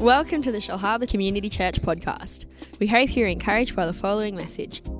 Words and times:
Welcome 0.00 0.40
to 0.42 0.50
the 0.50 0.62
Shell 0.62 0.78
Harbour 0.78 1.04
Community 1.04 1.50
Church 1.50 1.74
podcast. 1.82 2.46
We 2.80 2.86
hope 2.86 3.14
you're 3.14 3.28
encouraged 3.28 3.76
by 3.76 3.84
the 3.84 3.92
following 3.92 4.34
message. 4.34 4.82
Good 4.82 4.94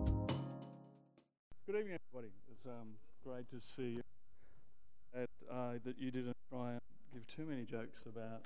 evening, 1.68 1.96
everybody. 1.96 2.30
It's 2.52 2.66
um, 2.66 2.88
great 3.24 3.48
to 3.48 3.56
see 3.74 3.94
you. 3.96 4.02
That, 5.14 5.30
uh, 5.50 5.72
that 5.86 5.98
you 5.98 6.10
didn't 6.10 6.36
try 6.50 6.72
and 6.72 6.80
give 7.14 7.26
too 7.34 7.46
many 7.46 7.62
jokes 7.62 8.02
about 8.04 8.42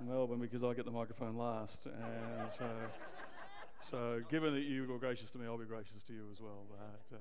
Melbourne 0.00 0.38
because 0.38 0.62
I 0.62 0.72
get 0.74 0.84
the 0.84 0.92
microphone 0.92 1.36
last, 1.36 1.86
and 1.86 2.48
so, 2.56 2.70
so 3.90 4.20
given 4.30 4.54
that 4.54 4.62
you 4.62 4.86
were 4.86 4.98
gracious 4.98 5.32
to 5.32 5.38
me, 5.38 5.46
I'll 5.46 5.58
be 5.58 5.64
gracious 5.64 6.04
to 6.06 6.12
you 6.12 6.28
as 6.30 6.40
well. 6.40 6.62
But, 6.70 7.16
uh, 7.16 7.18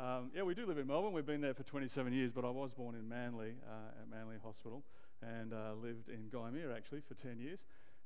um, 0.00 0.30
yeah, 0.32 0.44
we 0.44 0.54
do 0.54 0.64
live 0.64 0.78
in 0.78 0.86
Melbourne. 0.86 1.12
We've 1.12 1.26
been 1.26 1.40
there 1.40 1.54
for 1.54 1.64
27 1.64 2.12
years, 2.12 2.30
but 2.32 2.44
I 2.44 2.50
was 2.50 2.70
born 2.70 2.94
in 2.94 3.08
Manly 3.08 3.54
uh, 3.68 4.00
at 4.00 4.08
Manly 4.08 4.36
Hospital 4.44 4.84
and 5.22 5.52
uh, 5.52 5.74
lived 5.82 6.08
in 6.08 6.30
Gymea 6.32 6.74
actually 6.74 7.02
for 7.06 7.14
10 7.14 7.38
years. 7.38 7.58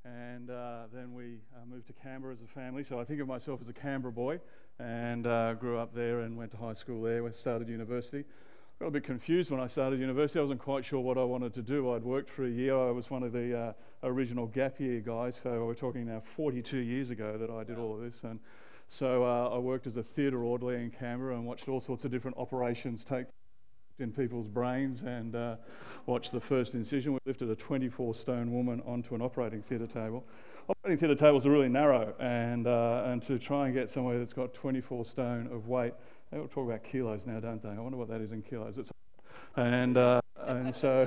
And 0.05 0.51
uh, 0.51 0.83
then 0.93 1.15
we 1.15 1.39
uh, 1.57 1.65
moved 1.67 1.87
to 1.87 1.93
Canberra 1.95 2.35
as 2.35 2.41
a 2.43 2.47
family. 2.47 2.85
So 2.85 3.01
I 3.01 3.05
think 3.05 3.21
of 3.21 3.29
myself 3.29 3.61
as 3.63 3.69
a 3.69 3.73
Canberra 3.73 4.13
boy 4.13 4.39
and 4.79 5.27
uh, 5.27 5.55
grew 5.55 5.79
up 5.79 5.95
there 5.95 6.21
and 6.21 6.37
went 6.37 6.51
to 6.51 6.57
high 6.57 6.75
school 6.75 7.03
there, 7.03 7.23
we 7.23 7.33
started 7.33 7.69
university. 7.69 8.25
Got 8.81 8.89
a 8.89 8.91
bit 8.91 9.05
confused 9.05 9.51
when 9.51 9.61
I 9.61 9.69
started 9.69 10.01
university. 10.01 10.41
I 10.41 10.43
wasn't 10.43 10.61
quite 10.61 10.85
sure 10.85 11.01
what 11.01 11.17
I 11.17 11.23
wanted 11.23 11.55
to 11.55 11.63
do. 11.63 11.93
I'd 11.93 12.03
worked 12.03 12.29
for 12.29 12.45
a 12.45 12.51
year. 12.51 12.77
I 12.77 12.91
was 12.91 13.09
one 13.09 13.23
of 13.23 13.33
the 13.33 13.57
uh, 13.57 13.73
original 14.03 14.47
gap 14.47 14.81
year 14.81 15.01
guys. 15.01 15.39
So 15.43 15.65
we're 15.65 15.75
talking 15.75 16.07
now 16.07 16.23
42 16.37 16.79
years 16.79 17.11
ago 17.11 17.39
that 17.39 17.51
I 17.51 17.63
did 17.63 17.79
all 17.79 17.95
of 17.95 18.01
this. 18.01 18.25
And 18.25 18.41
so 18.89 19.25
uh, 19.25 19.55
I 19.55 19.59
worked 19.59 19.87
as 19.87 19.97
a 19.97 20.03
theatre 20.03 20.43
orderly 20.43 20.75
in 20.75 20.91
Canberra 20.91 21.37
and 21.37 21.47
watched 21.47 21.69
all 21.69 21.81
sorts 21.81 22.05
of 22.05 22.11
different 22.11 22.37
operations 22.37 23.05
take 23.05 23.27
in 23.99 24.11
people's 24.11 24.49
brains 24.49 25.03
and 25.03 25.37
uh, 25.37 25.57
watched 26.07 26.33
the 26.33 26.41
first 26.41 26.75
incision. 26.75 27.13
We 27.13 27.19
lifted 27.27 27.51
a 27.51 27.57
24 27.57 28.15
stone 28.15 28.53
woman 28.53 28.83
onto 28.87 29.15
an 29.15 29.23
operating 29.23 29.63
theatre 29.63 29.87
table. 29.87 30.25
Operating 30.69 30.99
theatre 30.99 31.15
tables 31.15 31.47
are 31.47 31.51
really 31.51 31.69
narrow, 31.69 32.15
and, 32.19 32.67
uh, 32.67 33.05
and 33.07 33.23
to 33.27 33.39
try 33.39 33.67
and 33.67 33.75
get 33.75 33.91
somewhere 33.91 34.19
that's 34.19 34.33
got 34.33 34.55
24 34.55 35.05
stone 35.05 35.49
of 35.53 35.69
weight, 35.69 35.93
they 36.33 36.39
all 36.39 36.49
talk 36.49 36.67
about 36.67 36.83
kilos 36.83 37.21
now, 37.27 37.39
don't 37.39 37.63
they? 37.63 37.69
I 37.69 37.79
wonder 37.79 37.99
what 37.99 38.09
that 38.09 38.21
is 38.21 38.33
in 38.33 38.43
kilos. 38.43 38.79
It's, 38.79 38.91
and, 39.57 39.97
uh, 39.97 40.21
and 40.47 40.75
so, 40.75 41.07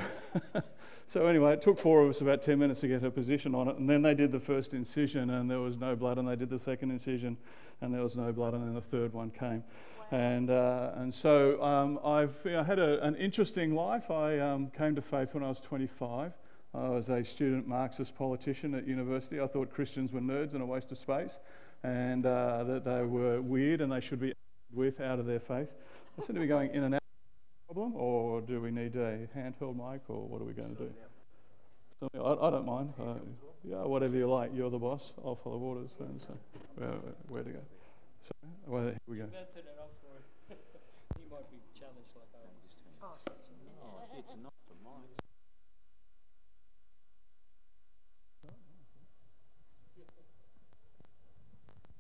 so 1.08 1.26
anyway, 1.26 1.54
it 1.54 1.62
took 1.62 1.80
four 1.80 2.04
of 2.04 2.10
us 2.12 2.22
about 2.22 2.44
10 2.44 2.60
minutes 2.60 2.82
to 2.82 2.88
get 2.88 3.02
her 3.02 3.10
position 3.10 3.56
on 3.56 3.68
it, 3.68 3.78
and 3.78 3.90
then 3.90 4.04
they 4.04 4.14
did 4.14 4.32
the 4.32 4.40
first 4.40 4.74
incision, 4.74 5.32
and 5.32 5.50
there 5.50 5.60
was 5.60 5.76
no 5.76 5.96
blood, 5.96 6.20
and 6.20 6.28
they 6.28 6.36
did 6.36 6.52
the 6.52 6.60
second 6.60 6.92
incision, 6.92 7.36
and 7.82 7.94
there 7.94 8.04
was 8.04 8.16
no 8.16 8.32
blood, 8.32 8.54
and 8.54 8.64
then 8.64 8.76
the 8.76 8.82
third 8.82 9.12
one 9.12 9.32
came. 9.32 9.64
And, 10.12 10.50
uh, 10.50 10.92
and 10.96 11.14
so 11.14 11.62
um, 11.62 12.00
I've 12.04 12.34
know, 12.46 12.64
had 12.64 12.80
a, 12.80 13.04
an 13.04 13.16
interesting 13.16 13.76
life. 13.76 14.10
I 14.10 14.40
um, 14.40 14.72
came 14.78 14.96
to 14.96 15.02
faith 15.02 15.34
when 15.34 15.44
I 15.44 15.50
was 15.50 15.60
25. 15.60 16.32
I 16.74 16.90
was 16.90 17.10
a 17.10 17.24
student 17.26 17.68
Marxist 17.68 18.16
politician 18.16 18.74
at 18.76 18.88
university. 18.88 19.42
I 19.42 19.48
thought 19.48 19.74
Christians 19.74 20.12
were 20.12 20.22
nerds 20.22 20.54
and 20.54 20.62
a 20.62 20.66
waste 20.66 20.92
of 20.92 20.98
space, 20.98 21.32
and 21.84 22.26
uh, 22.26 22.64
that 22.66 22.86
they 22.86 23.04
were 23.04 23.42
weird 23.42 23.82
and 23.82 23.92
they 23.92 24.00
should 24.00 24.20
be 24.20 24.34
with 24.74 25.02
out 25.02 25.20
of 25.20 25.26
their 25.26 25.40
faith. 25.40 25.70
I 26.18 26.26
seem 26.26 26.36
to 26.36 26.42
be 26.42 26.48
going 26.48 26.74
in 26.74 26.84
and 26.84 26.96
out. 26.96 27.02
Problem, 27.68 27.96
or 27.96 28.40
do 28.42 28.62
we 28.62 28.72
need 28.72 28.96
a 28.96 29.28
handheld 29.36 29.76
mic, 29.76 30.02
or 30.08 30.26
what 30.26 30.42
are 30.42 30.46
we 30.46 30.54
going 30.54 30.74
to 30.76 30.84
do? 30.84 30.94
So, 32.00 32.10
I, 32.16 32.48
I, 32.48 32.52
don't 32.52 32.66
mind. 32.66 32.94
Uh, 32.98 33.16
yeah, 33.64 33.84
whatever 33.84 34.16
you 34.16 34.30
like. 34.30 34.52
You're 34.56 34.70
the 34.70 34.78
boss. 34.78 35.02
I'll 35.26 35.36
follow 35.36 35.58
orders. 35.58 35.90
And 36.00 36.22
so, 36.22 36.38
where, 36.76 36.94
where 37.28 37.44
to 37.44 37.50
go? 37.50 37.60
Well, 38.66 38.84
here 38.84 38.98
we 39.08 39.18
go. 39.18 39.24
might 41.30 41.52
be 41.52 41.58
challenged 41.78 42.10
like 42.16 42.28
I 42.34 42.40
am. 42.44 42.56
Oh, 43.04 44.00
it's 44.18 44.34
not 44.42 44.54
for 44.68 44.76
mine. 44.84 45.04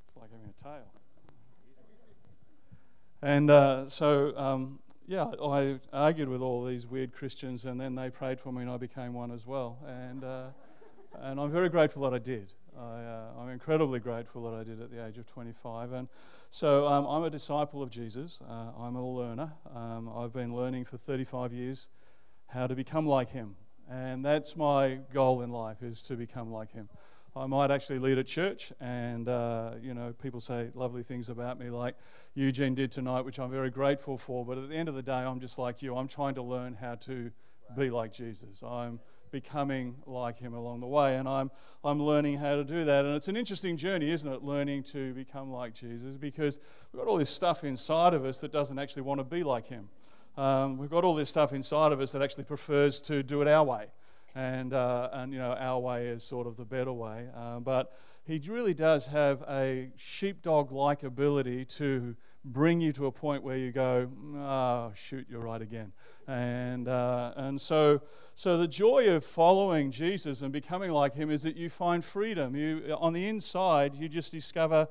It's 0.07 0.15
like 0.15 0.31
having 0.31 0.49
a 0.49 0.63
tail. 0.63 0.91
And 3.21 3.49
uh, 3.49 3.89
so, 3.89 4.37
um, 4.37 4.79
yeah, 5.07 5.25
I 5.41 5.79
argued 5.91 6.29
with 6.29 6.41
all 6.41 6.65
these 6.65 6.87
weird 6.87 7.13
Christians, 7.13 7.65
and 7.65 7.79
then 7.79 7.95
they 7.95 8.09
prayed 8.09 8.39
for 8.39 8.51
me, 8.51 8.61
and 8.61 8.71
I 8.71 8.77
became 8.77 9.13
one 9.13 9.31
as 9.31 9.45
well. 9.47 9.79
And, 9.87 10.23
uh, 10.23 10.47
and 11.19 11.39
I'm 11.39 11.51
very 11.51 11.69
grateful 11.69 12.03
that 12.03 12.13
I 12.13 12.19
did. 12.19 12.53
I, 12.79 13.41
am 13.41 13.47
uh, 13.47 13.51
incredibly 13.51 13.99
grateful 13.99 14.43
that 14.43 14.53
I 14.53 14.63
did 14.63 14.81
at 14.81 14.91
the 14.91 15.05
age 15.05 15.17
of 15.17 15.25
25. 15.25 15.93
And 15.93 16.07
so 16.49 16.85
um, 16.87 17.05
I'm 17.05 17.23
a 17.23 17.29
disciple 17.29 17.81
of 17.81 17.89
Jesus. 17.89 18.41
Uh, 18.47 18.71
I'm 18.79 18.95
a 18.95 19.07
learner. 19.07 19.53
Um, 19.73 20.09
I've 20.15 20.33
been 20.33 20.55
learning 20.55 20.85
for 20.85 20.97
35 20.97 21.53
years 21.53 21.87
how 22.47 22.67
to 22.67 22.75
become 22.75 23.07
like 23.07 23.31
him. 23.31 23.55
And 23.89 24.23
that's 24.23 24.55
my 24.55 24.99
goal 25.13 25.41
in 25.41 25.51
life 25.51 25.81
is 25.81 26.03
to 26.03 26.15
become 26.15 26.51
like 26.51 26.71
him. 26.71 26.89
I 27.35 27.45
might 27.45 27.69
actually 27.69 27.99
lead 27.99 28.17
a 28.17 28.23
church, 28.23 28.73
and 28.79 29.29
uh, 29.29 29.73
you 29.79 29.93
know, 29.93 30.11
people 30.11 30.41
say 30.41 30.71
lovely 30.73 31.03
things 31.03 31.29
about 31.29 31.59
me, 31.59 31.69
like 31.69 31.95
Eugene 32.33 32.73
did 32.73 32.91
tonight, 32.91 33.21
which 33.21 33.39
I'm 33.39 33.51
very 33.51 33.69
grateful 33.69 34.17
for. 34.17 34.43
But 34.43 34.57
at 34.57 34.69
the 34.69 34.75
end 34.75 34.89
of 34.89 34.95
the 34.95 35.03
day, 35.03 35.13
I'm 35.13 35.39
just 35.39 35.59
like 35.59 35.83
you. 35.83 35.95
I'm 35.95 36.07
trying 36.07 36.33
to 36.35 36.41
learn 36.41 36.73
how 36.73 36.95
to 36.95 37.29
be 37.77 37.91
like 37.91 38.11
Jesus. 38.11 38.63
I'm 38.63 38.99
becoming 39.31 39.95
like 40.05 40.37
him 40.37 40.53
along 40.53 40.79
the 40.79 40.87
way. 40.87 41.15
And 41.15 41.27
I'm, 41.27 41.51
I'm 41.83 42.01
learning 42.01 42.37
how 42.37 42.55
to 42.55 42.63
do 42.63 42.85
that. 42.85 43.05
And 43.05 43.15
it's 43.15 43.27
an 43.27 43.37
interesting 43.37 43.77
journey, 43.77 44.11
isn't 44.11 44.31
it? 44.31 44.43
Learning 44.43 44.83
to 44.83 45.13
become 45.13 45.51
like 45.51 45.73
Jesus 45.73 46.17
because 46.17 46.59
we've 46.91 47.01
got 47.01 47.09
all 47.09 47.17
this 47.17 47.29
stuff 47.29 47.63
inside 47.63 48.13
of 48.13 48.25
us 48.25 48.41
that 48.41 48.51
doesn't 48.51 48.79
actually 48.79 49.03
want 49.03 49.19
to 49.19 49.23
be 49.23 49.43
like 49.43 49.67
him. 49.67 49.89
Um, 50.37 50.77
we've 50.77 50.89
got 50.89 51.03
all 51.03 51.15
this 51.15 51.29
stuff 51.29 51.51
inside 51.53 51.91
of 51.91 51.99
us 51.99 52.11
that 52.11 52.21
actually 52.21 52.43
prefers 52.43 53.01
to 53.03 53.23
do 53.23 53.41
it 53.41 53.47
our 53.47 53.63
way. 53.63 53.87
And, 54.35 54.71
uh, 54.73 55.09
and 55.13 55.33
you 55.33 55.39
know, 55.39 55.53
our 55.53 55.79
way 55.79 56.07
is 56.07 56.23
sort 56.23 56.45
of 56.45 56.57
the 56.57 56.65
better 56.65 56.93
way. 56.93 57.27
Uh, 57.35 57.59
but 57.59 57.91
he 58.27 58.41
really 58.49 58.73
does 58.73 59.05
have 59.05 59.41
a 59.43 59.89
sheepdog 59.95 60.73
like 60.73 61.03
ability 61.03 61.63
to 61.63 62.17
bring 62.43 62.81
you 62.81 62.91
to 62.91 63.05
a 63.05 63.11
point 63.11 63.41
where 63.41 63.55
you 63.55 63.71
go, 63.71 64.09
oh, 64.35 64.91
shoot, 64.93 65.25
you're 65.29 65.39
right 65.39 65.61
again. 65.61 65.93
And, 66.27 66.89
uh, 66.89 67.31
and 67.37 67.59
so, 67.59 68.01
so 68.35 68.57
the 68.57 68.67
joy 68.67 69.09
of 69.15 69.23
following 69.23 69.91
Jesus 69.91 70.41
and 70.41 70.51
becoming 70.51 70.91
like 70.91 71.15
him 71.15 71.31
is 71.31 71.43
that 71.43 71.55
you 71.55 71.69
find 71.69 72.03
freedom. 72.03 72.53
You, 72.53 72.97
on 72.99 73.13
the 73.13 73.25
inside, 73.25 73.95
you 73.95 74.09
just 74.09 74.33
discover, 74.33 74.89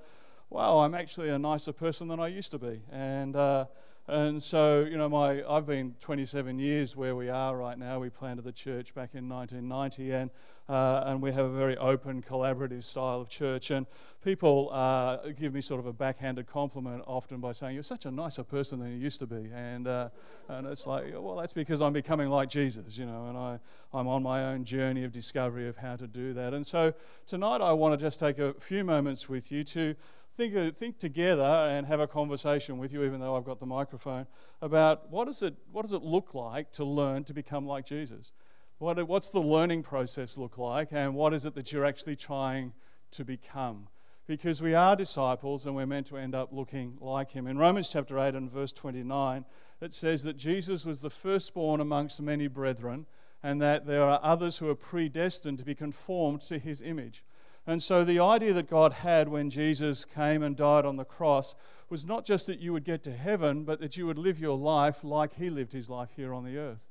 wow, 0.48 0.78
I'm 0.78 0.94
actually 0.94 1.28
a 1.28 1.38
nicer 1.38 1.72
person 1.72 2.08
than 2.08 2.18
I 2.18 2.28
used 2.28 2.52
to 2.52 2.58
be. 2.58 2.80
And, 2.90 3.36
uh, 3.36 3.66
and 4.08 4.40
so, 4.40 4.86
you 4.88 4.96
know, 4.96 5.08
my, 5.08 5.42
I've 5.48 5.66
been 5.66 5.96
27 5.98 6.60
years 6.60 6.94
where 6.94 7.16
we 7.16 7.28
are 7.28 7.56
right 7.56 7.76
now. 7.76 7.98
We 7.98 8.08
planted 8.08 8.42
the 8.42 8.52
church 8.52 8.94
back 8.94 9.10
in 9.14 9.28
1990, 9.28 10.12
and, 10.12 10.30
uh, 10.68 11.02
and 11.06 11.20
we 11.20 11.32
have 11.32 11.46
a 11.46 11.56
very 11.56 11.76
open, 11.76 12.22
collaborative 12.22 12.84
style 12.84 13.20
of 13.20 13.28
church. 13.28 13.72
And 13.72 13.84
people 14.22 14.70
uh, 14.70 15.16
give 15.36 15.52
me 15.52 15.60
sort 15.60 15.80
of 15.80 15.86
a 15.86 15.92
backhanded 15.92 16.46
compliment 16.46 17.02
often 17.08 17.40
by 17.40 17.50
saying, 17.50 17.74
You're 17.74 17.82
such 17.82 18.06
a 18.06 18.12
nicer 18.12 18.44
person 18.44 18.78
than 18.78 18.92
you 18.92 18.96
used 18.96 19.18
to 19.18 19.26
be. 19.26 19.50
And, 19.52 19.88
uh, 19.88 20.10
and 20.48 20.68
it's 20.68 20.86
like, 20.86 21.06
Well, 21.12 21.34
that's 21.34 21.52
because 21.52 21.82
I'm 21.82 21.92
becoming 21.92 22.28
like 22.28 22.48
Jesus, 22.48 22.96
you 22.96 23.06
know, 23.06 23.26
and 23.26 23.36
I, 23.36 23.58
I'm 23.92 24.06
on 24.06 24.22
my 24.22 24.44
own 24.44 24.62
journey 24.62 25.02
of 25.02 25.10
discovery 25.10 25.66
of 25.66 25.78
how 25.78 25.96
to 25.96 26.06
do 26.06 26.32
that. 26.34 26.54
And 26.54 26.64
so 26.64 26.94
tonight 27.26 27.60
I 27.60 27.72
want 27.72 27.98
to 27.98 28.04
just 28.04 28.20
take 28.20 28.38
a 28.38 28.54
few 28.54 28.84
moments 28.84 29.28
with 29.28 29.50
you 29.50 29.64
to 29.64 29.96
think, 30.36 30.54
uh, 30.54 30.70
think 30.70 30.98
together 30.98 31.42
and 31.42 31.86
have 31.86 32.00
a 32.00 32.06
conversation 32.06 32.78
with 32.78 32.92
you, 32.92 33.04
even 33.04 33.20
though 33.20 33.36
I've 33.36 33.44
got 33.44 33.58
the 33.58 33.66
microphone, 33.66 34.26
about 34.60 35.10
what, 35.10 35.28
is 35.28 35.42
it, 35.42 35.54
what 35.72 35.82
does 35.82 35.92
it 35.92 36.02
look 36.02 36.34
like 36.34 36.72
to 36.72 36.84
learn 36.84 37.24
to 37.24 37.34
become 37.34 37.66
like 37.66 37.86
Jesus? 37.86 38.32
What, 38.78 39.02
what's 39.08 39.30
the 39.30 39.40
learning 39.40 39.82
process 39.82 40.36
look 40.36 40.58
like, 40.58 40.88
and 40.92 41.14
what 41.14 41.32
is 41.32 41.46
it 41.46 41.54
that 41.54 41.72
you're 41.72 41.84
actually 41.84 42.16
trying 42.16 42.74
to 43.12 43.24
become? 43.24 43.88
Because 44.26 44.60
we 44.60 44.74
are 44.74 44.96
disciples 44.96 45.66
and 45.66 45.74
we're 45.74 45.86
meant 45.86 46.08
to 46.08 46.16
end 46.18 46.34
up 46.34 46.52
looking 46.52 46.98
like 47.00 47.30
him. 47.30 47.46
In 47.46 47.56
Romans 47.56 47.88
chapter 47.88 48.18
8 48.18 48.34
and 48.34 48.50
verse 48.50 48.72
29, 48.72 49.44
it 49.80 49.92
says 49.92 50.24
that 50.24 50.36
Jesus 50.36 50.84
was 50.84 51.00
the 51.00 51.10
firstborn 51.10 51.80
amongst 51.80 52.20
many 52.20 52.48
brethren, 52.48 53.06
and 53.42 53.62
that 53.62 53.86
there 53.86 54.02
are 54.02 54.20
others 54.22 54.58
who 54.58 54.68
are 54.68 54.74
predestined 54.74 55.58
to 55.60 55.64
be 55.64 55.74
conformed 55.74 56.40
to 56.42 56.58
his 56.58 56.82
image. 56.82 57.24
And 57.66 57.82
so 57.82 58.04
the 58.04 58.20
idea 58.20 58.52
that 58.52 58.70
God 58.70 58.92
had 58.92 59.28
when 59.28 59.50
Jesus 59.50 60.04
came 60.04 60.42
and 60.42 60.56
died 60.56 60.84
on 60.84 60.96
the 60.96 61.04
cross 61.04 61.54
was 61.88 62.06
not 62.06 62.24
just 62.24 62.46
that 62.46 62.60
you 62.60 62.72
would 62.72 62.84
get 62.84 63.02
to 63.04 63.12
heaven, 63.12 63.64
but 63.64 63.80
that 63.80 63.96
you 63.96 64.06
would 64.06 64.18
live 64.18 64.38
your 64.38 64.56
life 64.56 65.02
like 65.02 65.34
he 65.34 65.50
lived 65.50 65.72
his 65.72 65.90
life 65.90 66.10
here 66.16 66.32
on 66.32 66.44
the 66.44 66.56
earth. 66.56 66.88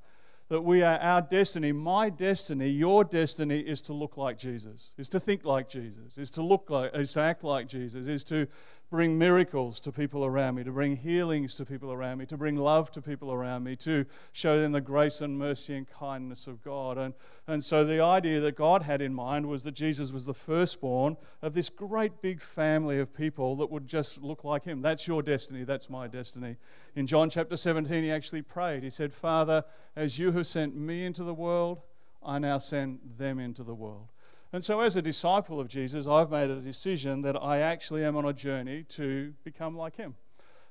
That 0.49 0.61
we 0.61 0.83
are 0.83 0.99
our 0.99 1.21
destiny, 1.21 1.71
my 1.71 2.09
destiny, 2.09 2.69
your 2.69 3.03
destiny 3.03 3.59
is 3.59 3.81
to 3.83 3.93
look 3.93 4.15
like 4.15 4.37
Jesus, 4.37 4.93
is 4.97 5.09
to 5.09 5.19
think 5.19 5.43
like 5.43 5.69
Jesus, 5.69 6.17
is 6.17 6.29
to 6.31 6.43
look 6.43 6.69
like, 6.69 6.91
is 6.93 7.13
to 7.13 7.21
act 7.21 7.43
like 7.43 7.67
Jesus, 7.67 8.07
is 8.07 8.23
to 8.25 8.47
bring 8.89 9.17
miracles 9.17 9.79
to 9.81 9.91
people 9.91 10.23
around 10.25 10.55
me, 10.55 10.63
to 10.63 10.71
bring 10.71 10.95
healings 10.95 11.55
to 11.55 11.65
people 11.65 11.91
around 11.91 12.19
me, 12.19 12.25
to 12.25 12.37
bring 12.37 12.55
love 12.55 12.91
to 12.91 13.01
people 13.01 13.31
around 13.31 13.63
me, 13.63 13.75
to 13.75 14.05
show 14.31 14.59
them 14.59 14.71
the 14.71 14.81
grace 14.81 15.21
and 15.21 15.37
mercy 15.37 15.75
and 15.75 15.89
kindness 15.89 16.47
of 16.47 16.61
God. 16.61 16.97
And, 16.97 17.13
and 17.47 17.63
so 17.63 17.83
the 17.83 18.01
idea 18.01 18.39
that 18.39 18.55
God 18.55 18.83
had 18.83 19.01
in 19.01 19.13
mind 19.13 19.47
was 19.47 19.63
that 19.63 19.73
Jesus 19.73 20.11
was 20.11 20.25
the 20.25 20.33
firstborn 20.33 21.17
of 21.41 21.53
this 21.53 21.69
great 21.69 22.21
big 22.21 22.41
family 22.41 22.99
of 22.99 23.13
people 23.13 23.55
that 23.57 23.71
would 23.71 23.87
just 23.87 24.21
look 24.21 24.43
like 24.43 24.65
him. 24.65 24.81
That's 24.81 25.07
your 25.07 25.23
destiny, 25.23 25.63
that's 25.63 25.89
my 25.89 26.07
destiny. 26.07 26.57
In 26.95 27.07
John 27.07 27.29
chapter 27.29 27.57
17, 27.57 28.03
he 28.03 28.11
actually 28.11 28.43
prayed. 28.43 28.83
He 28.83 28.89
said, 28.89 29.11
Father, 29.11 29.63
as 29.95 30.19
you 30.19 30.31
have 30.33 30.47
sent 30.47 30.75
me 30.75 31.05
into 31.05 31.23
the 31.23 31.33
world, 31.33 31.81
I 32.23 32.39
now 32.39 32.57
send 32.57 32.99
them 33.17 33.39
into 33.39 33.63
the 33.63 33.75
world. 33.75 34.09
And 34.55 34.63
so, 34.63 34.79
as 34.79 34.95
a 34.95 35.01
disciple 35.01 35.59
of 35.59 35.67
Jesus, 35.67 36.07
I've 36.07 36.31
made 36.31 36.49
a 36.49 36.61
decision 36.61 37.23
that 37.23 37.35
I 37.35 37.59
actually 37.59 38.05
am 38.05 38.15
on 38.15 38.23
a 38.23 38.31
journey 38.31 38.83
to 38.83 39.33
become 39.43 39.75
like 39.75 39.97
him. 39.97 40.15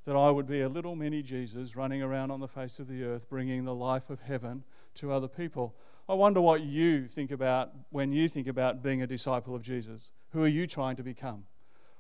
That 0.07 0.17
I 0.17 0.31
would 0.31 0.47
be 0.47 0.63
a 0.63 0.71
little 0.71 0.97
mini 0.97 1.23
Jesus 1.23 1.77
running 1.77 2.01
around 2.01 2.31
on 2.31 2.41
the 2.41 2.49
face 2.49 2.81
of 2.81 2.89
the 2.89 3.05
earth, 3.05 3.29
bringing 3.29 3.67
the 3.67 3.75
life 3.75 4.09
of 4.09 4.23
heaven 4.23 4.65
to 4.95 5.13
other 5.13 5.29
people. 5.29 5.77
I 6.09 6.15
wonder 6.15 6.41
what 6.41 6.63
you 6.63 7.07
think 7.07 7.31
about 7.31 7.73
when 7.91 8.11
you 8.11 8.27
think 8.27 8.47
about 8.47 8.83
being 8.83 9.03
a 9.03 9.07
disciple 9.07 9.55
of 9.55 9.61
Jesus. 9.61 10.13
Who 10.31 10.43
are 10.43 10.49
you 10.49 10.67
trying 10.67 10.97
to 10.97 11.03
become? 11.03 11.45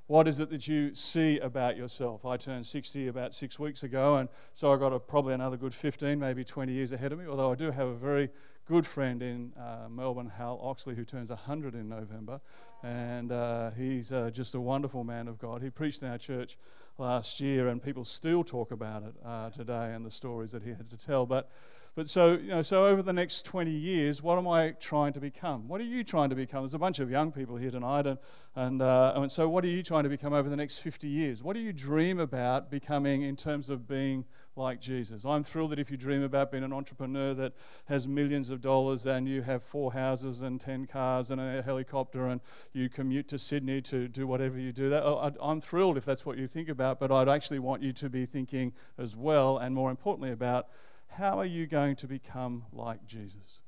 What 0.07 0.29
is 0.29 0.39
it 0.39 0.51
that 0.51 0.69
you 0.69 0.95
see 0.95 1.39
about 1.39 1.79
yourself? 1.79 2.27
I 2.27 2.37
turned 2.37 2.67
60 2.67 3.09
about 3.09 3.35
six 3.35 3.59
weeks 3.59 3.83
ago, 3.83 4.17
and 4.17 4.29
so 4.53 4.71
I've 4.71 4.79
got 4.79 4.93
a, 4.93 5.01
probably 5.01 5.33
another 5.33 5.57
good 5.57 5.73
15, 5.73 6.19
maybe 6.19 6.45
20 6.45 6.73
years 6.73 6.93
ahead 6.93 7.13
of 7.13 7.19
me, 7.19 7.27
although 7.27 7.51
I 7.51 7.55
do 7.55 7.71
have 7.71 7.89
a 7.89 7.95
very 7.95 8.29
good 8.67 8.87
friend 8.87 9.23
in 9.23 9.55
uh, 9.59 9.89
Melbourne, 9.89 10.31
Hal 10.37 10.61
Oxley, 10.63 10.95
who 10.95 11.07
turns 11.07 11.31
100 11.31 11.75
in 11.75 11.89
November. 11.89 12.43
And 12.83 13.33
uh, 13.33 13.71
he's 13.71 14.13
uh, 14.13 14.29
just 14.31 14.55
a 14.55 14.61
wonderful 14.61 15.05
man 15.05 15.27
of 15.27 15.39
God. 15.39 15.63
He 15.63 15.71
preached 15.71 16.03
in 16.03 16.09
our 16.09 16.19
church 16.19 16.59
last 16.99 17.41
year, 17.41 17.69
and 17.69 17.83
people 17.83 18.05
still 18.05 18.45
talk 18.45 18.73
about 18.73 19.05
it 19.05 19.15
uh, 19.25 19.49
today 19.49 19.95
and 19.95 20.05
the 20.05 20.11
stories 20.11 20.53
that 20.53 20.63
he 20.63 20.71
had 20.71 20.91
to 20.91 20.99
tell. 20.99 21.25
But 21.25 21.51
but 21.95 22.11
so, 22.11 22.33
you 22.33 22.49
know, 22.49 22.63
so 22.63 22.87
over 22.87 23.03
the 23.03 23.13
next 23.13 23.43
20 23.47 23.71
years, 23.71 24.21
what 24.21 24.37
am 24.37 24.49
I 24.49 24.71
trying 24.81 25.13
to 25.13 25.21
become? 25.21 25.69
What 25.69 25.81
are 25.81 25.85
you 25.85 26.03
trying 26.03 26.29
to 26.31 26.35
become? 26.35 26.63
There's 26.63 26.75
a 26.75 26.79
bunch 26.79 26.99
of 26.99 27.09
young 27.09 27.31
people 27.31 27.57
here 27.57 27.71
tonight, 27.71 28.05
and, 28.05 28.19
and, 28.57 28.83
uh, 28.83 29.13
and 29.15 29.31
so 29.31 29.49
what 29.49 29.65
are 29.65 29.69
you 29.69 29.85
trying 29.85 30.03
to 30.03 30.09
become 30.09 30.33
over 30.33 30.49
the 30.49 30.57
next 30.57 30.79
50 30.79 31.07
years? 31.07 31.45
What 31.45 31.55
do 31.55 31.61
you 31.61 31.73
dream 31.73 32.19
about 32.19 32.69
becoming 32.69 33.23
in 33.23 33.37
terms 33.37 33.71
of 33.71 33.87
being 33.87 34.25
like 34.57 34.81
Jesus? 34.81 35.25
I'm 35.25 35.45
thrilled 35.45 35.71
that 35.71 35.79
if 35.79 35.89
you 35.89 35.97
dream 35.97 36.25
about 36.25 36.51
being 36.51 36.65
an 36.65 36.73
entrepreneur 36.73 37.33
that 37.35 37.53
has 37.85 38.09
millions 38.09 38.51
of 38.51 38.61
dollars 38.61 39.07
and 39.07 39.29
you 39.29 39.43
have 39.43 39.63
four 39.63 39.93
houses 39.93 40.43
and 40.43 40.61
10 40.61 40.87
cars 40.87 41.31
and 41.31 41.41
a 41.41 41.63
helicopter 41.63 42.27
and 42.27 42.41
you 42.73 42.89
commute 42.89 43.29
to 43.29 43.39
Sydney 43.39 43.81
to 43.83 44.09
do 44.09 44.27
whatever 44.27 44.59
you 44.59 44.73
do, 44.73 44.91
that, 44.91 45.37
I'm 45.41 45.61
thrilled 45.61 45.97
if 45.97 46.05
that's 46.05 46.27
what 46.27 46.39
you 46.39 46.49
think 46.49 46.69
about, 46.69 46.99
but 46.99 47.13
I'd 47.13 47.29
actually 47.29 47.61
want 47.61 47.85
you 47.85 47.93
to 47.93 48.11
be 48.11 48.27
thinking 48.27 48.73
as 48.99 49.15
well, 49.15 49.59
and 49.59 49.77
more 49.77 49.93
importantly, 49.93 50.33
about 50.33 50.67
how 51.09 51.39
are 51.39 51.47
you 51.47 51.67
going 51.67 51.97
to 51.97 52.07
become 52.07 52.65
like 52.73 53.07
Jesus? 53.07 53.61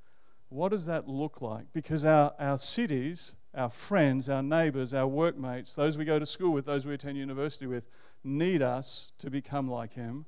What 0.49 0.71
does 0.71 0.87
that 0.87 1.09
look 1.09 1.41
like? 1.41 1.67
Because 1.73 2.05
our, 2.05 2.35
our 2.38 2.59
cities, 2.59 3.35
our 3.55 3.71
friends, 3.71 4.29
our 4.29 4.43
neighbors, 4.43 4.94
our 4.94 5.06
workmates, 5.06 5.75
those 5.75 5.99
we 5.99 6.05
go 6.05 6.19
to 6.19 6.27
school 6.27 6.53
with, 6.53 6.67
those 6.67 6.87
we 6.87 6.94
attend 6.94 7.19
university 7.19 7.67
with, 7.67 7.85
need 8.23 8.62
us 8.62 9.12
to 9.19 9.31
become 9.31 9.69
like 9.69 9.94
him 9.94 10.27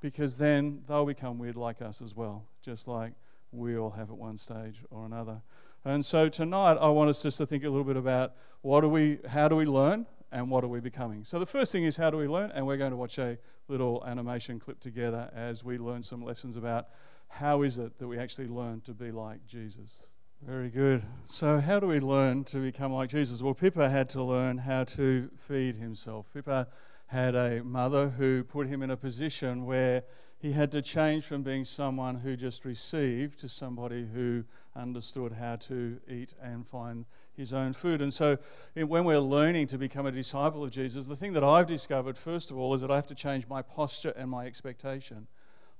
because 0.00 0.38
then 0.38 0.82
they'll 0.88 1.06
become 1.06 1.38
weird 1.38 1.56
like 1.56 1.80
us 1.80 2.02
as 2.02 2.14
well, 2.14 2.44
just 2.62 2.88
like 2.88 3.12
we 3.52 3.76
all 3.76 3.90
have 3.90 4.10
at 4.10 4.16
one 4.16 4.36
stage 4.36 4.82
or 4.90 5.06
another. 5.06 5.42
And 5.84 6.04
so 6.04 6.28
tonight 6.28 6.76
I 6.80 6.88
want 6.88 7.10
us 7.10 7.22
just 7.22 7.38
to 7.38 7.46
think 7.46 7.64
a 7.64 7.70
little 7.70 7.84
bit 7.84 7.96
about 7.96 8.34
what 8.62 8.82
do 8.82 8.88
we 8.88 9.18
how 9.28 9.48
do 9.48 9.56
we 9.56 9.64
learn 9.64 10.06
and 10.32 10.50
what 10.50 10.64
are 10.64 10.68
we 10.68 10.80
becoming? 10.80 11.24
So 11.24 11.38
the 11.38 11.46
first 11.46 11.70
thing 11.70 11.84
is 11.84 11.96
how 11.96 12.10
do 12.10 12.16
we 12.16 12.26
learn? 12.26 12.50
And 12.52 12.66
we're 12.66 12.78
going 12.78 12.90
to 12.90 12.96
watch 12.96 13.18
a 13.18 13.38
little 13.68 14.02
animation 14.06 14.58
clip 14.58 14.80
together 14.80 15.30
as 15.34 15.62
we 15.62 15.78
learn 15.78 16.02
some 16.02 16.24
lessons 16.24 16.56
about 16.56 16.88
how 17.28 17.62
is 17.62 17.78
it 17.78 17.98
that 17.98 18.08
we 18.08 18.18
actually 18.18 18.48
learn 18.48 18.80
to 18.82 18.92
be 18.92 19.10
like 19.10 19.46
Jesus. 19.46 20.10
Very 20.44 20.70
good. 20.70 21.04
So, 21.24 21.60
how 21.60 21.78
do 21.78 21.86
we 21.86 22.00
learn 22.00 22.42
to 22.44 22.58
become 22.58 22.92
like 22.92 23.10
Jesus? 23.10 23.40
Well, 23.40 23.54
Pippa 23.54 23.88
had 23.88 24.08
to 24.10 24.22
learn 24.24 24.58
how 24.58 24.82
to 24.84 25.30
feed 25.36 25.76
himself. 25.76 26.26
Pippa 26.34 26.66
had 27.06 27.36
a 27.36 27.62
mother 27.62 28.08
who 28.08 28.42
put 28.42 28.66
him 28.66 28.82
in 28.82 28.90
a 28.90 28.96
position 28.96 29.66
where 29.66 30.02
he 30.42 30.50
had 30.50 30.72
to 30.72 30.82
change 30.82 31.24
from 31.24 31.44
being 31.44 31.64
someone 31.64 32.16
who 32.16 32.34
just 32.34 32.64
received 32.64 33.38
to 33.38 33.48
somebody 33.48 34.08
who 34.12 34.42
understood 34.74 35.34
how 35.34 35.54
to 35.54 36.00
eat 36.10 36.34
and 36.42 36.66
find 36.66 37.06
his 37.32 37.52
own 37.52 37.72
food. 37.72 38.02
And 38.02 38.12
so, 38.12 38.38
when 38.74 39.04
we're 39.04 39.20
learning 39.20 39.68
to 39.68 39.78
become 39.78 40.04
a 40.04 40.10
disciple 40.10 40.64
of 40.64 40.72
Jesus, 40.72 41.06
the 41.06 41.14
thing 41.14 41.32
that 41.34 41.44
I've 41.44 41.68
discovered, 41.68 42.18
first 42.18 42.50
of 42.50 42.58
all, 42.58 42.74
is 42.74 42.80
that 42.80 42.90
I 42.90 42.96
have 42.96 43.06
to 43.06 43.14
change 43.14 43.46
my 43.46 43.62
posture 43.62 44.12
and 44.16 44.28
my 44.28 44.44
expectation. 44.46 45.28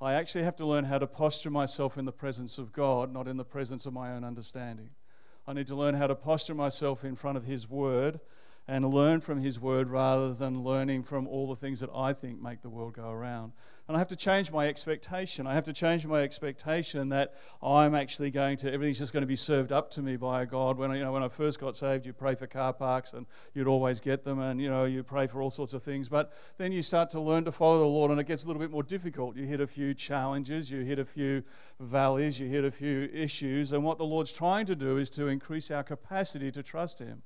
I 0.01 0.15
actually 0.15 0.45
have 0.45 0.57
to 0.57 0.65
learn 0.65 0.85
how 0.85 0.99
to 0.99 1.09
posture 1.09 1.51
myself 1.51 1.99
in 1.99 2.05
the 2.05 2.13
presence 2.13 2.57
of 2.57 2.73
God, 2.73 3.13
not 3.13 3.27
in 3.27 3.39
the 3.39 3.45
presence 3.45 3.85
of 3.85 3.93
my 3.93 4.13
own 4.13 4.23
understanding. 4.23 4.91
I 5.45 5.55
need 5.55 5.67
to 5.67 5.75
learn 5.75 5.95
how 5.95 6.07
to 6.07 6.15
posture 6.15 6.55
myself 6.55 7.05
in 7.05 7.17
front 7.17 7.37
of 7.37 7.47
His 7.47 7.69
Word 7.69 8.21
and 8.69 8.89
learn 8.89 9.21
from 9.21 9.41
His 9.41 9.59
Word 9.59 9.91
rather 9.91 10.33
than 10.33 10.63
learning 10.63 11.03
from 11.03 11.27
all 11.27 11.47
the 11.47 11.57
things 11.57 11.81
that 11.81 11.91
I 11.95 12.13
think 12.13 12.41
make 12.41 12.63
the 12.63 12.71
world 12.71 12.95
go 12.95 13.11
around. 13.11 13.53
And 13.89 13.97
I 13.97 13.99
have 13.99 14.09
to 14.09 14.17
change 14.17 14.53
my 14.53 14.69
expectation. 14.69 15.47
I 15.47 15.55
have 15.55 15.65
to 15.65 15.73
change 15.73 16.07
my 16.07 16.23
expectation 16.23 17.09
that 17.09 17.35
I'm 17.61 17.95
actually 17.97 18.31
going 18.31 18.57
to, 18.59 18.73
everything's 18.73 18.99
just 18.99 19.13
going 19.13 19.23
to 19.23 19.27
be 19.27 19.35
served 19.37 19.73
up 19.73 19.91
to 19.93 20.03
me 20.03 20.17
by 20.17 20.43
a 20.43 20.47
God. 20.47 20.79
When, 20.79 20.93
you 20.93 21.01
know, 21.01 21.13
when 21.13 21.25
I 21.25 21.29
first 21.29 21.59
got 21.59 21.75
saved, 21.75 22.07
you 22.07 22.13
pray 22.13 22.37
for 22.37 22.47
car 22.47 22.73
parks 22.73 23.13
and 23.13 23.27
you'd 23.53 23.67
always 23.67 24.01
get 24.01 24.25
them 24.25 24.39
and, 24.39 24.61
you 24.61 24.71
know, 24.71 24.85
you 24.85 25.03
pray 25.03 25.27
for 25.27 25.43
all 25.43 25.51
sorts 25.51 25.73
of 25.73 25.83
things. 25.83 26.09
But 26.09 26.33
then 26.59 26.71
you 26.71 26.81
start 26.83 27.11
to 27.11 27.21
learn 27.21 27.45
to 27.45 27.53
follow 27.53 27.81
the 27.81 27.87
Lord 27.87 28.13
and 28.13 28.21
it 28.21 28.29
gets 28.29 28.45
a 28.45 28.47
little 28.47 28.63
bit 28.63 28.71
more 28.71 28.85
difficult. 28.85 29.37
You 29.37 29.47
hit 29.47 29.61
a 29.61 29.67
few 29.67 29.93
challenges, 29.93 30.71
you 30.71 30.83
hit 30.83 31.01
a 31.01 31.05
few 31.05 31.43
valleys, 31.81 32.39
you 32.39 32.47
hit 32.47 32.65
a 32.65 32.71
few 32.71 33.11
issues. 33.13 33.73
And 33.73 33.83
what 33.83 33.99
the 33.99 34.05
Lord's 34.05 34.33
trying 34.33 34.67
to 34.67 34.77
do 34.77 34.99
is 34.99 35.11
to 35.11 35.27
increase 35.27 35.73
our 35.73 35.83
capacity 35.83 36.53
to 36.53 36.63
trust 36.63 37.01
Him 37.01 37.23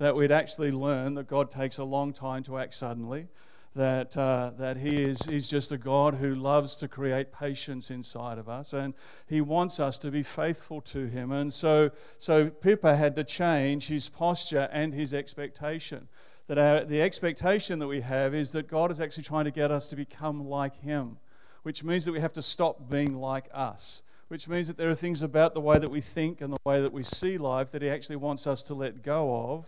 that 0.00 0.16
we'd 0.16 0.32
actually 0.32 0.72
learn 0.72 1.12
that 1.12 1.28
God 1.28 1.50
takes 1.50 1.76
a 1.76 1.84
long 1.84 2.14
time 2.14 2.42
to 2.44 2.56
act 2.56 2.72
suddenly, 2.72 3.28
that, 3.76 4.16
uh, 4.16 4.50
that 4.56 4.78
he 4.78 5.02
is 5.02 5.20
he's 5.26 5.48
just 5.48 5.70
a 5.72 5.76
God 5.76 6.14
who 6.14 6.34
loves 6.34 6.74
to 6.76 6.88
create 6.88 7.32
patience 7.32 7.90
inside 7.90 8.38
of 8.38 8.48
us, 8.48 8.72
and 8.72 8.94
He 9.26 9.42
wants 9.42 9.78
us 9.78 9.98
to 9.98 10.10
be 10.10 10.22
faithful 10.22 10.80
to 10.80 11.06
Him. 11.06 11.30
And 11.30 11.52
so, 11.52 11.90
so 12.16 12.48
Pippa 12.48 12.96
had 12.96 13.14
to 13.16 13.24
change 13.24 13.88
his 13.88 14.08
posture 14.08 14.70
and 14.72 14.94
his 14.94 15.12
expectation. 15.12 16.08
That 16.46 16.56
our, 16.56 16.82
the 16.82 17.02
expectation 17.02 17.78
that 17.78 17.86
we 17.86 18.00
have 18.00 18.34
is 18.34 18.52
that 18.52 18.68
God 18.68 18.90
is 18.90 19.00
actually 19.00 19.24
trying 19.24 19.44
to 19.44 19.50
get 19.50 19.70
us 19.70 19.86
to 19.88 19.96
become 19.96 20.48
like 20.48 20.80
Him, 20.80 21.18
which 21.62 21.84
means 21.84 22.06
that 22.06 22.12
we 22.12 22.20
have 22.20 22.32
to 22.32 22.42
stop 22.42 22.88
being 22.88 23.18
like 23.18 23.50
us 23.52 24.02
which 24.28 24.46
means 24.46 24.68
that 24.68 24.76
there 24.76 24.88
are 24.88 24.94
things 24.94 25.22
about 25.22 25.54
the 25.54 25.60
way 25.60 25.76
that 25.76 25.90
we 25.90 26.00
think 26.00 26.40
and 26.40 26.52
the 26.52 26.58
way 26.64 26.80
that 26.80 26.92
we 26.92 27.02
see 27.02 27.36
life 27.36 27.72
that 27.72 27.82
he 27.82 27.90
actually 27.90 28.14
wants 28.14 28.46
us 28.46 28.62
to 28.62 28.74
let 28.74 29.02
go 29.02 29.50
of 29.50 29.66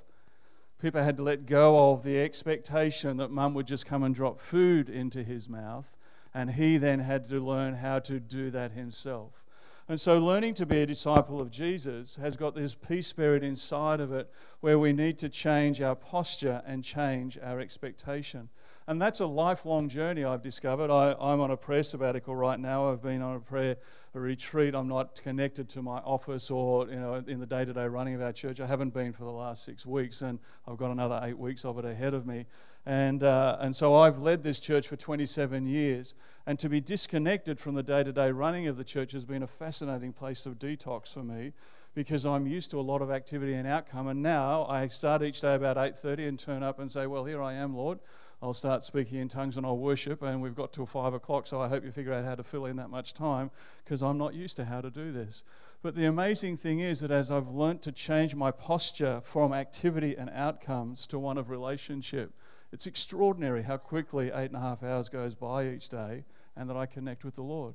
Pippa 0.82 1.04
had 1.04 1.16
to 1.16 1.22
let 1.22 1.46
go 1.46 1.92
of 1.92 2.02
the 2.02 2.20
expectation 2.20 3.16
that 3.18 3.30
mum 3.30 3.54
would 3.54 3.68
just 3.68 3.86
come 3.86 4.02
and 4.02 4.12
drop 4.12 4.40
food 4.40 4.88
into 4.88 5.22
his 5.22 5.48
mouth, 5.48 5.96
and 6.34 6.50
he 6.50 6.76
then 6.76 6.98
had 6.98 7.28
to 7.28 7.38
learn 7.38 7.74
how 7.74 8.00
to 8.00 8.18
do 8.18 8.50
that 8.50 8.72
himself. 8.72 9.44
And 9.88 10.00
so, 10.00 10.18
learning 10.18 10.54
to 10.54 10.66
be 10.66 10.80
a 10.80 10.86
disciple 10.86 11.40
of 11.40 11.52
Jesus 11.52 12.16
has 12.16 12.34
got 12.34 12.56
this 12.56 12.74
peace 12.74 13.06
spirit 13.06 13.44
inside 13.44 14.00
of 14.00 14.12
it 14.12 14.28
where 14.58 14.76
we 14.76 14.92
need 14.92 15.18
to 15.18 15.28
change 15.28 15.80
our 15.80 15.94
posture 15.94 16.62
and 16.66 16.82
change 16.82 17.38
our 17.40 17.60
expectation. 17.60 18.48
And 18.92 19.00
that's 19.00 19.20
a 19.20 19.26
lifelong 19.26 19.88
journey, 19.88 20.22
I've 20.22 20.42
discovered. 20.42 20.90
I, 20.90 21.12
am 21.12 21.40
on 21.40 21.50
a 21.50 21.56
prayer 21.56 21.82
sabbatical 21.82 22.36
right 22.36 22.60
now. 22.60 22.90
I've 22.90 23.00
been 23.00 23.22
on 23.22 23.36
a 23.36 23.40
prayer 23.40 23.78
a 24.14 24.20
retreat. 24.20 24.74
I'm 24.74 24.86
not 24.86 25.18
connected 25.22 25.70
to 25.70 25.80
my 25.80 25.96
office 26.00 26.50
or 26.50 26.86
you 26.90 26.96
know 26.96 27.14
in 27.26 27.40
the 27.40 27.46
day-to-day 27.46 27.86
running 27.86 28.16
of 28.16 28.20
our 28.20 28.34
church. 28.34 28.60
I 28.60 28.66
haven't 28.66 28.92
been 28.92 29.14
for 29.14 29.24
the 29.24 29.30
last 29.30 29.64
six 29.64 29.86
weeks, 29.86 30.20
and 30.20 30.38
I've 30.68 30.76
got 30.76 30.90
another 30.90 31.18
eight 31.22 31.38
weeks 31.38 31.64
of 31.64 31.78
it 31.78 31.86
ahead 31.86 32.12
of 32.12 32.26
me. 32.26 32.44
And, 32.84 33.22
uh, 33.22 33.56
and 33.60 33.74
so 33.74 33.94
I've 33.94 34.20
led 34.20 34.42
this 34.42 34.60
church 34.60 34.86
for 34.88 34.96
27 34.96 35.66
years. 35.66 36.12
And 36.46 36.58
to 36.58 36.68
be 36.68 36.82
disconnected 36.82 37.58
from 37.58 37.74
the 37.74 37.82
day 37.82 38.04
to 38.04 38.12
day 38.12 38.30
running 38.30 38.66
of 38.66 38.76
the 38.76 38.84
church 38.84 39.12
has 39.12 39.24
been 39.24 39.42
a 39.42 39.46
fascinating 39.46 40.12
place 40.12 40.44
of 40.44 40.58
detox 40.58 41.14
for 41.14 41.22
me 41.22 41.54
because 41.94 42.26
I'm 42.26 42.46
used 42.46 42.70
to 42.72 42.80
a 42.80 42.82
lot 42.82 43.00
of 43.00 43.10
activity 43.10 43.54
and 43.54 43.66
outcome. 43.66 44.08
And 44.08 44.22
now 44.22 44.66
I 44.68 44.88
start 44.88 45.22
each 45.22 45.40
day 45.40 45.54
about 45.54 45.78
8.30 45.78 46.28
and 46.28 46.38
turn 46.38 46.62
up 46.62 46.78
and 46.78 46.90
say, 46.90 47.06
well, 47.06 47.24
here 47.24 47.40
I 47.40 47.54
am, 47.54 47.74
Lord. 47.74 47.98
I'll 48.42 48.52
start 48.52 48.82
speaking 48.82 49.20
in 49.20 49.28
tongues 49.28 49.56
and 49.56 49.64
I'll 49.64 49.78
worship. 49.78 50.20
And 50.20 50.42
we've 50.42 50.56
got 50.56 50.72
till 50.72 50.84
five 50.84 51.14
o'clock, 51.14 51.46
so 51.46 51.60
I 51.60 51.68
hope 51.68 51.84
you 51.84 51.92
figure 51.92 52.12
out 52.12 52.24
how 52.24 52.34
to 52.34 52.42
fill 52.42 52.66
in 52.66 52.74
that 52.76 52.90
much 52.90 53.14
time 53.14 53.52
because 53.84 54.02
I'm 54.02 54.18
not 54.18 54.34
used 54.34 54.56
to 54.56 54.64
how 54.64 54.80
to 54.80 54.90
do 54.90 55.12
this. 55.12 55.44
But 55.80 55.94
the 55.94 56.06
amazing 56.06 56.56
thing 56.56 56.80
is 56.80 57.00
that 57.00 57.12
as 57.12 57.30
I've 57.30 57.48
learnt 57.48 57.82
to 57.82 57.92
change 57.92 58.34
my 58.34 58.50
posture 58.50 59.20
from 59.22 59.52
activity 59.52 60.16
and 60.16 60.28
outcomes 60.30 61.06
to 61.08 61.20
one 61.20 61.38
of 61.38 61.50
relationship, 61.50 62.32
it's 62.72 62.86
extraordinary 62.86 63.62
how 63.62 63.76
quickly 63.76 64.32
eight 64.34 64.46
and 64.46 64.56
a 64.56 64.60
half 64.60 64.82
hours 64.82 65.08
goes 65.08 65.36
by 65.36 65.68
each 65.68 65.88
day 65.88 66.24
and 66.56 66.68
that 66.68 66.76
I 66.76 66.86
connect 66.86 67.24
with 67.24 67.36
the 67.36 67.42
Lord. 67.42 67.74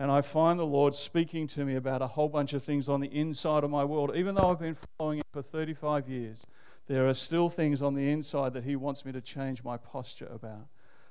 And 0.00 0.10
I 0.10 0.22
find 0.22 0.58
the 0.58 0.66
Lord 0.66 0.94
speaking 0.94 1.46
to 1.48 1.64
me 1.64 1.74
about 1.74 2.02
a 2.02 2.06
whole 2.06 2.28
bunch 2.28 2.52
of 2.52 2.62
things 2.62 2.88
on 2.88 3.00
the 3.00 3.12
inside 3.12 3.64
of 3.64 3.70
my 3.70 3.84
world. 3.84 4.12
Even 4.14 4.34
though 4.34 4.50
I've 4.50 4.60
been 4.60 4.76
following 4.96 5.18
Him 5.18 5.24
for 5.32 5.42
35 5.42 6.08
years, 6.08 6.46
there 6.88 7.06
are 7.06 7.14
still 7.14 7.48
things 7.48 7.80
on 7.82 7.94
the 7.94 8.10
inside 8.10 8.54
that 8.54 8.64
He 8.64 8.74
wants 8.74 9.04
me 9.04 9.12
to 9.12 9.20
change 9.20 9.62
my 9.62 9.76
posture 9.76 10.28
about. 10.32 10.66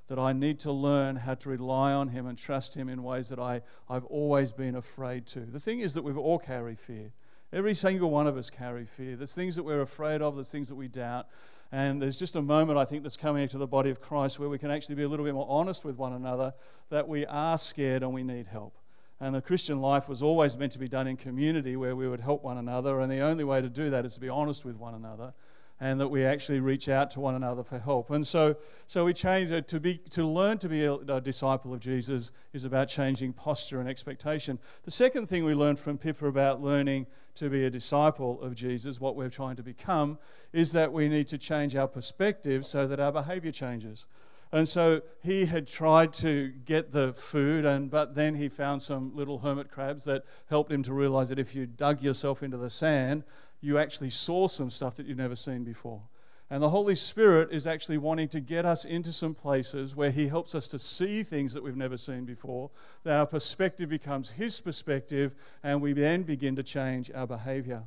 That 0.07 0.17
I 0.17 0.33
need 0.33 0.59
to 0.61 0.71
learn 0.71 1.17
how 1.17 1.35
to 1.35 1.49
rely 1.49 1.93
on 1.93 2.09
Him 2.09 2.25
and 2.25 2.37
trust 2.37 2.75
Him 2.75 2.89
in 2.89 3.03
ways 3.03 3.29
that 3.29 3.39
I, 3.39 3.61
I've 3.87 4.05
always 4.05 4.51
been 4.51 4.75
afraid 4.75 5.27
to. 5.27 5.41
The 5.41 5.59
thing 5.59 5.79
is 5.79 5.93
that 5.93 6.03
we've 6.03 6.17
all 6.17 6.39
carry 6.39 6.75
fear. 6.75 7.11
Every 7.53 7.75
single 7.75 8.09
one 8.09 8.27
of 8.27 8.37
us 8.37 8.49
carry 8.49 8.85
fear. 8.85 9.15
There's 9.15 9.35
things 9.35 9.55
that 9.55 9.63
we're 9.63 9.81
afraid 9.81 10.21
of, 10.21 10.35
there's 10.35 10.51
things 10.51 10.67
that 10.69 10.75
we 10.75 10.87
doubt. 10.87 11.27
And 11.71 12.01
there's 12.01 12.17
just 12.17 12.35
a 12.35 12.41
moment, 12.41 12.79
I 12.79 12.85
think, 12.85 13.03
that's 13.03 13.17
coming 13.17 13.43
into 13.43 13.57
the 13.57 13.67
body 13.67 13.89
of 13.89 14.01
Christ 14.01 14.39
where 14.39 14.49
we 14.49 14.57
can 14.57 14.71
actually 14.71 14.95
be 14.95 15.03
a 15.03 15.09
little 15.09 15.25
bit 15.25 15.33
more 15.33 15.47
honest 15.49 15.85
with 15.85 15.97
one 15.97 16.13
another 16.13 16.53
that 16.89 17.07
we 17.07 17.25
are 17.25 17.57
scared 17.57 18.03
and 18.03 18.13
we 18.13 18.23
need 18.23 18.47
help. 18.47 18.77
And 19.19 19.35
the 19.35 19.41
Christian 19.41 19.81
life 19.81 20.07
was 20.07 20.21
always 20.21 20.57
meant 20.57 20.71
to 20.73 20.79
be 20.79 20.87
done 20.87 21.07
in 21.07 21.17
community 21.17 21.75
where 21.75 21.95
we 21.95 22.07
would 22.07 22.21
help 22.21 22.43
one 22.43 22.57
another. 22.57 22.99
And 23.01 23.11
the 23.11 23.19
only 23.19 23.43
way 23.43 23.61
to 23.61 23.69
do 23.69 23.89
that 23.89 24.05
is 24.05 24.13
to 24.13 24.21
be 24.21 24.29
honest 24.29 24.63
with 24.63 24.77
one 24.77 24.93
another 24.93 25.33
and 25.79 25.99
that 25.99 26.07
we 26.07 26.25
actually 26.25 26.59
reach 26.59 26.89
out 26.89 27.11
to 27.11 27.19
one 27.19 27.35
another 27.35 27.63
for 27.63 27.77
help. 27.77 28.09
And 28.09 28.25
so, 28.25 28.55
so 28.87 29.05
we 29.05 29.13
changed 29.13 29.51
it 29.51 29.67
to 29.69 29.79
be 29.79 29.97
to 30.09 30.23
learn 30.23 30.57
to 30.59 30.69
be 30.69 30.85
a, 30.85 30.93
a, 30.93 31.21
disciple 31.21 31.73
of 31.73 31.79
Jesus 31.79 32.31
is 32.53 32.65
about 32.65 32.87
changing 32.87 33.33
posture 33.33 33.79
and 33.79 33.87
expectation. 33.87 34.57
The 34.83 34.91
second 34.91 35.27
thing 35.27 35.45
we 35.45 35.53
learned 35.53 35.79
from 35.79 35.97
Pippa 35.97 36.25
about 36.27 36.61
learning 36.61 37.05
to 37.35 37.49
be 37.49 37.65
a 37.65 37.69
disciple 37.69 38.41
of 38.41 38.55
Jesus, 38.55 38.99
what 38.99 39.15
we're 39.15 39.29
trying 39.29 39.55
to 39.57 39.63
become, 39.63 40.17
is 40.51 40.71
that 40.71 40.91
we 40.91 41.07
need 41.07 41.27
to 41.27 41.37
change 41.37 41.75
our 41.75 41.87
perspective 41.87 42.65
so 42.65 42.87
that 42.87 42.99
our 42.99 43.11
behavior 43.11 43.51
changes. 43.51 44.07
And 44.51 44.67
so 44.67 45.01
he 45.21 45.45
had 45.45 45.67
tried 45.67 46.13
to 46.13 46.49
get 46.63 46.93
the 46.93 47.13
food, 47.13 47.65
and 47.65 47.91
but 47.91 48.15
then 48.15 48.35
he 48.35 48.47
found 48.47 48.81
some 48.81 49.13
little 49.13 49.39
hermit 49.39 49.69
crabs 49.69 50.05
that 50.05 50.23
helped 50.49 50.71
him 50.71 50.83
to 50.83 50.93
realize 50.93 51.29
that 51.29 51.39
if 51.39 51.53
you 51.53 51.65
dug 51.65 52.01
yourself 52.01 52.41
into 52.41 52.55
the 52.55 52.69
sand, 52.69 53.23
you 53.61 53.77
actually 53.77 54.09
saw 54.09 54.47
some 54.47 54.69
stuff 54.69 54.95
that 54.95 55.05
you've 55.05 55.17
never 55.17 55.35
seen 55.35 55.63
before. 55.63 56.01
And 56.49 56.63
the 56.63 56.69
Holy 56.69 56.95
Spirit 56.95 57.51
is 57.51 57.67
actually 57.67 57.97
wanting 57.97 58.29
to 58.29 58.39
get 58.39 58.65
us 58.65 58.85
into 58.85 59.11
some 59.11 59.33
places 59.33 59.95
where 59.95 60.11
He 60.11 60.27
helps 60.27 60.55
us 60.55 60.69
to 60.69 60.79
see 60.79 61.21
things 61.21 61.53
that 61.53 61.63
we've 61.63 61.75
never 61.75 61.97
seen 61.97 62.23
before, 62.23 62.69
that 63.03 63.17
our 63.17 63.25
perspective 63.25 63.89
becomes 63.89 64.31
His 64.31 64.61
perspective, 64.61 65.35
and 65.61 65.81
we 65.81 65.91
then 65.91 66.23
begin 66.23 66.55
to 66.55 66.63
change 66.63 67.11
our 67.13 67.27
behavior. 67.27 67.83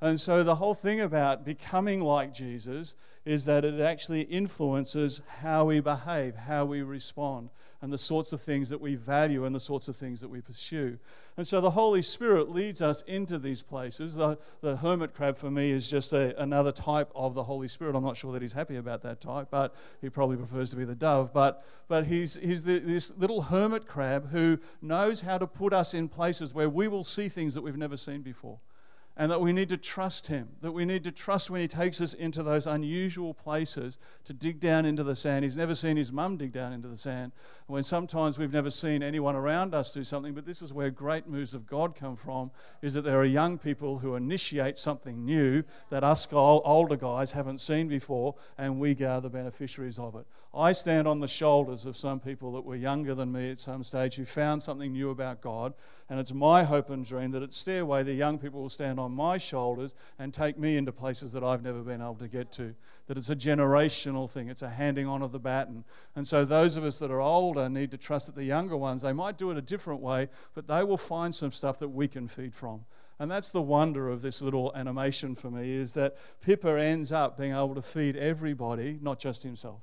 And 0.00 0.20
so 0.20 0.42
the 0.42 0.56
whole 0.56 0.74
thing 0.74 1.00
about 1.00 1.44
becoming 1.44 2.00
like 2.00 2.34
Jesus 2.34 2.94
is 3.24 3.46
that 3.46 3.64
it 3.64 3.80
actually 3.80 4.22
influences 4.22 5.22
how 5.40 5.64
we 5.64 5.80
behave, 5.80 6.36
how 6.36 6.64
we 6.64 6.82
respond, 6.82 7.48
and 7.80 7.92
the 7.92 7.98
sorts 7.98 8.32
of 8.32 8.40
things 8.40 8.68
that 8.70 8.80
we 8.80 8.94
value 8.94 9.44
and 9.44 9.54
the 9.54 9.60
sorts 9.60 9.88
of 9.88 9.96
things 9.96 10.20
that 10.20 10.28
we 10.28 10.40
pursue. 10.40 10.98
And 11.36 11.46
so 11.46 11.60
the 11.60 11.70
Holy 11.70 12.00
Spirit 12.00 12.50
leads 12.50 12.80
us 12.80 13.02
into 13.02 13.38
these 13.38 13.62
places. 13.62 14.14
The, 14.14 14.38
the 14.62 14.76
hermit 14.76 15.14
crab 15.14 15.36
for 15.36 15.50
me 15.50 15.70
is 15.70 15.88
just 15.88 16.12
a, 16.12 16.40
another 16.42 16.72
type 16.72 17.10
of 17.14 17.34
the 17.34 17.44
Holy 17.44 17.68
Spirit. 17.68 17.94
I'm 17.94 18.04
not 18.04 18.16
sure 18.16 18.32
that 18.32 18.42
he's 18.42 18.52
happy 18.52 18.76
about 18.76 19.02
that 19.02 19.20
type, 19.20 19.48
but 19.50 19.74
he 20.00 20.08
probably 20.08 20.36
prefers 20.36 20.70
to 20.70 20.76
be 20.76 20.84
the 20.84 20.94
dove. 20.94 21.32
But, 21.32 21.64
but 21.88 22.06
he's, 22.06 22.36
he's 22.36 22.64
the, 22.64 22.78
this 22.78 23.16
little 23.18 23.42
hermit 23.42 23.86
crab 23.86 24.30
who 24.30 24.58
knows 24.80 25.22
how 25.22 25.38
to 25.38 25.46
put 25.46 25.72
us 25.72 25.92
in 25.92 26.08
places 26.08 26.54
where 26.54 26.70
we 26.70 26.88
will 26.88 27.04
see 27.04 27.28
things 27.28 27.54
that 27.54 27.62
we've 27.62 27.76
never 27.76 27.96
seen 27.96 28.22
before 28.22 28.60
and 29.16 29.30
that 29.30 29.40
we 29.40 29.52
need 29.52 29.68
to 29.68 29.76
trust 29.76 30.26
Him, 30.26 30.48
that 30.60 30.72
we 30.72 30.84
need 30.84 31.04
to 31.04 31.12
trust 31.12 31.48
when 31.48 31.60
He 31.60 31.68
takes 31.68 32.00
us 32.00 32.14
into 32.14 32.42
those 32.42 32.66
unusual 32.66 33.32
places 33.32 33.96
to 34.24 34.32
dig 34.32 34.58
down 34.58 34.84
into 34.84 35.04
the 35.04 35.14
sand. 35.14 35.44
He's 35.44 35.56
never 35.56 35.74
seen 35.74 35.96
His 35.96 36.12
mum 36.12 36.36
dig 36.36 36.52
down 36.52 36.72
into 36.72 36.88
the 36.88 36.96
sand, 36.96 37.32
when 37.66 37.82
sometimes 37.82 38.38
we've 38.38 38.52
never 38.52 38.70
seen 38.70 39.02
anyone 39.02 39.36
around 39.36 39.74
us 39.74 39.92
do 39.92 40.04
something, 40.04 40.34
but 40.34 40.46
this 40.46 40.62
is 40.62 40.72
where 40.72 40.90
great 40.90 41.28
moves 41.28 41.54
of 41.54 41.66
God 41.66 41.94
come 41.94 42.16
from, 42.16 42.50
is 42.82 42.94
that 42.94 43.02
there 43.02 43.20
are 43.20 43.24
young 43.24 43.56
people 43.58 43.98
who 43.98 44.16
initiate 44.16 44.78
something 44.78 45.24
new 45.24 45.62
that 45.90 46.02
us 46.02 46.26
older 46.32 46.96
guys 46.96 47.32
haven't 47.32 47.58
seen 47.58 47.86
before, 47.86 48.34
and 48.58 48.80
we 48.80 48.94
are 49.04 49.20
the 49.20 49.30
beneficiaries 49.30 49.98
of 49.98 50.16
it. 50.16 50.26
I 50.52 50.72
stand 50.72 51.06
on 51.08 51.20
the 51.20 51.28
shoulders 51.28 51.86
of 51.86 51.96
some 51.96 52.20
people 52.20 52.52
that 52.52 52.64
were 52.64 52.76
younger 52.76 53.14
than 53.14 53.32
me 53.32 53.50
at 53.50 53.58
some 53.58 53.84
stage 53.84 54.16
who 54.16 54.24
found 54.24 54.62
something 54.62 54.92
new 54.92 55.10
about 55.10 55.40
God, 55.40 55.74
and 56.10 56.20
it's 56.20 56.34
my 56.34 56.64
hope 56.64 56.90
and 56.90 57.04
dream 57.04 57.30
that 57.30 57.42
at 57.42 57.54
Stairway, 57.54 58.02
the 58.02 58.12
young 58.12 58.38
people 58.38 58.60
will 58.60 58.68
stand 58.68 59.00
on 59.00 59.12
my 59.12 59.38
shoulders 59.38 59.94
and 60.18 60.34
take 60.34 60.58
me 60.58 60.76
into 60.76 60.92
places 60.92 61.32
that 61.32 61.42
I've 61.42 61.62
never 61.62 61.80
been 61.80 62.02
able 62.02 62.16
to 62.16 62.28
get 62.28 62.52
to. 62.52 62.74
That 63.06 63.16
it's 63.16 63.30
a 63.30 63.36
generational 63.36 64.30
thing, 64.30 64.48
it's 64.48 64.60
a 64.60 64.68
handing 64.68 65.06
on 65.06 65.22
of 65.22 65.32
the 65.32 65.38
baton. 65.38 65.84
And 66.14 66.28
so, 66.28 66.44
those 66.44 66.76
of 66.76 66.84
us 66.84 66.98
that 66.98 67.10
are 67.10 67.22
older 67.22 67.70
need 67.70 67.90
to 67.92 67.96
trust 67.96 68.26
that 68.26 68.34
the 68.34 68.44
younger 68.44 68.76
ones, 68.76 69.00
they 69.00 69.14
might 69.14 69.38
do 69.38 69.50
it 69.50 69.56
a 69.56 69.62
different 69.62 70.02
way, 70.02 70.28
but 70.54 70.68
they 70.68 70.84
will 70.84 70.98
find 70.98 71.34
some 71.34 71.52
stuff 71.52 71.78
that 71.78 71.88
we 71.88 72.06
can 72.06 72.28
feed 72.28 72.54
from. 72.54 72.84
And 73.18 73.30
that's 73.30 73.48
the 73.48 73.62
wonder 73.62 74.10
of 74.10 74.20
this 74.20 74.42
little 74.42 74.72
animation 74.74 75.34
for 75.34 75.50
me 75.50 75.72
is 75.72 75.94
that 75.94 76.16
Pippa 76.42 76.78
ends 76.80 77.12
up 77.12 77.38
being 77.38 77.52
able 77.52 77.74
to 77.76 77.82
feed 77.82 78.16
everybody, 78.16 78.98
not 79.00 79.18
just 79.18 79.42
himself 79.42 79.80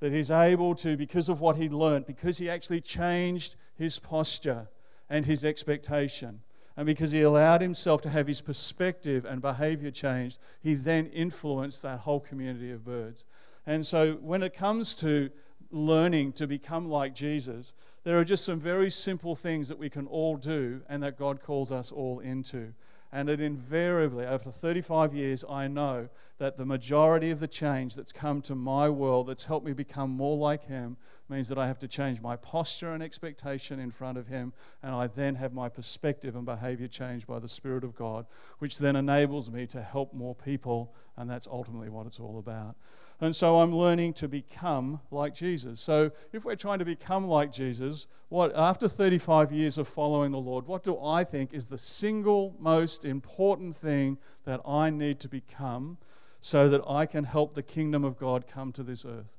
that 0.00 0.12
he's 0.12 0.30
able 0.30 0.74
to, 0.74 0.98
because 0.98 1.30
of 1.30 1.40
what 1.40 1.56
he 1.56 1.68
learned, 1.68 2.04
because 2.04 2.36
he 2.36 2.50
actually 2.50 2.80
changed 2.80 3.56
his 3.74 3.98
posture 3.98 4.68
and 5.14 5.26
his 5.26 5.44
expectation, 5.44 6.40
and 6.76 6.86
because 6.86 7.12
he 7.12 7.22
allowed 7.22 7.60
himself 7.60 8.02
to 8.02 8.10
have 8.10 8.26
his 8.26 8.40
perspective 8.40 9.24
and 9.24 9.40
behavior 9.40 9.92
changed, 9.92 10.40
he 10.60 10.74
then 10.74 11.06
influenced 11.06 11.82
that 11.82 12.00
whole 12.00 12.18
community 12.18 12.72
of 12.72 12.84
birds. 12.84 13.24
And 13.64 13.86
so 13.86 14.14
when 14.14 14.42
it 14.42 14.54
comes 14.54 14.96
to 14.96 15.30
learning 15.70 16.32
to 16.32 16.48
become 16.48 16.88
like 16.88 17.14
Jesus, 17.14 17.72
there 18.02 18.18
are 18.18 18.24
just 18.24 18.44
some 18.44 18.58
very 18.58 18.90
simple 18.90 19.36
things 19.36 19.68
that 19.68 19.78
we 19.78 19.88
can 19.88 20.08
all 20.08 20.36
do 20.36 20.80
and 20.88 21.00
that 21.04 21.16
God 21.16 21.40
calls 21.40 21.70
us 21.70 21.92
all 21.92 22.18
into. 22.18 22.74
And 23.14 23.30
it 23.30 23.40
invariably, 23.40 24.26
over 24.26 24.50
35 24.50 25.14
years, 25.14 25.44
I 25.48 25.68
know 25.68 26.08
that 26.38 26.56
the 26.56 26.66
majority 26.66 27.30
of 27.30 27.38
the 27.38 27.46
change 27.46 27.94
that's 27.94 28.10
come 28.10 28.42
to 28.42 28.56
my 28.56 28.90
world, 28.90 29.28
that's 29.28 29.44
helped 29.44 29.64
me 29.64 29.72
become 29.72 30.10
more 30.10 30.36
like 30.36 30.64
Him, 30.64 30.96
means 31.28 31.48
that 31.48 31.56
I 31.56 31.68
have 31.68 31.78
to 31.78 31.86
change 31.86 32.20
my 32.20 32.34
posture 32.34 32.92
and 32.92 33.04
expectation 33.04 33.78
in 33.78 33.92
front 33.92 34.18
of 34.18 34.26
Him. 34.26 34.52
And 34.82 34.96
I 34.96 35.06
then 35.06 35.36
have 35.36 35.54
my 35.54 35.68
perspective 35.68 36.34
and 36.34 36.44
behavior 36.44 36.88
changed 36.88 37.28
by 37.28 37.38
the 37.38 37.46
Spirit 37.46 37.84
of 37.84 37.94
God, 37.94 38.26
which 38.58 38.80
then 38.80 38.96
enables 38.96 39.48
me 39.48 39.68
to 39.68 39.80
help 39.80 40.12
more 40.12 40.34
people. 40.34 40.92
And 41.16 41.30
that's 41.30 41.46
ultimately 41.46 41.90
what 41.90 42.06
it's 42.06 42.18
all 42.18 42.40
about. 42.40 42.74
And 43.20 43.34
so 43.34 43.58
I'm 43.60 43.74
learning 43.74 44.14
to 44.14 44.28
become 44.28 45.00
like 45.10 45.34
Jesus. 45.34 45.80
So 45.80 46.10
if 46.32 46.44
we're 46.44 46.56
trying 46.56 46.80
to 46.80 46.84
become 46.84 47.26
like 47.26 47.52
Jesus, 47.52 48.06
what 48.28 48.52
after 48.56 48.88
35 48.88 49.52
years 49.52 49.78
of 49.78 49.86
following 49.86 50.32
the 50.32 50.38
Lord, 50.38 50.66
what 50.66 50.82
do 50.82 50.98
I 51.02 51.24
think 51.24 51.54
is 51.54 51.68
the 51.68 51.78
single 51.78 52.54
most 52.58 53.04
important 53.04 53.76
thing 53.76 54.18
that 54.44 54.60
I 54.66 54.90
need 54.90 55.20
to 55.20 55.28
become 55.28 55.98
so 56.40 56.68
that 56.68 56.82
I 56.88 57.06
can 57.06 57.24
help 57.24 57.54
the 57.54 57.62
kingdom 57.62 58.04
of 58.04 58.18
God 58.18 58.46
come 58.46 58.72
to 58.72 58.82
this 58.82 59.04
earth? 59.04 59.38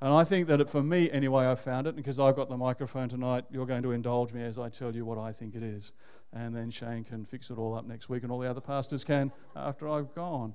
And 0.00 0.14
I 0.14 0.22
think 0.22 0.46
that 0.46 0.60
it, 0.60 0.70
for 0.70 0.82
me, 0.82 1.10
anyway, 1.10 1.48
I 1.48 1.56
found 1.56 1.88
it, 1.88 1.96
because 1.96 2.20
I've 2.20 2.36
got 2.36 2.48
the 2.48 2.56
microphone 2.56 3.08
tonight, 3.08 3.46
you're 3.50 3.66
going 3.66 3.82
to 3.82 3.90
indulge 3.90 4.32
me 4.32 4.44
as 4.44 4.56
I 4.56 4.68
tell 4.68 4.94
you 4.94 5.04
what 5.04 5.18
I 5.18 5.32
think 5.32 5.56
it 5.56 5.62
is. 5.64 5.92
And 6.32 6.54
then 6.54 6.70
Shane 6.70 7.02
can 7.02 7.24
fix 7.24 7.50
it 7.50 7.58
all 7.58 7.74
up 7.74 7.84
next 7.84 8.08
week, 8.08 8.22
and 8.22 8.30
all 8.30 8.38
the 8.38 8.48
other 8.48 8.60
pastors 8.60 9.02
can 9.02 9.32
after 9.56 9.88
I've 9.88 10.14
gone. 10.14 10.54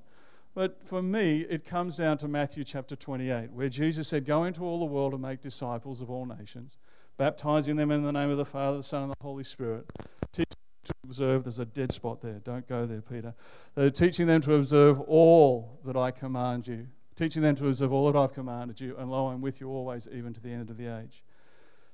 But 0.53 0.85
for 0.85 1.01
me, 1.01 1.41
it 1.49 1.65
comes 1.65 1.97
down 1.97 2.19
to 2.19 2.27
Matthew 2.27 2.63
chapter 2.63 2.95
28, 2.95 3.51
where 3.51 3.69
Jesus 3.69 4.07
said, 4.07 4.25
Go 4.25 4.43
into 4.43 4.61
all 4.61 4.79
the 4.79 4.85
world 4.85 5.13
and 5.13 5.21
make 5.21 5.41
disciples 5.41 5.99
of 5.99 6.11
all 6.11 6.25
nations, 6.25 6.77
baptizing 7.17 7.75
them 7.75 7.89
in 7.89 8.03
the 8.03 8.11
name 8.11 8.29
of 8.29 8.37
the 8.37 8.45
Father, 8.45 8.77
the 8.77 8.83
Son, 8.83 9.03
and 9.03 9.11
the 9.11 9.23
Holy 9.23 9.43
Spirit. 9.43 9.91
Teach 10.31 10.49
them 10.49 10.83
to 10.83 10.93
observe, 11.05 11.43
there's 11.43 11.59
a 11.59 11.65
dead 11.65 11.91
spot 11.91 12.21
there. 12.21 12.39
Don't 12.43 12.67
go 12.67 12.85
there, 12.85 13.01
Peter. 13.01 13.33
They're 13.73 13.89
teaching 13.89 14.27
them 14.27 14.41
to 14.41 14.53
observe 14.53 14.99
all 15.01 15.79
that 15.85 15.95
I 15.95 16.11
command 16.11 16.67
you. 16.67 16.87
Teaching 17.15 17.41
them 17.41 17.55
to 17.55 17.67
observe 17.67 17.91
all 17.91 18.11
that 18.11 18.17
I've 18.17 18.33
commanded 18.33 18.79
you, 18.79 18.95
and 18.97 19.09
lo, 19.09 19.27
I'm 19.27 19.41
with 19.41 19.59
you 19.59 19.69
always, 19.69 20.07
even 20.11 20.33
to 20.33 20.41
the 20.41 20.51
end 20.51 20.69
of 20.69 20.77
the 20.77 20.87
age. 20.87 21.23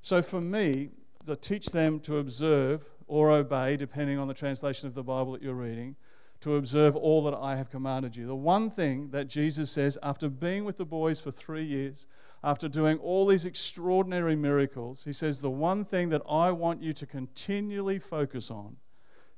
So 0.01 0.21
for 0.21 0.41
me, 0.41 0.89
to 1.25 1.35
teach 1.35 1.67
them 1.67 1.99
to 2.01 2.17
observe 2.17 2.89
or 3.07 3.31
obey, 3.31 3.77
depending 3.77 4.17
on 4.17 4.27
the 4.27 4.33
translation 4.33 4.87
of 4.87 4.95
the 4.95 5.03
Bible 5.03 5.33
that 5.33 5.41
you're 5.41 5.53
reading, 5.53 5.95
to 6.41 6.55
observe 6.55 6.95
all 6.95 7.23
that 7.23 7.33
I 7.33 7.55
have 7.57 7.69
commanded 7.69 8.15
you. 8.15 8.25
The 8.25 8.35
one 8.35 8.69
thing 8.69 9.09
that 9.09 9.27
Jesus 9.27 9.71
says 9.71 9.97
after 10.01 10.29
being 10.29 10.63
with 10.63 10.77
the 10.77 10.85
boys 10.85 11.19
for 11.19 11.31
three 11.31 11.65
years, 11.65 12.07
after 12.43 12.69
doing 12.69 12.97
all 12.99 13.25
these 13.25 13.45
extraordinary 13.45 14.35
miracles, 14.35 15.03
he 15.03 15.11
says, 15.11 15.41
The 15.41 15.49
one 15.49 15.83
thing 15.83 16.09
that 16.09 16.21
I 16.29 16.51
want 16.51 16.81
you 16.81 16.93
to 16.93 17.05
continually 17.05 17.99
focus 17.99 18.49
on, 18.49 18.77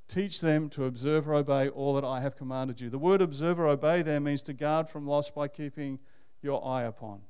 teach 0.06 0.40
them 0.40 0.68
to 0.70 0.84
observe 0.84 1.28
or 1.28 1.34
obey 1.34 1.68
all 1.68 1.94
that 1.94 2.04
I 2.04 2.20
have 2.20 2.36
commanded 2.36 2.80
you. 2.80 2.90
The 2.90 2.98
word 2.98 3.20
observe 3.20 3.58
or 3.58 3.66
obey 3.66 4.02
there 4.02 4.20
means 4.20 4.42
to 4.44 4.52
guard 4.52 4.88
from 4.88 5.06
loss 5.06 5.30
by 5.30 5.48
keeping 5.48 5.98
your 6.40 6.64
eye 6.64 6.82
upon. 6.82 7.22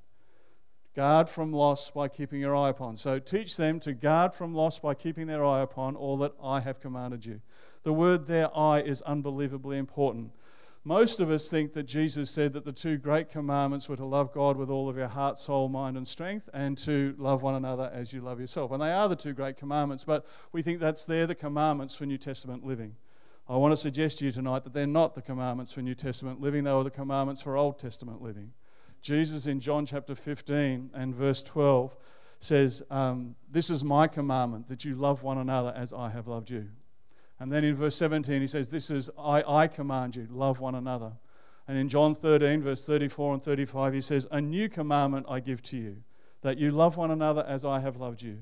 Guard 0.95 1.29
from 1.29 1.53
loss 1.53 1.91
by 1.91 2.09
keeping 2.09 2.41
your 2.41 2.55
eye 2.55 2.69
upon. 2.69 2.97
So 2.97 3.19
teach 3.19 3.57
them 3.57 3.81
to 3.81 3.95
guard 3.95 4.35
from 4.35 4.55
loss 4.55 4.79
by 4.79 4.95
keeping 4.95 5.27
their 5.27 5.45
eye 5.45 5.63
upon 5.63 5.97
all 5.97 6.19
that 6.19 6.33
I 6.43 6.61
have 6.61 6.81
commanded 6.81 7.25
you. 7.25 7.41
The 7.83 7.95
word 7.95 8.27
their 8.27 8.55
eye 8.57 8.81
is 8.83 9.01
unbelievably 9.03 9.79
important. 9.79 10.33
Most 10.85 11.21
of 11.21 11.31
us 11.31 11.49
think 11.49 11.75
that 11.75 11.85
Jesus 11.85 12.29
said 12.29 12.53
that 12.55 12.65
the 12.65 12.73
two 12.73 12.99
great 12.99 13.31
commandments 13.31 13.89
were 13.89 13.97
to 13.97 14.05
love 14.05 14.33
God 14.33 14.57
with 14.57 14.69
all 14.69 14.89
of 14.89 14.97
your 14.97 15.07
heart, 15.09 15.39
soul, 15.39 15.69
mind, 15.69 15.97
and 15.97 16.07
strength, 16.07 16.51
and 16.53 16.77
to 16.79 17.15
love 17.19 17.41
one 17.41 17.55
another 17.55 17.89
as 17.95 18.13
you 18.13 18.21
love 18.21 18.41
yourself. 18.41 18.73
And 18.73 18.83
they 18.83 18.91
are 18.91 19.09
the 19.09 19.15
two 19.15 19.33
great 19.33 19.57
commandments, 19.57 20.03
but 20.03 20.27
we 20.51 20.61
think 20.61 20.81
that's 20.81 21.05
they're 21.05 21.29
the 21.29 21.37
commandments 21.37 21.95
for 21.95 22.05
New 22.05 22.19
Testament 22.19 22.67
living. 22.67 22.97
I 23.49 23.57
want 23.57 23.73
to 23.73 23.77
suggest 23.77 24.19
to 24.19 24.25
you 24.25 24.33
tonight 24.33 24.65
that 24.65 24.75
they're 24.75 24.87
not 24.87 25.15
the 25.15 25.23
commandments 25.23 25.73
for 25.73 25.83
New 25.83 25.95
Testament 25.95 26.41
living, 26.41 26.65
they 26.65 26.73
were 26.73 26.83
the 26.83 26.91
commandments 26.91 27.43
for 27.43 27.57
Old 27.57 27.79
Testament 27.79 28.21
living. 28.21 28.53
Jesus 29.03 29.47
in 29.47 29.59
John 29.59 29.85
chapter 29.85 30.15
15 30.15 30.91
and 30.95 31.15
verse 31.15 31.43
12 31.43 31.97
says, 32.39 32.85
um, 32.89 33.35
This 33.51 33.69
is 33.69 33.85
my 33.85 34.07
commandment, 34.07 34.69
that 34.69 34.85
you 34.85 34.95
love 34.95 35.25
one 35.25 35.39
another 35.39 35.73
as 35.77 35.93
I 35.93 36.11
have 36.11 36.29
loved 36.29 36.51
you. 36.51 36.69
And 37.41 37.53
then 37.53 37.65
in 37.65 37.75
verse 37.75 37.97
17, 37.97 38.41
he 38.41 38.47
says, 38.47 38.71
This 38.71 38.91
is, 38.91 39.11
I, 39.19 39.43
I 39.43 39.67
command 39.67 40.15
you, 40.15 40.29
love 40.31 40.61
one 40.61 40.77
another. 40.77 41.13
And 41.67 41.77
in 41.77 41.89
John 41.89 42.15
13, 42.15 42.63
verse 42.63 42.87
34 42.87 43.35
and 43.35 43.43
35, 43.43 43.95
he 43.95 44.01
says, 44.01 44.29
A 44.31 44.41
new 44.41 44.69
commandment 44.69 45.27
I 45.29 45.41
give 45.41 45.63
to 45.65 45.77
you, 45.77 45.97
that 46.43 46.59
you 46.59 46.71
love 46.71 46.97
one 46.97 47.11
another 47.11 47.45
as 47.47 47.65
I 47.65 47.81
have 47.81 47.97
loved 47.97 48.23
you. 48.23 48.39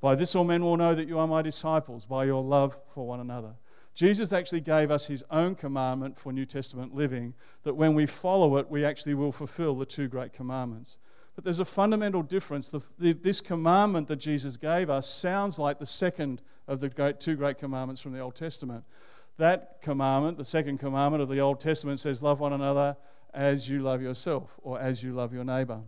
By 0.00 0.14
this 0.14 0.36
all 0.36 0.44
men 0.44 0.62
will 0.62 0.76
know 0.76 0.94
that 0.94 1.08
you 1.08 1.18
are 1.18 1.26
my 1.26 1.42
disciples, 1.42 2.06
by 2.06 2.24
your 2.24 2.42
love 2.42 2.78
for 2.94 3.06
one 3.06 3.18
another. 3.18 3.54
Jesus 3.94 4.32
actually 4.32 4.60
gave 4.60 4.90
us 4.90 5.06
his 5.06 5.24
own 5.30 5.54
commandment 5.54 6.18
for 6.18 6.32
New 6.32 6.46
Testament 6.46 6.94
living, 6.94 7.34
that 7.62 7.74
when 7.74 7.94
we 7.94 8.06
follow 8.06 8.56
it, 8.56 8.68
we 8.68 8.84
actually 8.84 9.14
will 9.14 9.30
fulfill 9.30 9.76
the 9.76 9.86
two 9.86 10.08
great 10.08 10.32
commandments. 10.32 10.98
But 11.36 11.44
there's 11.44 11.60
a 11.60 11.64
fundamental 11.64 12.22
difference. 12.22 12.68
The, 12.68 12.80
the, 12.98 13.12
this 13.12 13.40
commandment 13.40 14.08
that 14.08 14.16
Jesus 14.16 14.56
gave 14.56 14.90
us 14.90 15.08
sounds 15.08 15.58
like 15.58 15.78
the 15.78 15.86
second 15.86 16.42
of 16.66 16.80
the 16.80 16.88
great, 16.88 17.20
two 17.20 17.36
great 17.36 17.58
commandments 17.58 18.00
from 18.00 18.12
the 18.12 18.20
Old 18.20 18.34
Testament. 18.34 18.84
That 19.36 19.80
commandment, 19.80 20.38
the 20.38 20.44
second 20.44 20.78
commandment 20.78 21.22
of 21.22 21.28
the 21.28 21.40
Old 21.40 21.60
Testament, 21.60 22.00
says, 22.00 22.22
Love 22.22 22.40
one 22.40 22.52
another 22.52 22.96
as 23.32 23.68
you 23.68 23.80
love 23.80 24.00
yourself 24.00 24.58
or 24.62 24.80
as 24.80 25.02
you 25.02 25.12
love 25.12 25.32
your 25.32 25.44
neighbor. 25.44 25.80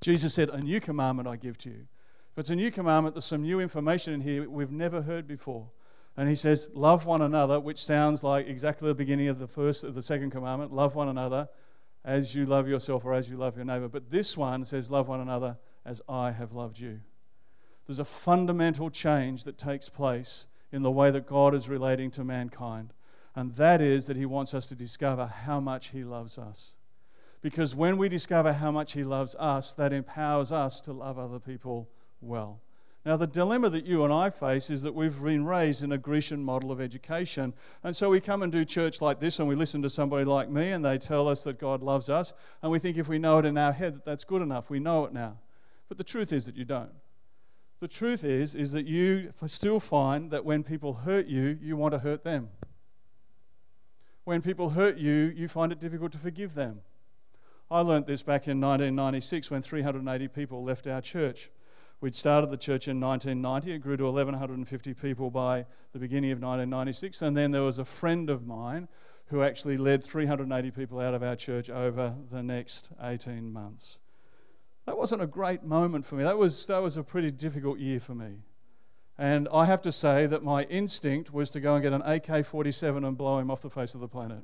Jesus 0.00 0.34
said, 0.34 0.48
A 0.50 0.58
new 0.58 0.80
commandment 0.80 1.28
I 1.28 1.36
give 1.36 1.58
to 1.58 1.70
you. 1.70 1.86
If 2.32 2.38
it's 2.38 2.50
a 2.50 2.56
new 2.56 2.70
commandment, 2.70 3.16
there's 3.16 3.24
some 3.24 3.42
new 3.42 3.58
information 3.58 4.14
in 4.14 4.20
here 4.20 4.48
we've 4.48 4.70
never 4.70 5.02
heard 5.02 5.26
before. 5.26 5.68
And 6.18 6.28
he 6.28 6.34
says, 6.34 6.68
Love 6.74 7.06
one 7.06 7.22
another, 7.22 7.60
which 7.60 7.78
sounds 7.78 8.24
like 8.24 8.48
exactly 8.48 8.88
the 8.88 8.94
beginning 8.94 9.28
of 9.28 9.38
the 9.38 9.46
first 9.46 9.84
of 9.84 9.94
the 9.94 10.02
second 10.02 10.30
commandment. 10.30 10.72
Love 10.72 10.96
one 10.96 11.08
another 11.08 11.48
as 12.04 12.34
you 12.34 12.44
love 12.44 12.66
yourself 12.68 13.04
or 13.04 13.14
as 13.14 13.30
you 13.30 13.36
love 13.36 13.54
your 13.54 13.64
neighbor. 13.64 13.86
But 13.88 14.10
this 14.10 14.36
one 14.36 14.64
says, 14.64 14.90
Love 14.90 15.06
one 15.06 15.20
another 15.20 15.58
as 15.86 16.02
I 16.08 16.32
have 16.32 16.52
loved 16.52 16.80
you. 16.80 17.02
There's 17.86 18.00
a 18.00 18.04
fundamental 18.04 18.90
change 18.90 19.44
that 19.44 19.58
takes 19.58 19.88
place 19.88 20.46
in 20.72 20.82
the 20.82 20.90
way 20.90 21.12
that 21.12 21.24
God 21.24 21.54
is 21.54 21.68
relating 21.68 22.10
to 22.10 22.24
mankind. 22.24 22.94
And 23.36 23.52
that 23.52 23.80
is 23.80 24.08
that 24.08 24.16
He 24.16 24.26
wants 24.26 24.54
us 24.54 24.68
to 24.70 24.74
discover 24.74 25.26
how 25.26 25.60
much 25.60 25.90
He 25.90 26.02
loves 26.02 26.36
us. 26.36 26.74
Because 27.42 27.76
when 27.76 27.96
we 27.96 28.08
discover 28.08 28.54
how 28.54 28.72
much 28.72 28.94
He 28.94 29.04
loves 29.04 29.36
us, 29.38 29.72
that 29.74 29.92
empowers 29.92 30.50
us 30.50 30.80
to 30.80 30.92
love 30.92 31.16
other 31.16 31.38
people 31.38 31.88
well. 32.20 32.60
Now, 33.08 33.16
the 33.16 33.26
dilemma 33.26 33.70
that 33.70 33.86
you 33.86 34.04
and 34.04 34.12
I 34.12 34.28
face 34.28 34.68
is 34.68 34.82
that 34.82 34.94
we've 34.94 35.18
been 35.22 35.46
raised 35.46 35.82
in 35.82 35.92
a 35.92 35.96
Grecian 35.96 36.44
model 36.44 36.70
of 36.70 36.78
education. 36.78 37.54
And 37.82 37.96
so 37.96 38.10
we 38.10 38.20
come 38.20 38.42
and 38.42 38.52
do 38.52 38.66
church 38.66 39.00
like 39.00 39.18
this, 39.18 39.38
and 39.38 39.48
we 39.48 39.54
listen 39.54 39.80
to 39.80 39.88
somebody 39.88 40.26
like 40.26 40.50
me, 40.50 40.72
and 40.72 40.84
they 40.84 40.98
tell 40.98 41.26
us 41.26 41.42
that 41.44 41.58
God 41.58 41.82
loves 41.82 42.10
us. 42.10 42.34
And 42.60 42.70
we 42.70 42.78
think 42.78 42.98
if 42.98 43.08
we 43.08 43.18
know 43.18 43.38
it 43.38 43.46
in 43.46 43.56
our 43.56 43.72
head, 43.72 43.94
that 43.94 44.04
that's 44.04 44.24
good 44.24 44.42
enough. 44.42 44.68
We 44.68 44.78
know 44.78 45.06
it 45.06 45.14
now. 45.14 45.38
But 45.88 45.96
the 45.96 46.04
truth 46.04 46.34
is 46.34 46.44
that 46.44 46.56
you 46.56 46.66
don't. 46.66 46.90
The 47.80 47.88
truth 47.88 48.24
is, 48.24 48.54
is 48.54 48.72
that 48.72 48.84
you 48.84 49.32
still 49.46 49.80
find 49.80 50.30
that 50.30 50.44
when 50.44 50.62
people 50.62 50.92
hurt 50.92 51.28
you, 51.28 51.58
you 51.62 51.78
want 51.78 51.92
to 51.92 52.00
hurt 52.00 52.24
them. 52.24 52.50
When 54.24 54.42
people 54.42 54.68
hurt 54.68 54.98
you, 54.98 55.32
you 55.34 55.48
find 55.48 55.72
it 55.72 55.80
difficult 55.80 56.12
to 56.12 56.18
forgive 56.18 56.52
them. 56.52 56.82
I 57.70 57.80
learnt 57.80 58.06
this 58.06 58.22
back 58.22 58.48
in 58.48 58.60
1996 58.60 59.50
when 59.50 59.62
380 59.62 60.28
people 60.28 60.62
left 60.62 60.86
our 60.86 61.00
church. 61.00 61.50
We'd 62.00 62.14
started 62.14 62.50
the 62.50 62.56
church 62.56 62.86
in 62.86 63.00
1990. 63.00 63.72
It 63.72 63.78
grew 63.78 63.96
to 63.96 64.04
1,150 64.04 64.94
people 64.94 65.30
by 65.30 65.66
the 65.92 65.98
beginning 65.98 66.30
of 66.30 66.36
1996. 66.36 67.22
And 67.22 67.36
then 67.36 67.50
there 67.50 67.62
was 67.62 67.80
a 67.80 67.84
friend 67.84 68.30
of 68.30 68.46
mine 68.46 68.86
who 69.26 69.42
actually 69.42 69.76
led 69.76 70.04
380 70.04 70.70
people 70.70 71.00
out 71.00 71.14
of 71.14 71.22
our 71.22 71.34
church 71.34 71.68
over 71.68 72.14
the 72.30 72.42
next 72.42 72.90
18 73.02 73.52
months. 73.52 73.98
That 74.86 74.96
wasn't 74.96 75.22
a 75.22 75.26
great 75.26 75.64
moment 75.64 76.06
for 76.06 76.14
me. 76.14 76.22
That 76.22 76.38
was, 76.38 76.66
that 76.66 76.78
was 76.78 76.96
a 76.96 77.02
pretty 77.02 77.32
difficult 77.32 77.78
year 77.78 78.00
for 78.00 78.14
me. 78.14 78.38
And 79.18 79.48
I 79.52 79.64
have 79.66 79.82
to 79.82 79.90
say 79.90 80.26
that 80.26 80.44
my 80.44 80.62
instinct 80.64 81.32
was 81.32 81.50
to 81.50 81.60
go 81.60 81.74
and 81.74 81.82
get 81.82 81.92
an 81.92 82.02
AK 82.02 82.46
47 82.46 83.04
and 83.04 83.18
blow 83.18 83.38
him 83.38 83.50
off 83.50 83.60
the 83.60 83.70
face 83.70 83.94
of 83.94 84.00
the 84.00 84.08
planet. 84.08 84.38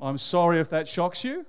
I'm 0.00 0.16
sorry 0.16 0.58
if 0.58 0.70
that 0.70 0.88
shocks 0.88 1.24
you, 1.24 1.44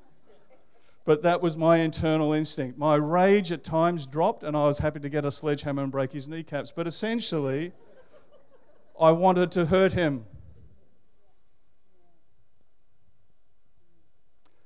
but 1.08 1.22
that 1.22 1.42
was 1.42 1.56
my 1.56 1.78
internal 1.78 2.34
instinct. 2.34 2.78
My 2.78 2.96
rage 2.96 3.54
at 3.54 3.64
times 3.64 4.06
dropped, 4.06 4.44
and 4.44 4.58
I 4.58 4.66
was 4.66 4.80
happy 4.80 5.00
to 5.00 5.08
get 5.08 5.24
a 5.24 5.32
sledgehammer 5.32 5.82
and 5.82 5.90
break 5.90 6.12
his 6.12 6.28
kneecaps. 6.28 6.74
But 6.76 6.86
essentially, 6.86 7.72
I 9.00 9.12
wanted 9.12 9.50
to 9.54 9.68
hurt 9.68 9.94
him. 9.94 10.26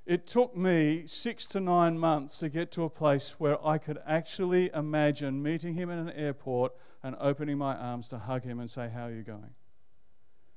It 0.08 0.26
took 0.26 0.58
me 0.58 1.04
six 1.06 1.46
to 1.46 1.60
nine 1.60 2.00
months 2.00 2.40
to 2.40 2.50
get 2.50 2.72
to 2.72 2.86
a 2.86 2.90
place 2.90 3.36
where 3.38 3.64
I 3.64 3.78
could 3.78 4.00
actually 4.08 4.72
imagine 4.74 5.44
meeting 5.44 5.76
him 5.76 5.92
in 5.92 6.00
an 6.00 6.10
airport 6.10 6.74
and 7.04 7.16
opening 7.20 7.60
my 7.60 7.76
arms 7.76 8.08
to 8.08 8.18
hug 8.18 8.46
him 8.46 8.60
and 8.60 8.68
say, 8.68 8.90
How 8.90 9.04
are 9.04 9.14
you 9.14 9.22
going? 9.22 9.54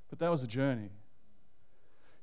But 0.09 0.17
that 0.17 0.31
was 0.31 0.41
a 0.41 0.47
journey. 0.47 0.89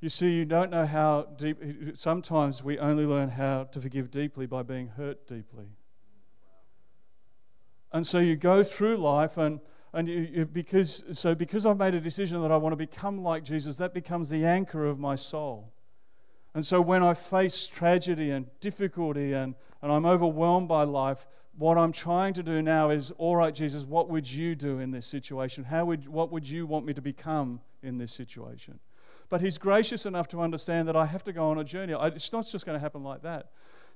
You 0.02 0.08
see, 0.08 0.32
you 0.32 0.44
don't 0.44 0.72
know 0.72 0.84
how 0.84 1.28
deep. 1.36 1.58
Sometimes 1.94 2.64
we 2.64 2.76
only 2.76 3.06
learn 3.06 3.28
how 3.28 3.64
to 3.70 3.80
forgive 3.80 4.10
deeply 4.10 4.46
by 4.46 4.64
being 4.64 4.88
hurt 4.88 5.28
deeply. 5.28 5.66
And 7.92 8.04
so 8.04 8.18
you 8.18 8.34
go 8.34 8.64
through 8.64 8.96
life, 8.96 9.38
and, 9.38 9.60
and 9.92 10.08
you, 10.08 10.28
you, 10.32 10.44
because, 10.44 11.04
so 11.12 11.36
because 11.36 11.64
I've 11.64 11.76
made 11.76 11.94
a 11.94 12.00
decision 12.00 12.42
that 12.42 12.50
I 12.50 12.56
want 12.56 12.72
to 12.72 12.76
become 12.76 13.22
like 13.22 13.44
Jesus, 13.44 13.76
that 13.76 13.94
becomes 13.94 14.28
the 14.28 14.44
anchor 14.44 14.86
of 14.86 14.98
my 14.98 15.14
soul. 15.14 15.72
And 16.52 16.66
so 16.66 16.80
when 16.80 17.04
I 17.04 17.14
face 17.14 17.68
tragedy 17.68 18.32
and 18.32 18.46
difficulty 18.58 19.32
and, 19.34 19.54
and 19.82 19.92
I'm 19.92 20.04
overwhelmed 20.04 20.66
by 20.66 20.82
life, 20.82 21.28
what 21.56 21.78
I'm 21.78 21.92
trying 21.92 22.34
to 22.34 22.42
do 22.42 22.60
now 22.60 22.90
is, 22.90 23.12
all 23.18 23.36
right, 23.36 23.54
Jesus, 23.54 23.84
what 23.84 24.08
would 24.08 24.28
you 24.28 24.56
do 24.56 24.80
in 24.80 24.90
this 24.90 25.06
situation? 25.06 25.62
How 25.62 25.84
would, 25.84 26.08
what 26.08 26.32
would 26.32 26.48
you 26.48 26.66
want 26.66 26.86
me 26.86 26.92
to 26.92 27.02
become 27.02 27.60
in 27.84 27.98
this 27.98 28.12
situation? 28.12 28.80
But 29.32 29.40
He's 29.40 29.56
gracious 29.56 30.04
enough 30.04 30.28
to 30.28 30.42
understand 30.42 30.86
that 30.88 30.94
I 30.94 31.06
have 31.06 31.24
to 31.24 31.32
go 31.32 31.48
on 31.48 31.56
a 31.56 31.64
journey. 31.64 31.94
It's 31.98 32.34
not 32.34 32.46
just 32.46 32.66
going 32.66 32.76
to 32.76 32.78
happen 32.78 33.02
like 33.02 33.22
that. 33.22 33.46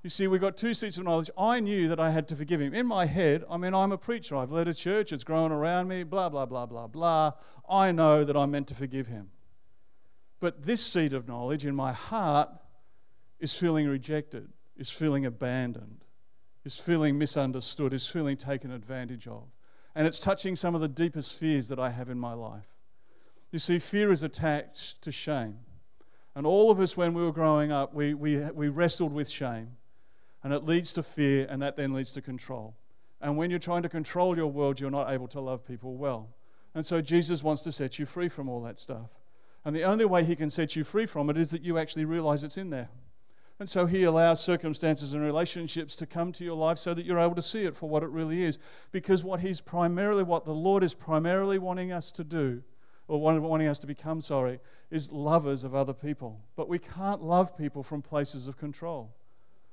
You 0.03 0.09
see, 0.09 0.27
we've 0.29 0.41
got 0.41 0.57
two 0.57 0.73
seats 0.73 0.97
of 0.97 1.05
knowledge. 1.05 1.29
I 1.37 1.61
knew 1.61 1.89
that 1.89 2.01
I 2.01 2.09
had 2.09 2.27
to 2.29 2.37
forgive 2.37 2.59
him. 2.59 2.73
In 2.73 2.87
my 2.87 3.05
head, 3.05 3.45
I 3.51 3.59
mean, 3.59 3.75
I'm 3.75 3.93
a 3.93 3.99
preacher. 3.99 4.35
I've 4.35 4.51
led 4.51 4.67
a 4.67 4.73
church. 4.73 5.13
It's 5.13 5.25
grown 5.25 5.53
around 5.53 5.89
me, 5.89 6.05
blah, 6.05 6.31
blah, 6.31 6.47
blah, 6.47 6.65
blah, 6.65 6.87
blah. 6.87 7.33
I 7.69 7.93
know 7.93 8.25
that 8.25 8.35
I'm 8.35 8.51
meant 8.51 8.67
to 8.69 8.75
forgive 8.75 9.09
him. 9.09 9.29
But 10.41 10.65
this 10.65 10.83
seed 10.83 11.13
of 11.13 11.29
knowledge 11.29 11.67
in 11.67 11.77
my 11.77 11.93
heart 11.93 12.49
is 13.39 13.55
feeling 13.55 13.87
rejected, 13.89 14.55
is 14.79 14.89
feeling 14.89 15.27
abandoned, 15.27 16.07
is 16.65 16.79
feeling 16.79 17.19
misunderstood, 17.19 17.93
is 17.93 18.09
feeling 18.09 18.39
taken 18.39 18.71
advantage 18.71 19.29
of. 19.29 19.43
And 19.95 20.07
it's 20.07 20.19
touching 20.19 20.57
some 20.57 20.75
of 20.75 20.81
the 20.81 20.89
deepest 20.89 21.39
fears 21.39 21.69
that 21.69 21.79
I 21.79 21.91
have 21.91 22.09
in 22.09 22.19
my 22.19 22.33
life. 22.33 22.76
You 23.53 23.59
see, 23.59 23.79
fear 23.79 24.13
is 24.13 24.23
attached 24.23 25.03
to 25.03 25.13
shame. 25.13 25.59
And 26.35 26.47
all 26.47 26.71
of 26.71 26.81
us, 26.81 26.97
when 26.97 27.15
we 27.15 27.23
were 27.23 27.33
growing 27.33 27.73
up, 27.73 27.95
we, 27.95 28.13
we, 28.13 28.39
we 28.51 28.69
wrestled 28.69 29.13
with 29.13 29.29
shame. 29.29 29.77
And 30.43 30.53
it 30.53 30.65
leads 30.65 30.93
to 30.93 31.03
fear, 31.03 31.47
and 31.49 31.63
that 31.63 31.77
then 31.77 31.93
leads 31.93 32.13
to 32.13 32.23
control. 32.23 32.77
And 33.21 33.37
when 33.37 33.51
you're 33.51 33.59
trying 33.59 33.83
to 33.83 33.89
control 33.89 34.37
your 34.37 34.49
world, 34.49 34.79
you're 34.79 34.91
not 34.91 35.11
able 35.11 35.29
to 35.29 35.41
love 35.41 35.67
people 35.67 35.97
well. 35.97 36.29
And 36.75 36.85
so 36.85 37.01
Jesus 37.01 37.43
wants 37.43 37.63
to 37.63 37.73
set 37.73 37.99
you 37.99 38.05
free 38.05 38.29
from 38.29 38.49
all 38.49 38.61
that 38.63 38.79
stuff. 38.79 39.11
And 39.65 39.75
the 39.75 39.83
only 39.83 40.05
way 40.05 40.25
he 40.25 40.37
can 40.37 40.51
set 40.51 40.77
you 40.77 40.85
free 40.85 41.07
from 41.07 41.31
it 41.31 41.37
is 41.37 41.51
that 41.51 41.63
you 41.63 41.79
actually 41.79 42.05
realize 42.05 42.45
it's 42.45 42.59
in 42.59 42.71
there. 42.71 42.91
And 43.59 43.69
so 43.69 43.87
he 43.87 44.05
allows 44.05 44.45
circumstances 44.45 45.15
and 45.15 45.23
relationships 45.25 45.97
to 45.97 46.07
come 46.07 46.31
to 46.33 46.45
your 46.45 46.55
life 46.55 46.77
so 46.77 46.93
that 46.93 47.07
you're 47.07 47.19
able 47.19 47.35
to 47.35 47.43
see 47.43 47.65
it 47.65 47.75
for 47.75 47.89
what 47.89 48.03
it 48.03 48.11
really 48.11 48.45
is. 48.45 48.59
Because 48.93 49.25
what 49.25 49.41
he's 49.41 49.63
primarily, 49.63 50.23
what 50.23 50.45
the 50.45 50.53
Lord 50.53 50.85
is 50.85 50.93
primarily 50.93 51.59
wanting 51.59 51.91
us 51.91 52.13
to 52.13 52.23
do, 52.23 52.63
or 53.09 53.21
wanting 53.21 53.69
us 53.69 53.79
to 53.81 53.87
become, 53.87 54.21
sorry, 54.21 54.61
is 54.91 55.13
lovers 55.13 55.65
of 55.65 55.75
other 55.75 55.93
people. 55.93 56.41
But 56.57 56.69
we 56.69 56.79
can't 56.79 57.23
love 57.23 57.57
people 57.57 57.83
from 57.83 58.03
places 58.03 58.49
of 58.49 58.57
control. 58.57 59.15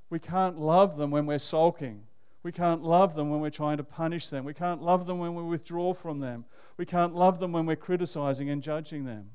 We 0.09 0.19
can't 0.19 0.59
love 0.59 0.97
them 0.97 1.11
when 1.11 1.25
we're 1.25 1.39
sulking. 1.39 2.03
We 2.43 2.51
can't 2.51 2.83
love 2.83 3.15
them 3.15 3.29
when 3.29 3.39
we're 3.39 3.49
trying 3.49 3.77
to 3.77 3.83
punish 3.83 4.27
them. 4.27 4.43
We 4.43 4.53
can't 4.53 4.81
love 4.81 5.07
them 5.07 5.17
when 5.17 5.33
we 5.33 5.43
withdraw 5.43 5.93
from 5.93 6.19
them. 6.19 6.45
We 6.77 6.85
can't 6.85 7.15
love 7.15 7.39
them 7.39 7.53
when 7.53 7.65
we're 7.65 7.75
criticizing 7.75 8.49
and 8.49 8.61
judging 8.61 9.05
them. 9.05 9.31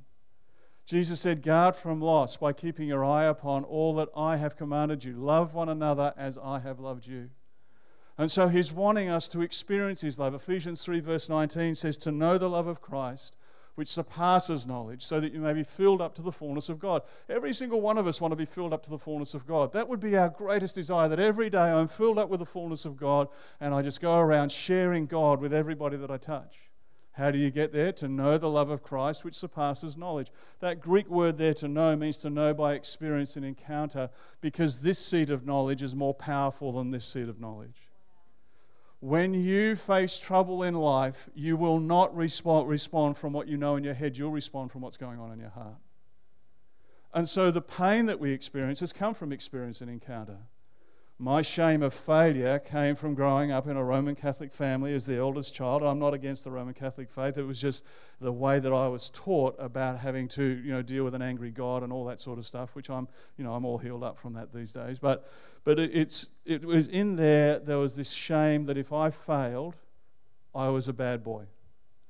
Jesus 0.84 1.20
said, 1.20 1.42
Guard 1.42 1.74
from 1.74 2.00
loss 2.00 2.36
by 2.36 2.52
keeping 2.52 2.88
your 2.88 3.04
eye 3.04 3.24
upon 3.24 3.64
all 3.64 3.94
that 3.96 4.08
I 4.16 4.36
have 4.36 4.56
commanded 4.56 5.04
you. 5.04 5.14
Love 5.14 5.54
one 5.54 5.68
another 5.68 6.14
as 6.16 6.38
I 6.38 6.60
have 6.60 6.80
loved 6.80 7.06
you. 7.06 7.30
And 8.18 8.30
so 8.30 8.48
he's 8.48 8.72
wanting 8.72 9.08
us 9.08 9.28
to 9.28 9.42
experience 9.42 10.00
his 10.00 10.18
love. 10.18 10.34
Ephesians 10.34 10.84
3, 10.84 11.00
verse 11.00 11.28
19 11.28 11.76
says, 11.76 11.96
To 11.98 12.10
know 12.10 12.36
the 12.36 12.50
love 12.50 12.66
of 12.66 12.80
Christ, 12.80 13.36
which 13.78 13.88
surpasses 13.88 14.66
knowledge, 14.66 15.04
so 15.04 15.20
that 15.20 15.32
you 15.32 15.38
may 15.38 15.52
be 15.52 15.62
filled 15.62 16.00
up 16.00 16.12
to 16.12 16.20
the 16.20 16.32
fullness 16.32 16.68
of 16.68 16.80
God. 16.80 17.02
Every 17.28 17.54
single 17.54 17.80
one 17.80 17.96
of 17.96 18.08
us 18.08 18.20
want 18.20 18.32
to 18.32 18.36
be 18.36 18.44
filled 18.44 18.72
up 18.72 18.82
to 18.82 18.90
the 18.90 18.98
fullness 18.98 19.34
of 19.34 19.46
God. 19.46 19.72
That 19.72 19.88
would 19.88 20.00
be 20.00 20.16
our 20.16 20.28
greatest 20.28 20.74
desire, 20.74 21.06
that 21.06 21.20
every 21.20 21.48
day 21.48 21.58
I'm 21.58 21.86
filled 21.86 22.18
up 22.18 22.28
with 22.28 22.40
the 22.40 22.44
fullness 22.44 22.84
of 22.84 22.96
God 22.96 23.28
and 23.60 23.72
I 23.72 23.82
just 23.82 24.00
go 24.00 24.18
around 24.18 24.50
sharing 24.50 25.06
God 25.06 25.40
with 25.40 25.54
everybody 25.54 25.96
that 25.96 26.10
I 26.10 26.16
touch. 26.16 26.56
How 27.12 27.30
do 27.30 27.38
you 27.38 27.52
get 27.52 27.72
there? 27.72 27.92
To 27.92 28.08
know 28.08 28.36
the 28.36 28.50
love 28.50 28.70
of 28.70 28.82
Christ, 28.82 29.24
which 29.24 29.36
surpasses 29.36 29.96
knowledge. 29.96 30.32
That 30.58 30.80
Greek 30.80 31.08
word 31.08 31.38
there, 31.38 31.54
to 31.54 31.68
know, 31.68 31.94
means 31.94 32.18
to 32.18 32.30
know 32.30 32.54
by 32.54 32.74
experience 32.74 33.36
and 33.36 33.44
encounter, 33.44 34.10
because 34.40 34.80
this 34.80 34.98
seed 34.98 35.30
of 35.30 35.46
knowledge 35.46 35.84
is 35.84 35.94
more 35.94 36.14
powerful 36.14 36.72
than 36.72 36.90
this 36.90 37.06
seed 37.06 37.28
of 37.28 37.40
knowledge. 37.40 37.87
When 39.00 39.32
you 39.32 39.76
face 39.76 40.18
trouble 40.18 40.62
in 40.62 40.74
life, 40.74 41.28
you 41.34 41.56
will 41.56 41.78
not 41.78 42.14
respond, 42.16 42.68
respond 42.68 43.16
from 43.16 43.32
what 43.32 43.46
you 43.46 43.56
know 43.56 43.76
in 43.76 43.84
your 43.84 43.94
head, 43.94 44.16
you'll 44.16 44.32
respond 44.32 44.72
from 44.72 44.80
what's 44.80 44.96
going 44.96 45.20
on 45.20 45.30
in 45.30 45.38
your 45.38 45.50
heart. 45.50 45.76
And 47.14 47.28
so 47.28 47.50
the 47.50 47.62
pain 47.62 48.06
that 48.06 48.18
we 48.18 48.32
experience 48.32 48.80
has 48.80 48.92
come 48.92 49.14
from 49.14 49.32
experience 49.32 49.80
and 49.80 49.90
encounter. 49.90 50.38
My 51.20 51.42
shame 51.42 51.82
of 51.82 51.92
failure 51.92 52.60
came 52.60 52.94
from 52.94 53.14
growing 53.14 53.50
up 53.50 53.66
in 53.66 53.76
a 53.76 53.82
Roman 53.82 54.14
Catholic 54.14 54.52
family 54.52 54.94
as 54.94 55.04
the 55.04 55.16
eldest 55.16 55.52
child. 55.52 55.82
I'm 55.82 55.98
not 55.98 56.14
against 56.14 56.44
the 56.44 56.52
Roman 56.52 56.74
Catholic 56.74 57.10
faith. 57.10 57.36
It 57.36 57.42
was 57.42 57.60
just 57.60 57.84
the 58.20 58.30
way 58.30 58.60
that 58.60 58.72
I 58.72 58.86
was 58.86 59.10
taught 59.10 59.56
about 59.58 59.98
having 59.98 60.28
to, 60.28 60.44
you 60.44 60.70
know, 60.70 60.80
deal 60.80 61.02
with 61.02 61.16
an 61.16 61.22
angry 61.22 61.50
God 61.50 61.82
and 61.82 61.92
all 61.92 62.04
that 62.04 62.20
sort 62.20 62.38
of 62.38 62.46
stuff, 62.46 62.76
which 62.76 62.88
I'm, 62.88 63.08
you 63.36 63.42
know, 63.42 63.52
I'm 63.52 63.64
all 63.64 63.78
healed 63.78 64.04
up 64.04 64.16
from 64.16 64.34
that 64.34 64.54
these 64.54 64.72
days. 64.72 65.00
But, 65.00 65.28
but 65.64 65.80
it, 65.80 65.90
it's, 65.92 66.28
it 66.44 66.64
was 66.64 66.86
in 66.86 67.16
there, 67.16 67.58
there 67.58 67.78
was 67.78 67.96
this 67.96 68.12
shame 68.12 68.66
that 68.66 68.78
if 68.78 68.92
I 68.92 69.10
failed, 69.10 69.74
I 70.54 70.68
was 70.68 70.86
a 70.86 70.92
bad 70.92 71.24
boy 71.24 71.46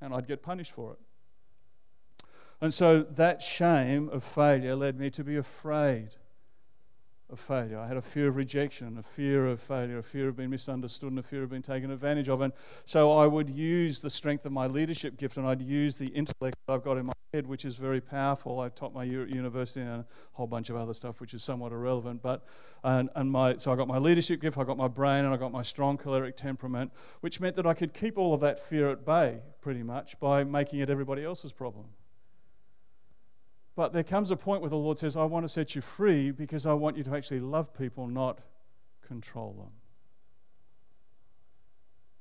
and 0.03 0.12
I'd 0.12 0.29
get 0.29 0.42
punished 0.42 0.73
for 0.73 0.92
it. 0.92 0.99
And 2.61 2.75
so 2.75 3.01
that 3.03 3.40
shame 3.40 4.11
of 4.11 4.23
failure 4.23 4.77
led 4.77 4.99
me 4.99 5.09
to 5.11 5.25
be 5.25 5.37
afraid 5.37 6.11
of 7.31 7.38
failure. 7.38 7.79
I 7.79 7.87
had 7.87 7.97
a 7.97 8.03
fear 8.03 8.29
of 8.29 8.37
rejection, 8.37 8.97
a 8.99 9.03
fear 9.03 9.47
of 9.47 9.61
failure, 9.61 9.99
a 9.99 10.03
fear 10.03 10.29
of 10.29 10.37
being 10.37 10.51
misunderstood, 10.51 11.11
and 11.11 11.19
a 11.19 11.23
fear 11.23 11.43
of 11.43 11.51
being 11.51 11.62
taken 11.62 11.91
advantage 11.91 12.29
of. 12.29 12.41
And 12.41 12.53
so 12.85 13.12
I 13.12 13.27
would 13.27 13.51
use 13.51 14.01
the 14.01 14.11
strength 14.11 14.47
of 14.47 14.53
my 14.53 14.67
leadership 14.67 15.17
gift 15.19 15.37
and 15.37 15.47
I'd 15.47 15.61
use 15.61 15.99
the 15.99 16.09
intellect 16.09 16.57
that 16.67 16.73
I've 16.73 16.83
got 16.85 16.97
in 16.97 17.07
my 17.07 17.12
head, 17.35 17.47
which 17.47 17.67
is 17.67 17.77
very 17.77 18.01
powerful. 18.01 18.61
I 18.61 18.71
taught 18.71 18.95
my 18.95 19.05
university 19.05 19.83
and 19.83 19.91
a 19.91 20.07
whole 20.33 20.47
bunch 20.47 20.71
of 20.71 20.77
other 20.77 20.95
stuff, 20.95 21.21
which 21.21 21.35
is 21.35 21.45
somewhat 21.45 21.73
irrelevant. 21.73 22.23
But 22.23 22.45
and, 22.83 23.11
and 23.14 23.31
my 23.31 23.57
so 23.57 23.73
I 23.73 23.77
got 23.77 23.88
my 23.88 23.99
leadership 23.99 24.41
gift, 24.41 24.57
I 24.57 24.64
got 24.64 24.79
my 24.79 24.88
brain, 24.88 25.25
and 25.25 25.35
I 25.35 25.37
got 25.37 25.53
my 25.53 25.62
strong 25.62 25.99
choleric 25.99 26.37
temperament, 26.37 26.93
which 27.21 27.41
meant 27.41 27.57
that 27.57 27.67
I 27.67 27.75
could 27.75 27.93
keep 27.93 28.17
all 28.17 28.33
of 28.33 28.41
that 28.41 28.59
fear 28.59 28.88
at 28.88 29.05
bay 29.05 29.41
pretty 29.61 29.83
much 29.83 30.19
by 30.21 30.45
making 30.45 30.79
it 30.79 30.88
everybody 30.88 31.25
else's 31.25 31.53
problem. 31.53 31.87
But 33.79 33.93
there 33.93 34.03
comes 34.03 34.33
a 34.33 34.37
point 34.37 34.61
where 34.61 34.71
the 34.71 34.77
Lord 34.77 34.99
says, 34.99 35.17
I 35.17 35.23
want 35.23 35.45
to 35.45 35.49
set 35.49 35.77
you 35.77 35.81
free 35.81 36.33
because 36.33 36.67
I 36.67 36.73
want 36.73 36.97
you 36.97 37.05
to 37.05 37.14
actually 37.14 37.38
love 37.38 37.73
people, 37.73 38.09
not 38.09 38.41
control 39.07 39.53
them. 39.53 39.71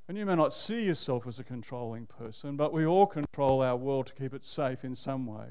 And 0.08 0.20
you 0.20 0.28
may 0.28 0.36
not 0.36 0.54
see 0.54 0.86
yourself 0.86 1.26
as 1.26 1.40
a 1.40 1.44
controlling 1.44 2.06
person, 2.06 2.58
but 2.58 2.74
we 2.74 2.86
all 2.86 3.08
control 3.08 3.64
our 3.64 3.76
world 3.76 4.06
to 4.06 4.14
keep 4.14 4.36
it 4.36 4.44
safe 4.44 4.86
in 4.86 4.94
some 4.94 5.26
way. 5.26 5.48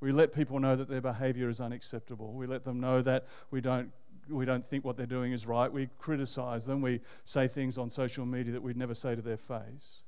We 0.00 0.12
let 0.12 0.32
people 0.32 0.60
know 0.60 0.76
that 0.76 0.88
their 0.88 1.02
behavior 1.02 1.50
is 1.50 1.60
unacceptable. 1.60 2.32
We 2.32 2.46
let 2.46 2.64
them 2.64 2.80
know 2.80 3.02
that 3.02 3.26
we 3.50 3.60
don't, 3.60 3.92
we 4.30 4.46
don't 4.46 4.64
think 4.64 4.82
what 4.82 4.96
they're 4.96 5.04
doing 5.04 5.32
is 5.32 5.46
right. 5.46 5.70
We 5.70 5.90
criticize 5.98 6.64
them. 6.64 6.80
We 6.80 7.02
say 7.26 7.48
things 7.48 7.76
on 7.76 7.90
social 7.90 8.24
media 8.24 8.54
that 8.54 8.62
we'd 8.62 8.78
never 8.78 8.94
say 8.94 9.14
to 9.14 9.20
their 9.20 9.36
face. 9.36 10.04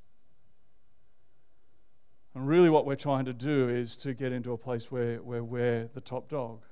And 2.36 2.46
really, 2.46 2.68
what 2.68 2.84
we're 2.84 2.96
trying 2.96 3.24
to 3.24 3.32
do 3.32 3.70
is 3.70 3.96
to 3.96 4.12
get 4.12 4.30
into 4.30 4.52
a 4.52 4.58
place 4.58 4.92
where, 4.92 5.22
where 5.22 5.42
we're 5.42 5.88
the 5.94 6.02
top 6.02 6.28
dog. 6.28 6.64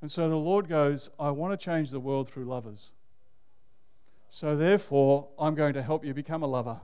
And 0.00 0.08
so 0.08 0.28
the 0.28 0.36
Lord 0.36 0.68
goes, 0.68 1.10
I 1.18 1.32
want 1.32 1.58
to 1.58 1.64
change 1.64 1.90
the 1.90 1.98
world 1.98 2.28
through 2.28 2.44
lovers. 2.44 2.92
So 4.28 4.54
therefore, 4.54 5.30
I'm 5.36 5.56
going 5.56 5.74
to 5.74 5.82
help 5.82 6.04
you 6.04 6.14
become 6.14 6.44
a 6.44 6.46
lover. 6.46 6.80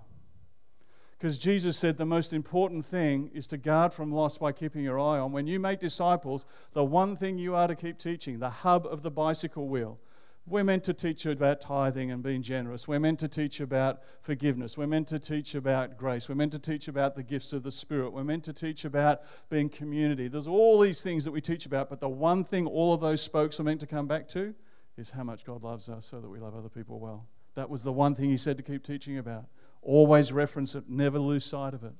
Because 1.13 1.39
Jesus 1.39 1.79
said 1.79 1.99
the 1.99 2.05
most 2.05 2.33
important 2.33 2.85
thing 2.85 3.31
is 3.33 3.47
to 3.47 3.59
guard 3.59 3.93
from 3.93 4.11
loss 4.11 4.37
by 4.37 4.51
keeping 4.51 4.83
your 4.83 4.99
eye 4.99 5.21
on. 5.21 5.31
When 5.31 5.47
you 5.47 5.61
make 5.61 5.79
disciples, 5.79 6.47
the 6.73 6.85
one 6.85 7.15
thing 7.15 7.39
you 7.39 7.55
are 7.55 7.69
to 7.69 7.77
keep 7.77 7.97
teaching, 7.97 8.41
the 8.41 8.51
hub 8.51 8.87
of 8.87 9.03
the 9.03 9.13
bicycle 9.13 9.69
wheel, 9.69 10.01
we're 10.47 10.65
meant 10.65 10.85
to 10.85 10.93
teach 10.93 11.25
you 11.25 11.31
about 11.31 11.63
tithing 11.63 12.11
and 12.11 12.23
being 12.23 12.43
generous. 12.43 12.87
We're 12.87 13.01
meant 13.01 13.19
to 13.21 13.29
teach 13.29 13.61
about 13.61 14.01
forgiveness. 14.21 14.77
We're 14.77 14.87
meant 14.87 15.09
to 15.09 15.19
teach 15.19 15.55
about 15.55 15.97
grace. 15.97 16.29
We're 16.29 16.35
meant 16.35 16.53
to 16.53 16.59
teach 16.59 16.87
about 16.87 17.17
the 17.17 17.23
gifts 17.23 17.55
of 17.55 17.63
the 17.63 17.71
Spirit. 17.71 18.13
We're 18.13 18.25
meant 18.25 18.45
to 18.45 18.53
teach 18.53 18.85
about 18.85 19.23
being 19.49 19.71
community. 19.71 20.29
There's 20.29 20.47
all 20.47 20.79
these 20.79 21.03
things 21.03 21.25
that 21.25 21.33
we 21.33 21.41
teach 21.41 21.65
about, 21.65 21.89
but 21.89 22.01
the 22.01 22.11
one 22.11 22.45
thing 22.45 22.67
all 22.67 22.93
of 22.93 23.01
those 23.01 23.23
spokes 23.23 23.59
are 23.59 23.63
meant 23.63 23.81
to 23.81 23.87
come 23.87 24.07
back 24.07 24.29
to 24.31 24.55
is 24.99 25.11
how 25.11 25.25
much 25.25 25.45
God 25.45 25.63
loves 25.63 25.89
us 25.89 26.05
so 26.05 26.21
that 26.21 26.29
we 26.29 26.39
love 26.39 26.55
other 26.55 26.69
people 26.69 27.01
well. 27.01 27.27
That 27.55 27.71
was 27.71 27.83
the 27.83 27.93
one 27.93 28.15
thing 28.15 28.29
He 28.29 28.37
said 28.37 28.59
to 28.59 28.63
keep 28.63 28.83
teaching 28.83 29.17
about. 29.17 29.47
Always 29.81 30.31
reference 30.31 30.75
it, 30.75 30.85
never 30.89 31.19
lose 31.19 31.47
sight 31.47 31.73
of 31.73 31.85
it. 31.85 31.95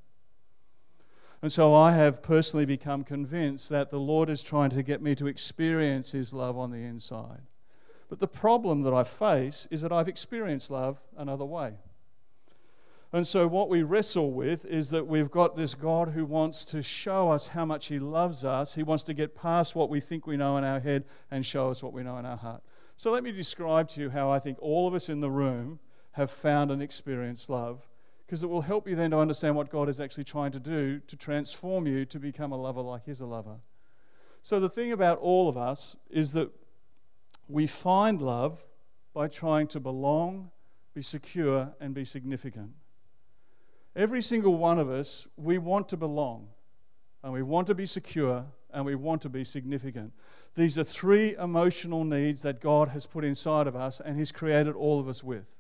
And 1.41 1.51
so 1.51 1.75
I 1.75 1.93
have 1.93 2.23
personally 2.23 2.67
become 2.67 3.05
convinced 3.05 3.71
that 3.71 3.91
the 3.91 3.99
Lord 3.99 4.29
is 4.29 4.43
trying 4.43 4.71
to 4.71 4.83
get 4.83 5.01
me 5.01 5.15
to 5.15 5.27
experience 5.27 6.13
His 6.13 6.35
love 6.35 6.59
on 6.59 6.71
the 6.71 6.83
inside. 6.85 7.43
But 8.15 8.21
the 8.21 8.29
problem 8.29 8.83
that 8.83 8.95
I 8.95 9.03
face 9.03 9.67
is 9.73 9.83
that 9.83 9.91
I've 9.91 10.07
experienced 10.07 10.71
love 10.71 11.01
another 11.17 11.45
way. 11.45 11.73
And 13.13 13.27
so, 13.27 13.49
what 13.49 13.69
we 13.69 13.83
wrestle 13.83 14.31
with 14.31 14.65
is 14.67 14.91
that 14.91 15.09
we've 15.09 15.33
got 15.33 15.57
this 15.57 15.75
God 15.75 16.11
who 16.11 16.25
wants 16.25 16.65
to 16.67 16.81
show 16.81 17.31
us 17.31 17.49
how 17.49 17.65
much 17.65 17.87
He 17.87 17.99
loves 17.99 18.45
us. 18.45 18.77
He 18.77 18.85
wants 18.85 19.03
to 19.05 19.15
get 19.15 19.35
past 19.35 19.75
what 19.75 19.91
we 19.91 19.99
think 19.99 20.29
we 20.29 20.37
know 20.37 20.57
in 20.57 20.63
our 20.63 20.79
head 20.79 21.07
and 21.29 21.45
show 21.45 21.71
us 21.71 21.83
what 21.83 21.93
we 21.93 22.05
know 22.05 22.17
in 22.19 22.25
our 22.25 22.37
heart. 22.37 22.63
So, 22.97 23.11
let 23.11 23.25
me 23.25 23.33
describe 23.33 23.89
to 23.89 24.01
you 24.01 24.11
how 24.11 24.31
I 24.31 24.39
think 24.39 24.59
all 24.61 24.87
of 24.87 24.95
us 24.95 25.09
in 25.09 25.21
the 25.21 25.29
room 25.29 25.81
have 26.13 26.31
found 26.31 26.71
and 26.71 26.81
experienced 26.81 27.51
love, 27.51 27.89
because 28.25 28.45
it 28.45 28.49
will 28.49 28.63
help 28.63 28.87
you 28.87 28.95
then 28.95 29.11
to 29.11 29.19
understand 29.19 29.57
what 29.57 29.71
God 29.71 29.89
is 29.89 30.01
actually 30.01 30.23
trying 30.23 30.53
to 30.53 30.61
do 30.61 31.01
to 31.01 31.17
transform 31.17 31.89
you 31.89 32.05
to 32.05 32.21
become 32.21 32.53
a 32.53 32.63
lover 32.63 32.81
like 32.81 33.07
He's 33.07 33.21
a 33.21 33.27
lover. 33.27 33.57
So, 34.41 34.61
the 34.61 34.69
thing 34.69 34.93
about 34.93 35.19
all 35.19 35.49
of 35.49 35.57
us 35.57 35.97
is 36.11 36.33
that 36.35 36.53
we 37.49 37.67
find 37.67 38.21
love 38.21 38.65
by 39.13 39.29
trying 39.29 39.67
to 39.69 39.81
belong, 39.81 40.51
be 40.95 41.03
secure, 41.03 41.75
and 41.81 41.95
be 41.95 42.05
significant. 42.05 42.73
Every 43.97 44.23
single 44.23 44.57
one 44.57 44.79
of 44.79 44.91
us, 44.91 45.29
we 45.37 45.59
want 45.59 45.89
to 45.91 45.97
belong, 45.97 46.49
and 47.23 47.33
we 47.33 47.43
want 47.43 47.67
to 47.69 47.75
be 47.75 47.87
secure, 47.87 48.47
and 48.73 48.85
we 48.85 48.97
want 48.97 49.23
to 49.23 49.29
be 49.29 49.45
significant. 49.45 50.13
These 50.57 50.77
are 50.79 50.85
three 50.85 51.35
emotional 51.37 52.05
needs 52.05 52.43
that 52.43 52.61
God 52.61 52.89
has 52.89 53.07
put 53.07 53.25
inside 53.25 53.67
of 53.67 53.77
us 53.77 54.01
and 54.01 54.19
He's 54.19 54.33
created 54.33 54.75
all 54.75 55.01
of 55.01 55.09
us 55.09 55.23
with. 55.23 55.57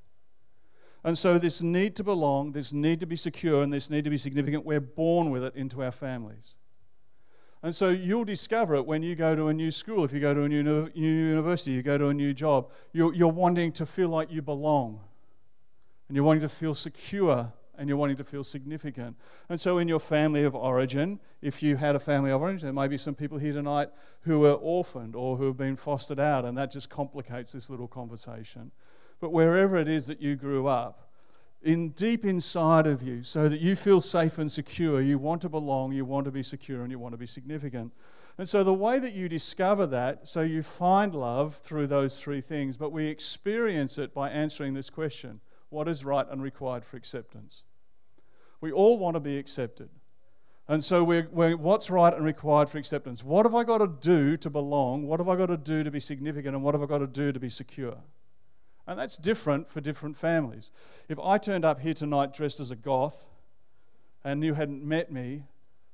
And 1.04 1.18
so, 1.18 1.38
this 1.38 1.60
need 1.60 1.96
to 1.96 2.04
belong, 2.04 2.52
this 2.52 2.72
need 2.72 2.98
to 3.00 3.06
be 3.06 3.16
secure, 3.16 3.62
and 3.62 3.72
this 3.72 3.90
need 3.90 4.04
to 4.04 4.10
be 4.10 4.18
significant, 4.18 4.64
we're 4.64 4.80
born 4.80 5.30
with 5.30 5.44
it 5.44 5.54
into 5.54 5.82
our 5.82 5.92
families. 5.92 6.56
And 7.64 7.74
so 7.74 7.88
you'll 7.88 8.26
discover 8.26 8.74
it 8.74 8.84
when 8.84 9.02
you 9.02 9.14
go 9.14 9.34
to 9.34 9.48
a 9.48 9.54
new 9.54 9.70
school, 9.70 10.04
if 10.04 10.12
you 10.12 10.20
go 10.20 10.34
to 10.34 10.42
a 10.42 10.48
new, 10.50 10.62
new 10.62 10.90
university, 10.94 11.70
you 11.70 11.82
go 11.82 11.96
to 11.96 12.08
a 12.08 12.14
new 12.14 12.34
job. 12.34 12.70
You're, 12.92 13.14
you're 13.14 13.32
wanting 13.32 13.72
to 13.72 13.86
feel 13.86 14.10
like 14.10 14.30
you 14.30 14.42
belong, 14.42 15.00
and 16.06 16.14
you're 16.14 16.26
wanting 16.26 16.42
to 16.42 16.48
feel 16.50 16.74
secure, 16.74 17.50
and 17.78 17.88
you're 17.88 17.96
wanting 17.96 18.16
to 18.16 18.24
feel 18.24 18.44
significant. 18.44 19.16
And 19.48 19.58
so, 19.58 19.78
in 19.78 19.88
your 19.88 19.98
family 19.98 20.44
of 20.44 20.54
origin, 20.54 21.20
if 21.40 21.62
you 21.62 21.76
had 21.76 21.96
a 21.96 21.98
family 21.98 22.30
of 22.30 22.42
origin, 22.42 22.66
there 22.66 22.74
may 22.74 22.86
be 22.86 22.98
some 22.98 23.14
people 23.14 23.38
here 23.38 23.54
tonight 23.54 23.88
who 24.24 24.40
were 24.40 24.52
orphaned 24.52 25.16
or 25.16 25.38
who 25.38 25.46
have 25.46 25.56
been 25.56 25.76
fostered 25.76 26.20
out, 26.20 26.44
and 26.44 26.58
that 26.58 26.70
just 26.70 26.90
complicates 26.90 27.52
this 27.52 27.70
little 27.70 27.88
conversation. 27.88 28.72
But 29.20 29.32
wherever 29.32 29.76
it 29.76 29.88
is 29.88 30.06
that 30.08 30.20
you 30.20 30.36
grew 30.36 30.66
up, 30.66 31.03
in 31.64 31.88
deep 31.90 32.24
inside 32.24 32.86
of 32.86 33.02
you 33.02 33.22
so 33.22 33.48
that 33.48 33.60
you 33.60 33.74
feel 33.74 34.00
safe 34.00 34.38
and 34.38 34.52
secure. 34.52 35.00
You 35.00 35.18
want 35.18 35.40
to 35.42 35.48
belong, 35.48 35.92
you 35.92 36.04
want 36.04 36.26
to 36.26 36.30
be 36.30 36.42
secure, 36.42 36.82
and 36.82 36.90
you 36.90 36.98
want 36.98 37.14
to 37.14 37.18
be 37.18 37.26
significant. 37.26 37.92
And 38.36 38.48
so, 38.48 38.62
the 38.62 38.74
way 38.74 38.98
that 38.98 39.14
you 39.14 39.28
discover 39.28 39.86
that, 39.86 40.28
so 40.28 40.42
you 40.42 40.62
find 40.62 41.14
love 41.14 41.56
through 41.56 41.86
those 41.86 42.20
three 42.20 42.40
things, 42.40 42.76
but 42.76 42.92
we 42.92 43.06
experience 43.06 43.96
it 43.96 44.12
by 44.12 44.28
answering 44.28 44.74
this 44.74 44.90
question 44.90 45.40
What 45.70 45.88
is 45.88 46.04
right 46.04 46.26
and 46.28 46.42
required 46.42 46.84
for 46.84 46.96
acceptance? 46.96 47.64
We 48.60 48.70
all 48.70 48.98
want 48.98 49.14
to 49.14 49.20
be 49.20 49.38
accepted. 49.38 49.88
And 50.66 50.82
so, 50.82 51.04
we're, 51.04 51.28
we're, 51.30 51.56
what's 51.56 51.90
right 51.90 52.12
and 52.12 52.24
required 52.24 52.68
for 52.68 52.78
acceptance? 52.78 53.22
What 53.22 53.46
have 53.46 53.54
I 53.54 53.64
got 53.64 53.78
to 53.78 53.88
do 54.00 54.36
to 54.38 54.50
belong? 54.50 55.06
What 55.06 55.20
have 55.20 55.28
I 55.28 55.36
got 55.36 55.46
to 55.46 55.56
do 55.56 55.84
to 55.84 55.90
be 55.90 56.00
significant? 56.00 56.54
And 56.54 56.64
what 56.64 56.74
have 56.74 56.82
I 56.82 56.86
got 56.86 56.98
to 56.98 57.06
do 57.06 57.32
to 57.32 57.40
be 57.40 57.50
secure? 57.50 57.98
And 58.86 58.98
that's 58.98 59.16
different 59.16 59.70
for 59.70 59.80
different 59.80 60.16
families. 60.16 60.70
If 61.08 61.18
I 61.18 61.38
turned 61.38 61.64
up 61.64 61.80
here 61.80 61.94
tonight 61.94 62.34
dressed 62.34 62.60
as 62.60 62.70
a 62.70 62.76
goth 62.76 63.28
and 64.22 64.44
you 64.44 64.54
hadn't 64.54 64.84
met 64.84 65.10
me, 65.10 65.44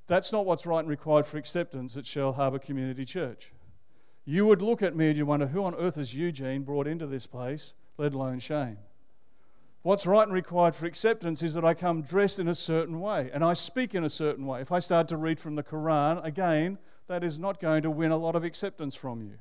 that's 0.06 0.32
not 0.32 0.44
what's 0.44 0.66
right 0.66 0.80
and 0.80 0.88
required 0.88 1.26
for 1.26 1.36
acceptance 1.36 1.96
at 1.96 2.04
Shell 2.04 2.32
Harbour 2.32 2.58
Community 2.58 3.04
Church. 3.04 3.52
You 4.24 4.44
would 4.46 4.60
look 4.60 4.82
at 4.82 4.96
me 4.96 5.08
and 5.08 5.16
you 5.16 5.24
wonder, 5.24 5.46
who 5.46 5.64
on 5.64 5.74
earth 5.76 5.96
is 5.96 6.14
Eugene 6.14 6.62
brought 6.62 6.86
into 6.86 7.06
this 7.06 7.26
place, 7.26 7.74
let 7.96 8.12
alone 8.12 8.40
Shane? 8.40 8.78
What's 9.82 10.06
right 10.06 10.24
and 10.24 10.32
required 10.32 10.74
for 10.74 10.86
acceptance 10.86 11.42
is 11.42 11.54
that 11.54 11.64
I 11.64 11.74
come 11.74 12.02
dressed 12.02 12.38
in 12.38 12.48
a 12.48 12.54
certain 12.54 13.00
way 13.00 13.30
and 13.32 13.42
I 13.44 13.54
speak 13.54 13.94
in 13.94 14.04
a 14.04 14.10
certain 14.10 14.46
way. 14.46 14.60
If 14.60 14.72
I 14.72 14.78
start 14.78 15.08
to 15.08 15.16
read 15.16 15.40
from 15.40 15.54
the 15.54 15.62
Quran, 15.62 16.22
again, 16.24 16.78
that 17.06 17.24
is 17.24 17.38
not 17.38 17.60
going 17.60 17.82
to 17.82 17.90
win 17.90 18.10
a 18.10 18.16
lot 18.16 18.36
of 18.36 18.44
acceptance 18.44 18.94
from 18.94 19.22
you. 19.22 19.38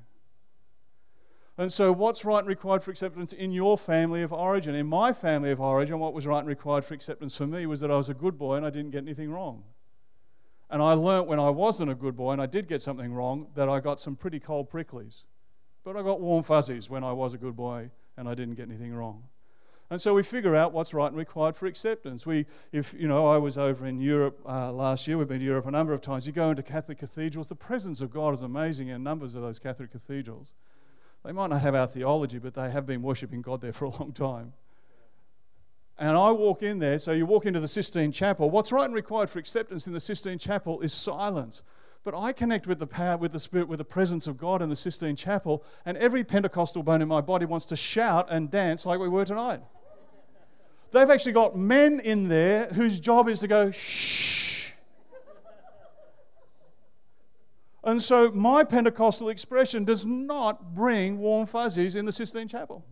And 1.59 1.73
so, 1.73 1.91
what's 1.91 2.23
right 2.23 2.39
and 2.39 2.47
required 2.47 2.83
for 2.83 2.91
acceptance 2.91 3.33
in 3.33 3.51
your 3.51 3.77
family 3.77 4.21
of 4.21 4.31
origin? 4.31 4.75
In 4.75 4.87
my 4.87 5.11
family 5.11 5.51
of 5.51 5.59
origin, 5.59 5.99
what 5.99 6.13
was 6.13 6.25
right 6.25 6.39
and 6.39 6.47
required 6.47 6.85
for 6.85 6.93
acceptance 6.93 7.35
for 7.35 7.45
me 7.45 7.65
was 7.65 7.81
that 7.81 7.91
I 7.91 7.97
was 7.97 8.07
a 8.07 8.13
good 8.13 8.37
boy 8.37 8.55
and 8.55 8.65
I 8.65 8.69
didn't 8.69 8.91
get 8.91 8.99
anything 8.99 9.29
wrong. 9.29 9.65
And 10.69 10.81
I 10.81 10.93
learnt 10.93 11.27
when 11.27 11.37
I 11.37 11.49
wasn't 11.49 11.91
a 11.91 11.95
good 11.95 12.15
boy 12.15 12.31
and 12.31 12.41
I 12.41 12.45
did 12.45 12.69
get 12.69 12.81
something 12.81 13.13
wrong 13.13 13.47
that 13.55 13.67
I 13.67 13.81
got 13.81 13.99
some 13.99 14.15
pretty 14.15 14.39
cold 14.39 14.71
pricklies. 14.71 15.25
But 15.83 15.97
I 15.97 16.01
got 16.01 16.21
warm 16.21 16.43
fuzzies 16.43 16.89
when 16.89 17.03
I 17.03 17.11
was 17.11 17.33
a 17.33 17.37
good 17.37 17.57
boy 17.57 17.91
and 18.15 18.29
I 18.29 18.35
didn't 18.35 18.55
get 18.55 18.69
anything 18.69 18.93
wrong. 18.93 19.23
And 19.89 19.99
so 19.99 20.13
we 20.13 20.23
figure 20.23 20.55
out 20.55 20.71
what's 20.71 20.93
right 20.93 21.07
and 21.07 21.17
required 21.17 21.57
for 21.57 21.65
acceptance. 21.65 22.25
We, 22.25 22.45
if 22.71 22.93
you 22.97 23.09
know, 23.09 23.27
I 23.27 23.37
was 23.37 23.57
over 23.57 23.85
in 23.85 23.99
Europe 23.99 24.39
uh, 24.47 24.71
last 24.71 25.09
year. 25.09 25.17
We've 25.17 25.27
been 25.27 25.39
to 25.39 25.45
Europe 25.45 25.65
a 25.65 25.71
number 25.71 25.91
of 25.91 25.99
times. 25.99 26.25
You 26.25 26.31
go 26.31 26.51
into 26.51 26.63
Catholic 26.63 26.99
cathedrals. 26.99 27.49
The 27.49 27.55
presence 27.55 27.99
of 27.99 28.11
God 28.11 28.33
is 28.33 28.43
amazing 28.43 28.87
in 28.87 29.03
numbers 29.03 29.35
of 29.35 29.41
those 29.41 29.59
Catholic 29.59 29.91
cathedrals. 29.91 30.53
They 31.23 31.31
might 31.31 31.49
not 31.49 31.61
have 31.61 31.75
our 31.75 31.87
theology, 31.87 32.39
but 32.39 32.53
they 32.53 32.69
have 32.69 32.85
been 32.85 33.01
worshipping 33.01 33.41
God 33.41 33.61
there 33.61 33.73
for 33.73 33.85
a 33.85 33.89
long 33.89 34.13
time. 34.13 34.53
And 35.97 36.15
I 36.15 36.31
walk 36.31 36.63
in 36.63 36.79
there, 36.79 36.97
so 36.97 37.11
you 37.11 37.25
walk 37.25 37.45
into 37.45 37.59
the 37.59 37.67
Sistine 37.67 38.13
Chapel. 38.13 38.49
What's 38.49 38.71
right 38.71 38.85
and 38.85 38.95
required 38.95 39.29
for 39.29 39.37
acceptance 39.37 39.85
in 39.85 39.91
the 39.91 39.99
Sistine 39.99 40.37
Chapel 40.37 40.79
is 40.79 40.93
silence. 40.93 41.61
But 42.05 42.15
I 42.15 42.31
connect 42.31 42.67
with 42.67 42.79
the 42.79 42.87
power, 42.87 43.17
with 43.17 43.33
the 43.33 43.39
Spirit, 43.39 43.67
with 43.67 43.79
the 43.79 43.85
presence 43.85 44.25
of 44.25 44.37
God 44.37 44.61
in 44.61 44.69
the 44.69 44.77
Sistine 44.77 45.17
Chapel, 45.17 45.61
and 45.85 45.97
every 45.97 46.23
Pentecostal 46.23 46.83
bone 46.83 47.01
in 47.01 47.09
my 47.09 47.19
body 47.19 47.45
wants 47.45 47.65
to 47.67 47.75
shout 47.75 48.27
and 48.29 48.49
dance 48.49 48.85
like 48.85 49.01
we 49.01 49.09
were 49.09 49.25
tonight. 49.25 49.59
They've 50.91 51.09
actually 51.09 51.33
got 51.33 51.57
men 51.57 51.99
in 51.99 52.29
there 52.29 52.67
whose 52.67 53.01
job 53.01 53.27
is 53.27 53.41
to 53.41 53.47
go, 53.47 53.69
shh. 53.71 54.48
And 57.83 58.01
so 58.01 58.31
my 58.31 58.63
Pentecostal 58.63 59.29
expression 59.29 59.85
does 59.85 60.05
not 60.05 60.73
bring 60.73 61.17
warm 61.17 61.45
fuzzies 61.45 61.95
in 61.95 62.05
the 62.05 62.11
Sistine 62.11 62.47
Chapel. 62.47 62.85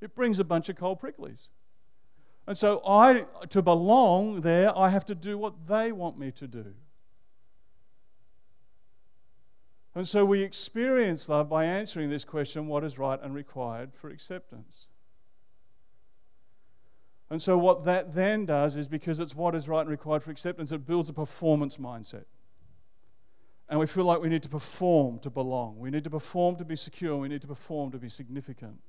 It 0.00 0.14
brings 0.14 0.38
a 0.38 0.44
bunch 0.44 0.68
of 0.68 0.76
cold 0.76 1.00
pricklies. 1.00 1.50
And 2.46 2.56
so 2.56 2.82
I 2.84 3.26
to 3.50 3.62
belong 3.62 4.40
there, 4.40 4.76
I 4.76 4.88
have 4.88 5.04
to 5.06 5.14
do 5.14 5.38
what 5.38 5.68
they 5.68 5.92
want 5.92 6.18
me 6.18 6.32
to 6.32 6.48
do. 6.48 6.74
And 9.94 10.08
so 10.08 10.24
we 10.24 10.42
experience 10.42 11.28
love 11.28 11.48
by 11.48 11.66
answering 11.66 12.10
this 12.10 12.24
question 12.24 12.66
what 12.66 12.82
is 12.82 12.98
right 12.98 13.20
and 13.22 13.34
required 13.34 13.94
for 13.94 14.08
acceptance? 14.08 14.88
And 17.30 17.40
so, 17.40 17.56
what 17.56 17.84
that 17.84 18.14
then 18.14 18.44
does 18.44 18.76
is 18.76 18.88
because 18.88 19.18
it's 19.18 19.34
what 19.34 19.54
is 19.54 19.66
right 19.66 19.80
and 19.80 19.88
required 19.88 20.22
for 20.22 20.30
acceptance, 20.30 20.70
it 20.70 20.84
builds 20.84 21.08
a 21.08 21.14
performance 21.14 21.78
mindset. 21.78 22.24
And 23.68 23.80
we 23.80 23.86
feel 23.86 24.04
like 24.04 24.20
we 24.20 24.28
need 24.28 24.42
to 24.42 24.48
perform 24.48 25.18
to 25.20 25.30
belong. 25.30 25.78
We 25.78 25.90
need 25.90 26.04
to 26.04 26.10
perform 26.10 26.56
to 26.56 26.64
be 26.64 26.76
secure. 26.76 27.16
We 27.16 27.28
need 27.28 27.42
to 27.42 27.48
perform 27.48 27.90
to 27.92 27.98
be 27.98 28.08
significant. 28.08 28.80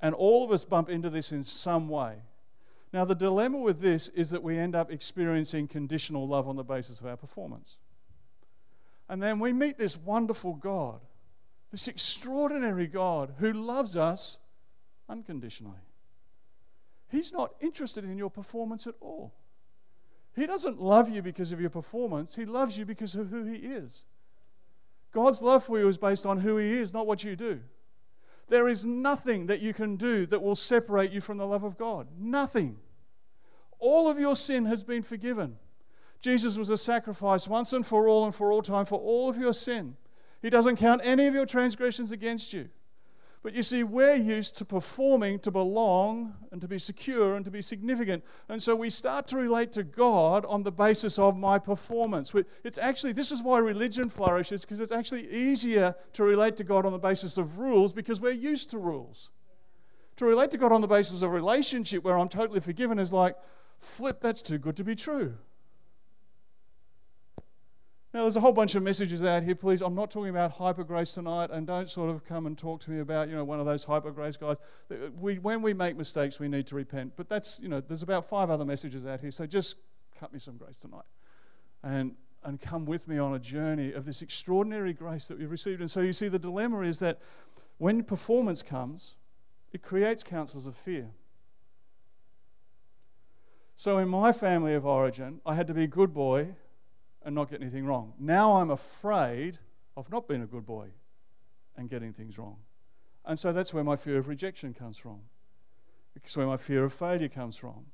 And 0.00 0.14
all 0.14 0.44
of 0.44 0.50
us 0.50 0.64
bump 0.64 0.88
into 0.88 1.10
this 1.10 1.32
in 1.32 1.42
some 1.42 1.88
way. 1.88 2.16
Now, 2.92 3.04
the 3.04 3.14
dilemma 3.14 3.58
with 3.58 3.80
this 3.80 4.08
is 4.10 4.30
that 4.30 4.42
we 4.42 4.58
end 4.58 4.74
up 4.74 4.90
experiencing 4.90 5.68
conditional 5.68 6.26
love 6.26 6.48
on 6.48 6.56
the 6.56 6.64
basis 6.64 7.00
of 7.00 7.06
our 7.06 7.16
performance. 7.16 7.76
And 9.08 9.22
then 9.22 9.38
we 9.38 9.52
meet 9.52 9.78
this 9.78 9.96
wonderful 9.96 10.54
God, 10.54 11.00
this 11.70 11.88
extraordinary 11.88 12.86
God 12.86 13.34
who 13.38 13.52
loves 13.52 13.96
us 13.96 14.38
unconditionally. 15.08 15.78
He's 17.08 17.32
not 17.32 17.54
interested 17.60 18.04
in 18.04 18.18
your 18.18 18.30
performance 18.30 18.86
at 18.86 18.94
all. 19.00 19.34
He 20.36 20.46
doesn't 20.46 20.80
love 20.80 21.08
you 21.08 21.22
because 21.22 21.50
of 21.50 21.60
your 21.60 21.70
performance, 21.70 22.36
He 22.36 22.44
loves 22.44 22.78
you 22.78 22.84
because 22.84 23.14
of 23.14 23.30
who 23.30 23.44
He 23.44 23.56
is. 23.56 24.04
God's 25.10 25.40
love 25.40 25.64
for 25.64 25.78
you 25.78 25.88
is 25.88 25.96
based 25.96 26.26
on 26.26 26.40
who 26.40 26.58
He 26.58 26.72
is, 26.72 26.92
not 26.92 27.06
what 27.06 27.24
you 27.24 27.34
do. 27.34 27.60
There 28.48 28.68
is 28.68 28.84
nothing 28.84 29.46
that 29.46 29.60
you 29.60 29.72
can 29.72 29.96
do 29.96 30.26
that 30.26 30.42
will 30.42 30.54
separate 30.54 31.10
you 31.10 31.20
from 31.20 31.38
the 31.38 31.46
love 31.46 31.64
of 31.64 31.78
God. 31.78 32.08
Nothing. 32.18 32.76
All 33.78 34.08
of 34.08 34.18
your 34.18 34.36
sin 34.36 34.66
has 34.66 34.82
been 34.82 35.02
forgiven. 35.02 35.56
Jesus 36.20 36.56
was 36.56 36.70
a 36.70 36.78
sacrifice 36.78 37.48
once 37.48 37.72
and 37.72 37.84
for 37.84 38.06
all 38.06 38.24
and 38.24 38.34
for 38.34 38.52
all 38.52 38.62
time 38.62 38.84
for 38.84 38.98
all 38.98 39.28
of 39.28 39.38
your 39.38 39.52
sin. 39.52 39.96
He 40.42 40.50
doesn't 40.50 40.76
count 40.76 41.00
any 41.02 41.26
of 41.26 41.34
your 41.34 41.46
transgressions 41.46 42.12
against 42.12 42.52
you. 42.52 42.68
But 43.46 43.54
you 43.54 43.62
see, 43.62 43.84
we're 43.84 44.16
used 44.16 44.56
to 44.56 44.64
performing 44.64 45.38
to 45.38 45.52
belong 45.52 46.34
and 46.50 46.60
to 46.60 46.66
be 46.66 46.80
secure 46.80 47.36
and 47.36 47.44
to 47.44 47.50
be 47.52 47.62
significant. 47.62 48.24
And 48.48 48.60
so 48.60 48.74
we 48.74 48.90
start 48.90 49.28
to 49.28 49.36
relate 49.36 49.70
to 49.74 49.84
God 49.84 50.44
on 50.46 50.64
the 50.64 50.72
basis 50.72 51.16
of 51.16 51.36
my 51.36 51.60
performance. 51.60 52.34
It's 52.64 52.76
actually, 52.76 53.12
this 53.12 53.30
is 53.30 53.44
why 53.44 53.60
religion 53.60 54.10
flourishes, 54.10 54.62
because 54.62 54.80
it's 54.80 54.90
actually 54.90 55.30
easier 55.30 55.94
to 56.14 56.24
relate 56.24 56.56
to 56.56 56.64
God 56.64 56.84
on 56.84 56.90
the 56.90 56.98
basis 56.98 57.38
of 57.38 57.58
rules 57.58 57.92
because 57.92 58.20
we're 58.20 58.32
used 58.32 58.70
to 58.70 58.78
rules. 58.78 59.30
To 60.16 60.24
relate 60.24 60.50
to 60.50 60.58
God 60.58 60.72
on 60.72 60.80
the 60.80 60.88
basis 60.88 61.22
of 61.22 61.30
relationship 61.30 62.02
where 62.02 62.18
I'm 62.18 62.28
totally 62.28 62.58
forgiven 62.58 62.98
is 62.98 63.12
like, 63.12 63.36
flip, 63.78 64.20
that's 64.20 64.42
too 64.42 64.58
good 64.58 64.74
to 64.74 64.82
be 64.82 64.96
true. 64.96 65.36
Now, 68.16 68.22
there's 68.22 68.36
a 68.36 68.40
whole 68.40 68.54
bunch 68.54 68.74
of 68.74 68.82
messages 68.82 69.22
out 69.22 69.42
here. 69.42 69.54
Please, 69.54 69.82
I'm 69.82 69.94
not 69.94 70.10
talking 70.10 70.30
about 70.30 70.52
hyper 70.52 70.84
grace 70.84 71.12
tonight, 71.12 71.50
and 71.50 71.66
don't 71.66 71.90
sort 71.90 72.08
of 72.08 72.24
come 72.24 72.46
and 72.46 72.56
talk 72.56 72.80
to 72.84 72.90
me 72.90 73.00
about, 73.00 73.28
you 73.28 73.34
know, 73.34 73.44
one 73.44 73.60
of 73.60 73.66
those 73.66 73.84
hyper 73.84 74.10
grace 74.10 74.38
guys. 74.38 74.56
We, 75.20 75.38
when 75.38 75.60
we 75.60 75.74
make 75.74 75.98
mistakes, 75.98 76.40
we 76.40 76.48
need 76.48 76.66
to 76.68 76.76
repent. 76.76 77.12
But 77.14 77.28
that's, 77.28 77.60
you 77.60 77.68
know, 77.68 77.78
there's 77.78 78.00
about 78.00 78.26
five 78.26 78.48
other 78.48 78.64
messages 78.64 79.04
out 79.04 79.20
here. 79.20 79.30
So 79.30 79.44
just 79.44 79.76
cut 80.18 80.32
me 80.32 80.38
some 80.38 80.56
grace 80.56 80.78
tonight. 80.78 81.04
And, 81.82 82.14
and 82.42 82.58
come 82.58 82.86
with 82.86 83.06
me 83.06 83.18
on 83.18 83.34
a 83.34 83.38
journey 83.38 83.92
of 83.92 84.06
this 84.06 84.22
extraordinary 84.22 84.94
grace 84.94 85.28
that 85.28 85.38
we've 85.38 85.50
received. 85.50 85.82
And 85.82 85.90
so 85.90 86.00
you 86.00 86.14
see, 86.14 86.28
the 86.28 86.38
dilemma 86.38 86.80
is 86.80 87.00
that 87.00 87.20
when 87.76 88.02
performance 88.02 88.62
comes, 88.62 89.16
it 89.74 89.82
creates 89.82 90.22
counsels 90.22 90.66
of 90.66 90.74
fear. 90.74 91.10
So 93.74 93.98
in 93.98 94.08
my 94.08 94.32
family 94.32 94.72
of 94.72 94.86
origin, 94.86 95.42
I 95.44 95.54
had 95.54 95.66
to 95.66 95.74
be 95.74 95.82
a 95.82 95.86
good 95.86 96.14
boy 96.14 96.54
and 97.26 97.34
not 97.34 97.50
get 97.50 97.60
anything 97.60 97.84
wrong. 97.84 98.14
Now 98.20 98.52
I'm 98.52 98.70
afraid 98.70 99.58
of 99.96 100.08
not 100.10 100.28
being 100.28 100.42
a 100.42 100.46
good 100.46 100.64
boy 100.64 100.90
and 101.76 101.90
getting 101.90 102.12
things 102.12 102.38
wrong. 102.38 102.58
And 103.24 103.36
so 103.36 103.52
that's 103.52 103.74
where 103.74 103.82
my 103.82 103.96
fear 103.96 104.18
of 104.18 104.28
rejection 104.28 104.72
comes 104.72 104.96
from. 104.96 105.22
It's 106.14 106.36
where 106.36 106.46
my 106.46 106.56
fear 106.56 106.84
of 106.84 106.92
failure 106.92 107.28
comes 107.28 107.56
from. 107.56 107.86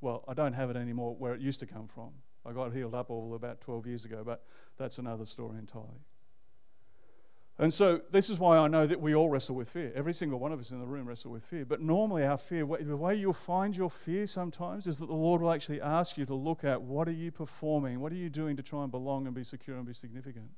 Well, 0.00 0.24
I 0.26 0.32
don't 0.32 0.54
have 0.54 0.70
it 0.70 0.76
anymore 0.76 1.14
where 1.14 1.34
it 1.34 1.42
used 1.42 1.60
to 1.60 1.66
come 1.66 1.88
from. 1.88 2.12
I 2.46 2.52
got 2.52 2.72
healed 2.72 2.94
up 2.94 3.10
all 3.10 3.34
about 3.34 3.60
12 3.60 3.86
years 3.86 4.06
ago, 4.06 4.22
but 4.24 4.44
that's 4.78 4.98
another 4.98 5.26
story 5.26 5.58
entirely. 5.58 6.00
And 7.60 7.70
so 7.70 8.00
this 8.10 8.30
is 8.30 8.38
why 8.38 8.56
I 8.56 8.68
know 8.68 8.86
that 8.86 9.02
we 9.02 9.14
all 9.14 9.28
wrestle 9.28 9.54
with 9.54 9.68
fear. 9.68 9.92
Every 9.94 10.14
single 10.14 10.38
one 10.38 10.50
of 10.50 10.58
us 10.58 10.70
in 10.70 10.80
the 10.80 10.86
room 10.86 11.06
wrestle 11.06 11.30
with 11.30 11.44
fear. 11.44 11.66
But 11.66 11.82
normally 11.82 12.24
our 12.24 12.38
fear, 12.38 12.64
the 12.64 12.96
way 12.96 13.14
you'll 13.14 13.34
find 13.34 13.76
your 13.76 13.90
fear 13.90 14.26
sometimes 14.26 14.86
is 14.86 14.98
that 14.98 15.08
the 15.08 15.14
Lord 15.14 15.42
will 15.42 15.52
actually 15.52 15.78
ask 15.78 16.16
you 16.16 16.24
to 16.24 16.34
look 16.34 16.64
at 16.64 16.80
what 16.80 17.06
are 17.06 17.12
you 17.12 17.30
performing? 17.30 18.00
What 18.00 18.12
are 18.12 18.16
you 18.16 18.30
doing 18.30 18.56
to 18.56 18.62
try 18.62 18.82
and 18.82 18.90
belong 18.90 19.26
and 19.26 19.34
be 19.34 19.44
secure 19.44 19.76
and 19.76 19.84
be 19.84 19.92
significant? 19.92 20.48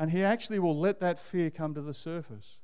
And 0.00 0.10
he 0.10 0.24
actually 0.24 0.58
will 0.58 0.76
let 0.76 0.98
that 0.98 1.16
fear 1.16 1.48
come 1.48 1.74
to 1.74 1.80
the 1.80 1.94
surface. 1.94 2.58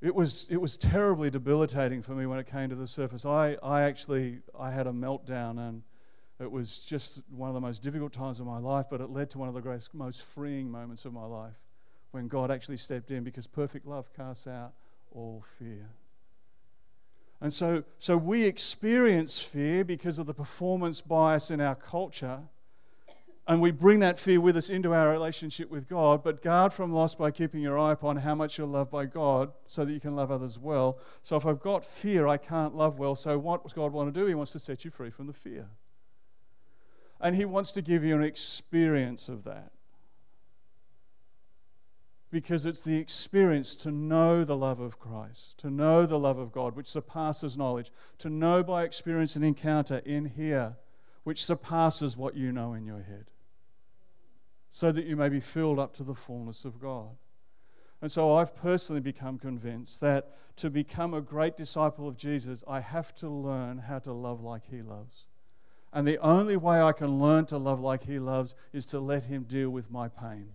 It 0.00 0.16
was, 0.16 0.48
it 0.50 0.60
was 0.60 0.76
terribly 0.76 1.30
debilitating 1.30 2.02
for 2.02 2.10
me 2.10 2.26
when 2.26 2.40
it 2.40 2.48
came 2.48 2.70
to 2.70 2.74
the 2.74 2.88
surface. 2.88 3.24
I, 3.24 3.56
I 3.62 3.82
actually 3.82 4.40
I 4.58 4.72
had 4.72 4.88
a 4.88 4.92
meltdown 4.92 5.60
and 5.60 5.84
it 6.42 6.50
was 6.50 6.80
just 6.80 7.22
one 7.30 7.48
of 7.48 7.54
the 7.54 7.60
most 7.60 7.82
difficult 7.82 8.12
times 8.12 8.40
of 8.40 8.46
my 8.46 8.58
life, 8.58 8.86
but 8.90 9.00
it 9.00 9.10
led 9.10 9.30
to 9.30 9.38
one 9.38 9.48
of 9.48 9.54
the 9.54 9.60
greatest, 9.60 9.94
most 9.94 10.24
freeing 10.24 10.70
moments 10.70 11.04
of 11.04 11.12
my 11.12 11.24
life 11.24 11.54
when 12.10 12.28
God 12.28 12.50
actually 12.50 12.76
stepped 12.76 13.10
in 13.10 13.24
because 13.24 13.46
perfect 13.46 13.86
love 13.86 14.12
casts 14.14 14.46
out 14.46 14.72
all 15.10 15.44
fear. 15.58 15.88
And 17.40 17.52
so, 17.52 17.82
so 17.98 18.16
we 18.16 18.44
experience 18.44 19.40
fear 19.40 19.84
because 19.84 20.18
of 20.18 20.26
the 20.26 20.34
performance 20.34 21.00
bias 21.00 21.50
in 21.50 21.60
our 21.60 21.74
culture. 21.74 22.42
And 23.48 23.60
we 23.60 23.72
bring 23.72 23.98
that 23.98 24.20
fear 24.20 24.40
with 24.40 24.56
us 24.56 24.70
into 24.70 24.94
our 24.94 25.10
relationship 25.10 25.68
with 25.68 25.88
God. 25.88 26.22
But 26.22 26.40
guard 26.40 26.72
from 26.72 26.92
loss 26.92 27.16
by 27.16 27.32
keeping 27.32 27.60
your 27.60 27.76
eye 27.76 27.90
upon 27.90 28.18
how 28.18 28.36
much 28.36 28.58
you're 28.58 28.66
loved 28.68 28.92
by 28.92 29.06
God 29.06 29.50
so 29.66 29.84
that 29.84 29.92
you 29.92 29.98
can 29.98 30.14
love 30.14 30.30
others 30.30 30.56
well. 30.56 30.98
So 31.22 31.34
if 31.34 31.44
I've 31.44 31.60
got 31.60 31.84
fear, 31.84 32.28
I 32.28 32.36
can't 32.36 32.76
love 32.76 33.00
well. 33.00 33.16
So 33.16 33.36
what 33.38 33.64
does 33.64 33.72
God 33.72 33.92
want 33.92 34.14
to 34.14 34.20
do? 34.20 34.26
He 34.26 34.34
wants 34.34 34.52
to 34.52 34.60
set 34.60 34.84
you 34.84 34.92
free 34.92 35.10
from 35.10 35.26
the 35.26 35.32
fear. 35.32 35.66
And 37.22 37.36
He 37.36 37.44
wants 37.44 37.72
to 37.72 37.82
give 37.82 38.04
you 38.04 38.16
an 38.16 38.22
experience 38.22 39.28
of 39.28 39.44
that. 39.44 39.70
Because 42.30 42.66
it's 42.66 42.82
the 42.82 42.96
experience 42.96 43.76
to 43.76 43.90
know 43.90 44.42
the 44.42 44.56
love 44.56 44.80
of 44.80 44.98
Christ, 44.98 45.58
to 45.58 45.70
know 45.70 46.04
the 46.04 46.18
love 46.18 46.38
of 46.38 46.50
God, 46.50 46.74
which 46.74 46.88
surpasses 46.88 47.56
knowledge, 47.56 47.92
to 48.18 48.28
know 48.28 48.62
by 48.62 48.82
experience 48.82 49.36
and 49.36 49.44
encounter 49.44 50.02
in 50.04 50.24
here, 50.24 50.76
which 51.24 51.44
surpasses 51.44 52.16
what 52.16 52.34
you 52.34 52.50
know 52.50 52.74
in 52.74 52.84
your 52.84 53.02
head, 53.02 53.30
so 54.68 54.90
that 54.90 55.04
you 55.04 55.14
may 55.14 55.28
be 55.28 55.40
filled 55.40 55.78
up 55.78 55.92
to 55.94 56.02
the 56.02 56.14
fullness 56.14 56.64
of 56.64 56.80
God. 56.80 57.16
And 58.00 58.10
so 58.10 58.34
I've 58.34 58.56
personally 58.56 59.00
become 59.00 59.38
convinced 59.38 60.00
that 60.00 60.32
to 60.56 60.70
become 60.70 61.14
a 61.14 61.20
great 61.20 61.56
disciple 61.56 62.08
of 62.08 62.16
Jesus, 62.16 62.64
I 62.66 62.80
have 62.80 63.14
to 63.16 63.28
learn 63.28 63.78
how 63.78 64.00
to 64.00 64.12
love 64.12 64.42
like 64.42 64.64
he 64.68 64.82
loves. 64.82 65.26
And 65.92 66.08
the 66.08 66.18
only 66.18 66.56
way 66.56 66.80
I 66.80 66.92
can 66.92 67.20
learn 67.20 67.46
to 67.46 67.58
love 67.58 67.80
like 67.80 68.04
He 68.04 68.18
loves 68.18 68.54
is 68.72 68.86
to 68.86 69.00
let 69.00 69.24
Him 69.24 69.42
deal 69.42 69.70
with 69.70 69.90
my 69.90 70.08
pain, 70.08 70.50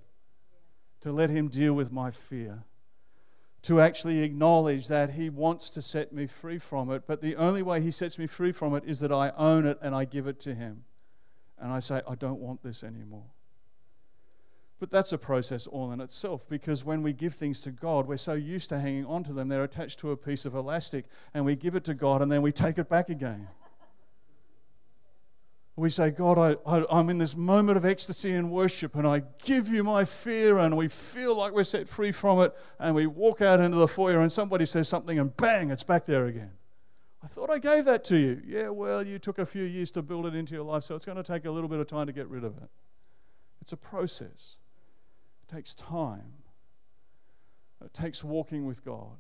to 1.02 1.12
let 1.12 1.30
Him 1.30 1.48
deal 1.48 1.74
with 1.74 1.92
my 1.92 2.10
fear, 2.10 2.64
to 3.64 3.80
actually 3.80 4.24
acknowledge 4.24 4.88
that 4.88 5.12
He 5.12 5.30
wants 5.30 5.70
to 5.72 5.82
set 5.82 6.12
me 6.12 6.26
free 6.26 6.58
from 6.58 6.90
it. 6.90 7.04
But 7.06 7.22
the 7.22 7.36
only 7.36 7.62
way 7.62 7.82
He 7.82 7.92
sets 7.92 8.18
me 8.18 8.26
free 8.26 8.52
from 8.52 8.76
it 8.76 8.84
is 8.86 9.00
that 9.02 9.12
I 9.12 9.32
own 9.38 9.68
it 9.68 9.78
and 9.82 9.94
I 9.94 10.06
give 10.06 10.26
it 10.26 10.40
to 10.42 10.56
Him. 10.56 10.86
And 11.60 11.72
I 11.72 11.80
say, 11.80 12.02
I 12.08 12.16
don't 12.16 12.40
want 12.40 12.64
this 12.64 12.84
anymore. 12.84 13.26
But 14.80 14.92
that's 14.92 15.12
a 15.12 15.18
process 15.18 15.66
all 15.66 15.92
in 15.92 16.00
itself 16.02 16.48
because 16.48 16.86
when 16.86 17.02
we 17.02 17.12
give 17.12 17.34
things 17.34 17.62
to 17.62 17.72
God, 17.72 18.08
we're 18.08 18.18
so 18.18 18.34
used 18.34 18.70
to 18.70 18.80
hanging 18.80 19.06
on 19.06 19.24
to 19.24 19.34
them, 19.34 19.48
they're 19.48 19.64
attached 19.64 20.00
to 20.00 20.12
a 20.12 20.18
piece 20.18 20.46
of 20.46 20.54
elastic, 20.54 21.06
and 21.34 21.46
we 21.46 21.56
give 21.56 21.76
it 21.76 21.84
to 21.86 21.96
God 21.96 22.22
and 22.22 22.32
then 22.32 22.44
we 22.44 22.52
take 22.52 22.78
it 22.78 22.88
back 22.88 23.10
again. 23.10 23.48
We 25.80 25.92
say, 25.92 26.10
God, 26.10 26.40
I, 26.40 26.56
I, 26.66 26.86
I'm 26.90 27.08
in 27.12 27.20
this 27.20 27.38
moment 27.38 27.78
of 27.78 27.86
ecstasy 27.86 28.34
and 28.34 28.50
worship, 28.50 28.96
and 28.96 29.06
I 29.06 29.22
give 29.44 29.68
you 29.68 29.84
my 29.84 30.06
fear, 30.06 30.58
and 30.58 30.76
we 30.76 30.88
feel 30.88 31.38
like 31.38 31.54
we're 31.54 31.64
set 31.64 31.88
free 31.88 32.12
from 32.12 32.40
it, 32.40 32.56
and 32.80 32.96
we 32.96 33.06
walk 33.06 33.42
out 33.42 33.60
into 33.60 33.78
the 33.78 33.88
foyer, 33.88 34.20
and 34.20 34.32
somebody 34.32 34.66
says 34.66 34.90
something, 34.90 35.20
and 35.20 35.38
bang, 35.38 35.70
it's 35.70 35.84
back 35.84 36.06
there 36.06 36.26
again. 36.26 36.50
I 37.24 37.28
thought 37.28 37.52
I 37.52 37.60
gave 37.60 37.86
that 37.86 38.04
to 38.06 38.18
you. 38.18 38.42
Yeah, 38.44 38.70
well, 38.70 39.06
you 39.06 39.20
took 39.20 39.38
a 39.38 39.46
few 39.46 39.64
years 39.64 39.92
to 39.92 40.02
build 40.02 40.26
it 40.26 40.34
into 40.34 40.56
your 40.56 40.64
life, 40.64 40.84
so 40.84 40.96
it's 40.96 41.06
going 41.06 41.18
to 41.18 41.24
take 41.24 41.46
a 41.46 41.52
little 41.52 41.70
bit 41.70 41.80
of 41.80 41.86
time 41.86 42.08
to 42.08 42.14
get 42.14 42.28
rid 42.28 42.44
of 42.44 42.58
it. 42.58 42.70
It's 43.62 43.72
a 43.72 43.78
process, 43.78 44.58
it 45.44 45.54
takes 45.54 45.76
time, 45.76 46.34
it 47.86 47.94
takes 47.94 48.24
walking 48.24 48.66
with 48.66 48.84
God. 48.84 49.18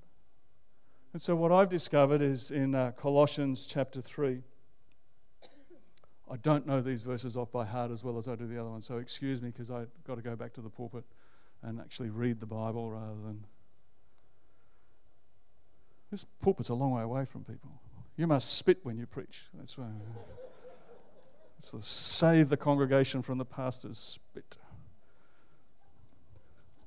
And 1.13 1.21
so, 1.21 1.35
what 1.35 1.51
I've 1.51 1.69
discovered 1.69 2.23
is 2.23 2.49
in 2.49 2.73
uh, 2.73 2.93
Colossians 2.97 3.67
chapter 3.67 4.01
3. 4.01 4.41
I 6.29 6.37
don't 6.37 6.67
know 6.67 6.81
these 6.81 7.03
verses 7.03 7.37
off 7.37 7.51
by 7.51 7.65
heart 7.65 7.91
as 7.91 8.03
well 8.03 8.17
as 8.17 8.27
I 8.27 8.35
do 8.35 8.47
the 8.47 8.59
other 8.59 8.69
ones, 8.69 8.85
so 8.85 8.97
excuse 8.97 9.41
me 9.41 9.49
because 9.49 9.71
I've 9.71 9.89
got 10.05 10.15
to 10.15 10.21
go 10.21 10.35
back 10.35 10.53
to 10.53 10.61
the 10.61 10.69
pulpit 10.69 11.05
and 11.63 11.79
actually 11.79 12.09
read 12.09 12.39
the 12.39 12.45
Bible 12.45 12.91
rather 12.91 13.21
than. 13.25 13.45
This 16.11 16.25
pulpit's 16.41 16.69
a 16.69 16.73
long 16.73 16.91
way 16.91 17.01
away 17.01 17.25
from 17.25 17.43
people. 17.43 17.71
You 18.15 18.27
must 18.27 18.57
spit 18.57 18.79
when 18.83 18.97
you 18.97 19.05
preach. 19.05 19.45
That's 19.53 19.77
why. 19.77 19.87
To 21.71 21.81
save 21.81 22.49
the 22.49 22.57
congregation 22.57 23.23
from 23.23 23.39
the 23.39 23.45
pastor's 23.45 23.97
spit. 23.97 24.57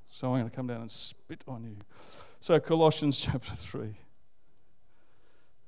So 0.09 0.29
I'm 0.29 0.40
going 0.40 0.48
to 0.48 0.55
come 0.55 0.68
down 0.68 0.83
and 0.83 0.90
spit 0.90 1.42
on 1.48 1.64
you. 1.64 1.76
So, 2.38 2.61
Colossians 2.61 3.18
chapter 3.33 3.57
3. 3.57 3.96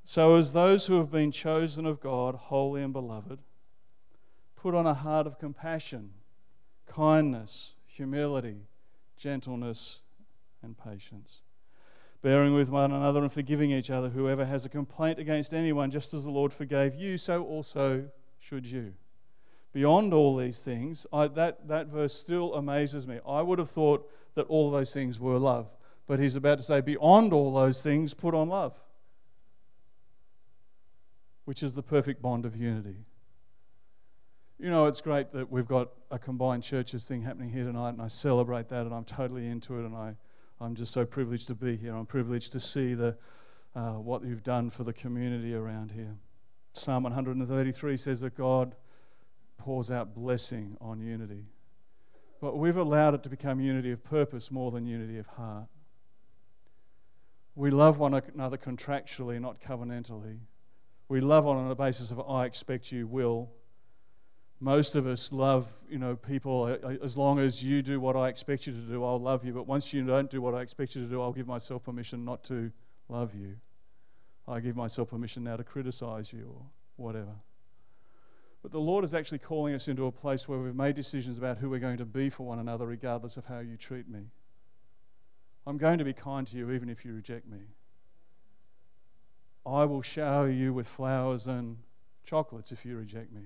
So, 0.04 0.36
as 0.36 0.52
those 0.52 0.86
who 0.86 0.98
have 0.98 1.10
been 1.10 1.32
chosen 1.32 1.84
of 1.84 2.00
God, 2.00 2.36
holy 2.36 2.82
and 2.82 2.92
beloved, 2.92 3.40
put 4.62 4.74
on 4.76 4.86
a 4.86 4.94
heart 4.94 5.26
of 5.26 5.38
compassion, 5.38 6.10
kindness, 6.86 7.74
humility, 7.84 8.58
gentleness, 9.16 10.02
and 10.62 10.78
patience, 10.78 11.42
bearing 12.22 12.54
with 12.54 12.70
one 12.70 12.92
another 12.92 13.22
and 13.22 13.32
forgiving 13.32 13.72
each 13.72 13.90
other. 13.90 14.10
Whoever 14.10 14.44
has 14.44 14.64
a 14.64 14.68
complaint 14.68 15.18
against 15.18 15.52
anyone, 15.52 15.90
just 15.90 16.14
as 16.14 16.22
the 16.22 16.30
Lord 16.30 16.52
forgave 16.52 16.94
you, 16.94 17.18
so 17.18 17.44
also 17.44 18.08
should 18.38 18.64
you. 18.64 18.94
Beyond 19.72 20.14
all 20.14 20.36
these 20.36 20.62
things, 20.62 21.06
I, 21.12 21.26
that, 21.28 21.66
that 21.66 21.88
verse 21.88 22.14
still 22.14 22.54
amazes 22.54 23.06
me. 23.08 23.18
I 23.26 23.42
would 23.42 23.58
have 23.58 23.70
thought 23.70 24.08
that 24.34 24.46
all 24.46 24.70
those 24.70 24.94
things 24.94 25.18
were 25.18 25.38
love, 25.38 25.68
but 26.06 26.20
he's 26.20 26.36
about 26.36 26.58
to 26.58 26.64
say, 26.64 26.80
beyond 26.80 27.32
all 27.32 27.52
those 27.52 27.82
things, 27.82 28.14
put 28.14 28.34
on 28.34 28.48
love 28.48 28.78
which 31.44 31.62
is 31.62 31.74
the 31.74 31.82
perfect 31.82 32.22
bond 32.22 32.44
of 32.44 32.56
unity. 32.56 33.04
You 34.58 34.70
know, 34.70 34.86
it's 34.86 35.00
great 35.00 35.32
that 35.32 35.50
we've 35.50 35.66
got 35.66 35.90
a 36.10 36.18
combined 36.18 36.62
churches 36.62 37.06
thing 37.06 37.22
happening 37.22 37.50
here 37.50 37.64
tonight, 37.64 37.90
and 37.90 38.02
I 38.02 38.08
celebrate 38.08 38.68
that, 38.68 38.86
and 38.86 38.94
I'm 38.94 39.04
totally 39.04 39.48
into 39.48 39.78
it, 39.78 39.84
and 39.84 39.96
I, 39.96 40.14
I'm 40.60 40.74
just 40.74 40.92
so 40.92 41.04
privileged 41.04 41.48
to 41.48 41.54
be 41.54 41.76
here. 41.76 41.94
I'm 41.94 42.06
privileged 42.06 42.52
to 42.52 42.60
see 42.60 42.94
the, 42.94 43.16
uh, 43.74 43.94
what 43.94 44.24
you've 44.24 44.44
done 44.44 44.70
for 44.70 44.84
the 44.84 44.92
community 44.92 45.54
around 45.54 45.92
here. 45.92 46.16
Psalm 46.74 47.02
133 47.02 47.96
says 47.96 48.20
that 48.20 48.36
God 48.36 48.76
pours 49.58 49.90
out 49.90 50.14
blessing 50.14 50.76
on 50.80 51.00
unity. 51.00 51.46
But 52.40 52.58
we've 52.58 52.76
allowed 52.76 53.14
it 53.14 53.22
to 53.22 53.28
become 53.28 53.60
unity 53.60 53.92
of 53.92 54.02
purpose 54.02 54.50
more 54.50 54.70
than 54.70 54.86
unity 54.86 55.18
of 55.18 55.26
heart. 55.26 55.68
We 57.54 57.70
love 57.70 57.98
one 57.98 58.14
another 58.14 58.56
contractually, 58.56 59.40
not 59.40 59.60
covenantally. 59.60 60.38
We 61.08 61.20
love 61.20 61.46
on 61.46 61.70
a 61.70 61.74
basis 61.74 62.10
of 62.10 62.20
I 62.20 62.46
expect 62.46 62.90
you 62.90 63.06
will. 63.06 63.50
Most 64.62 64.94
of 64.94 65.08
us 65.08 65.32
love, 65.32 65.74
you 65.90 65.98
know, 65.98 66.14
people 66.14 66.62
uh, 66.62 66.86
uh, 66.86 66.96
as 67.02 67.18
long 67.18 67.40
as 67.40 67.64
you 67.64 67.82
do 67.82 67.98
what 67.98 68.14
I 68.14 68.28
expect 68.28 68.64
you 68.68 68.72
to 68.72 68.78
do, 68.78 69.02
I'll 69.02 69.18
love 69.18 69.44
you. 69.44 69.52
But 69.52 69.66
once 69.66 69.92
you 69.92 70.06
don't 70.06 70.30
do 70.30 70.40
what 70.40 70.54
I 70.54 70.60
expect 70.60 70.94
you 70.94 71.02
to 71.02 71.08
do, 71.08 71.20
I'll 71.20 71.32
give 71.32 71.48
myself 71.48 71.82
permission 71.82 72.24
not 72.24 72.44
to 72.44 72.70
love 73.08 73.34
you. 73.34 73.56
I 74.46 74.60
give 74.60 74.76
myself 74.76 75.10
permission 75.10 75.42
now 75.42 75.56
to 75.56 75.64
criticize 75.64 76.32
you 76.32 76.54
or 76.54 76.66
whatever. 76.94 77.34
But 78.62 78.70
the 78.70 78.78
Lord 78.78 79.04
is 79.04 79.14
actually 79.14 79.40
calling 79.40 79.74
us 79.74 79.88
into 79.88 80.06
a 80.06 80.12
place 80.12 80.46
where 80.46 80.60
we've 80.60 80.76
made 80.76 80.94
decisions 80.94 81.38
about 81.38 81.58
who 81.58 81.68
we're 81.68 81.80
going 81.80 81.98
to 81.98 82.04
be 82.04 82.30
for 82.30 82.46
one 82.46 82.60
another, 82.60 82.86
regardless 82.86 83.36
of 83.36 83.46
how 83.46 83.58
you 83.58 83.76
treat 83.76 84.08
me. 84.08 84.26
I'm 85.66 85.76
going 85.76 85.98
to 85.98 86.04
be 86.04 86.12
kind 86.12 86.46
to 86.46 86.56
you 86.56 86.70
even 86.70 86.88
if 86.88 87.04
you 87.04 87.14
reject 87.14 87.48
me. 87.48 87.62
I 89.66 89.86
will 89.86 90.02
shower 90.02 90.48
you 90.48 90.72
with 90.72 90.86
flowers 90.86 91.48
and 91.48 91.78
chocolates 92.24 92.70
if 92.70 92.84
you 92.84 92.96
reject 92.96 93.32
me. 93.32 93.42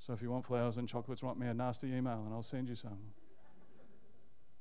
So 0.00 0.12
if 0.12 0.20
you 0.22 0.30
want 0.30 0.46
flowers 0.46 0.78
and 0.78 0.88
chocolates, 0.88 1.22
write 1.22 1.36
me 1.36 1.46
a 1.46 1.54
nasty 1.54 1.94
email 1.94 2.24
and 2.24 2.34
I'll 2.34 2.42
send 2.42 2.68
you 2.68 2.74
some. 2.74 2.98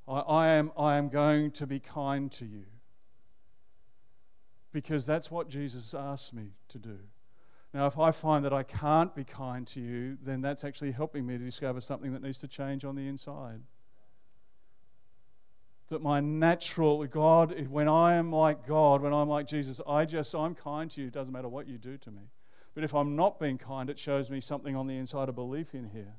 I, 0.08 0.20
I, 0.20 0.48
am, 0.50 0.72
I 0.78 0.98
am 0.98 1.10
going 1.10 1.50
to 1.52 1.66
be 1.66 1.80
kind 1.80 2.32
to 2.34 2.46
you 2.46 2.66
because 4.72 5.06
that's 5.06 5.32
what 5.32 5.50
Jesus 5.50 5.96
asked 5.96 6.34
me 6.34 6.52
to 6.68 6.78
do. 6.78 7.00
Now, 7.74 7.88
if 7.88 7.98
I 7.98 8.12
find 8.12 8.46
that 8.46 8.54
I 8.54 8.64
can't 8.64 9.16
be 9.16 9.24
kind 9.24 9.66
to 9.68 9.80
you, 9.80 10.18
then 10.22 10.42
that's 10.42 10.64
actually 10.64 10.92
helping 10.92 11.26
me 11.26 11.38
to 11.38 11.44
discover 11.44 11.82
something 11.82 12.14
that 12.14 12.22
needs 12.22 12.40
to 12.42 12.48
change 12.48 12.86
on 12.86 12.96
the 12.96 13.08
inside 13.08 13.62
that 15.90 16.02
my 16.02 16.20
natural 16.20 17.06
God, 17.08 17.68
when 17.68 17.88
I 17.88 18.16
am 18.16 18.32
like 18.32 18.66
God, 18.68 19.02
when 19.02 19.14
I'm 19.14 19.28
like 19.28 19.48
Jesus, 19.48 19.82
I 19.88 20.06
just, 20.06 20.34
I'm 20.36 20.56
kind 20.56 20.90
to 20.92 21.02
you. 21.02 21.08
It 21.08 21.14
doesn't 21.14 21.34
matter 21.34 21.50
what 21.50 21.68
you 21.68 21.78
do 21.78 21.98
to 21.98 22.12
me. 22.12 22.22
But 22.74 22.84
if 22.84 22.94
I'm 22.94 23.16
not 23.16 23.40
being 23.40 23.58
kind, 23.58 23.90
it 23.90 24.00
shows 24.00 24.30
me 24.30 24.42
something 24.42 24.76
on 24.76 24.88
the 24.88 24.98
inside 24.98 25.30
of 25.30 25.36
belief 25.36 25.74
in 25.74 25.90
here. 25.90 26.14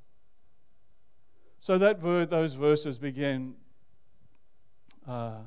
So 1.58 1.78
that 1.78 2.00
ver- 2.00 2.26
those 2.26 2.54
verses 2.54 2.98
begin. 2.98 3.54
Uh, 5.06 5.38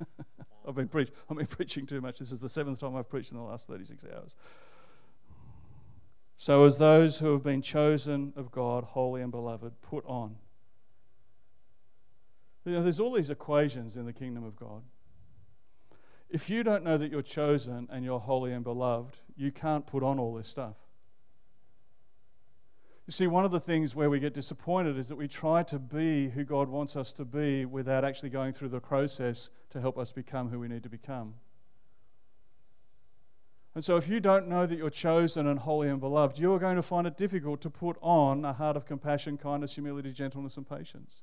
I've 0.68 0.74
been 0.74 0.88
preach- 0.88 1.10
I've 1.30 1.36
been 1.36 1.46
preaching 1.46 1.86
too 1.86 2.00
much. 2.00 2.18
This 2.18 2.32
is 2.32 2.40
the 2.40 2.48
seventh 2.48 2.80
time 2.80 2.96
I've 2.96 3.08
preached 3.08 3.32
in 3.32 3.38
the 3.38 3.44
last 3.44 3.66
36 3.66 4.04
hours. 4.14 4.36
So, 6.36 6.64
as 6.64 6.78
those 6.78 7.20
who 7.20 7.32
have 7.32 7.44
been 7.44 7.62
chosen 7.62 8.32
of 8.34 8.50
God, 8.50 8.82
holy 8.82 9.22
and 9.22 9.30
beloved, 9.30 9.80
put 9.82 10.04
on 10.06 10.36
you 12.64 12.72
know, 12.72 12.82
there's 12.82 13.00
all 13.00 13.12
these 13.12 13.30
equations 13.30 13.96
in 13.96 14.06
the 14.06 14.12
kingdom 14.12 14.44
of 14.44 14.56
God. 14.56 14.82
If 16.34 16.50
you 16.50 16.64
don't 16.64 16.82
know 16.82 16.96
that 16.96 17.12
you're 17.12 17.22
chosen 17.22 17.86
and 17.92 18.04
you're 18.04 18.18
holy 18.18 18.52
and 18.52 18.64
beloved, 18.64 19.20
you 19.36 19.52
can't 19.52 19.86
put 19.86 20.02
on 20.02 20.18
all 20.18 20.34
this 20.34 20.48
stuff. 20.48 20.74
You 23.06 23.12
see, 23.12 23.28
one 23.28 23.44
of 23.44 23.52
the 23.52 23.60
things 23.60 23.94
where 23.94 24.10
we 24.10 24.18
get 24.18 24.34
disappointed 24.34 24.98
is 24.98 25.06
that 25.10 25.14
we 25.14 25.28
try 25.28 25.62
to 25.62 25.78
be 25.78 26.30
who 26.30 26.42
God 26.42 26.68
wants 26.68 26.96
us 26.96 27.12
to 27.12 27.24
be 27.24 27.64
without 27.64 28.04
actually 28.04 28.30
going 28.30 28.52
through 28.52 28.70
the 28.70 28.80
process 28.80 29.50
to 29.70 29.80
help 29.80 29.96
us 29.96 30.10
become 30.10 30.48
who 30.48 30.58
we 30.58 30.66
need 30.66 30.82
to 30.82 30.88
become. 30.88 31.34
And 33.76 33.84
so, 33.84 33.96
if 33.96 34.08
you 34.08 34.18
don't 34.18 34.48
know 34.48 34.66
that 34.66 34.76
you're 34.76 34.90
chosen 34.90 35.46
and 35.46 35.60
holy 35.60 35.88
and 35.88 36.00
beloved, 36.00 36.40
you 36.40 36.52
are 36.52 36.58
going 36.58 36.74
to 36.74 36.82
find 36.82 37.06
it 37.06 37.16
difficult 37.16 37.60
to 37.60 37.70
put 37.70 37.96
on 38.00 38.44
a 38.44 38.52
heart 38.52 38.76
of 38.76 38.86
compassion, 38.86 39.38
kindness, 39.38 39.74
humility, 39.74 40.10
gentleness, 40.10 40.56
and 40.56 40.68
patience. 40.68 41.22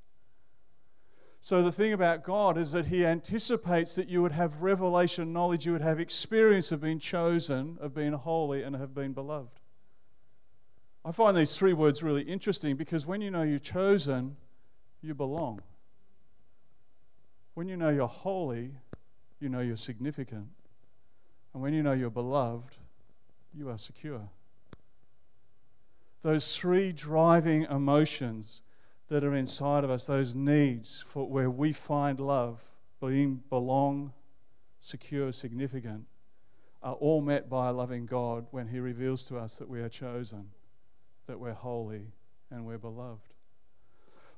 So, 1.43 1.63
the 1.63 1.71
thing 1.71 1.91
about 1.91 2.23
God 2.23 2.55
is 2.55 2.71
that 2.73 2.85
He 2.85 3.03
anticipates 3.03 3.95
that 3.95 4.07
you 4.07 4.21
would 4.21 4.31
have 4.31 4.61
revelation 4.61 5.33
knowledge, 5.33 5.65
you 5.65 5.71
would 5.71 5.81
have 5.81 5.99
experience 5.99 6.71
of 6.71 6.81
being 6.81 6.99
chosen, 6.99 7.79
of 7.81 7.95
being 7.95 8.13
holy, 8.13 8.61
and 8.61 8.75
have 8.75 8.93
been 8.93 9.13
beloved. 9.13 9.59
I 11.03 11.11
find 11.11 11.35
these 11.35 11.57
three 11.57 11.73
words 11.73 12.03
really 12.03 12.21
interesting 12.21 12.75
because 12.75 13.07
when 13.07 13.21
you 13.21 13.31
know 13.31 13.41
you're 13.41 13.57
chosen, 13.57 14.37
you 15.01 15.15
belong. 15.15 15.61
When 17.55 17.67
you 17.67 17.75
know 17.75 17.89
you're 17.89 18.07
holy, 18.07 18.75
you 19.39 19.49
know 19.49 19.61
you're 19.61 19.77
significant. 19.77 20.47
And 21.53 21.63
when 21.63 21.73
you 21.73 21.81
know 21.81 21.93
you're 21.93 22.11
beloved, 22.11 22.77
you 23.51 23.67
are 23.69 23.79
secure. 23.79 24.29
Those 26.21 26.55
three 26.55 26.91
driving 26.91 27.63
emotions 27.63 28.61
that 29.11 29.25
are 29.25 29.35
inside 29.35 29.83
of 29.83 29.89
us, 29.89 30.05
those 30.05 30.33
needs 30.33 31.03
for 31.05 31.27
where 31.27 31.49
we 31.49 31.73
find 31.73 32.17
love, 32.17 32.63
being 33.01 33.43
belong, 33.49 34.13
secure, 34.79 35.33
significant, 35.33 36.05
are 36.81 36.93
all 36.93 37.21
met 37.21 37.49
by 37.49 37.67
a 37.67 37.73
loving 37.73 38.05
God 38.05 38.45
when 38.51 38.69
He 38.69 38.79
reveals 38.79 39.25
to 39.25 39.37
us 39.37 39.57
that 39.57 39.67
we 39.67 39.81
are 39.81 39.89
chosen, 39.89 40.51
that 41.27 41.41
we're 41.41 41.51
holy, 41.51 42.13
and 42.49 42.65
we're 42.65 42.77
beloved. 42.77 43.33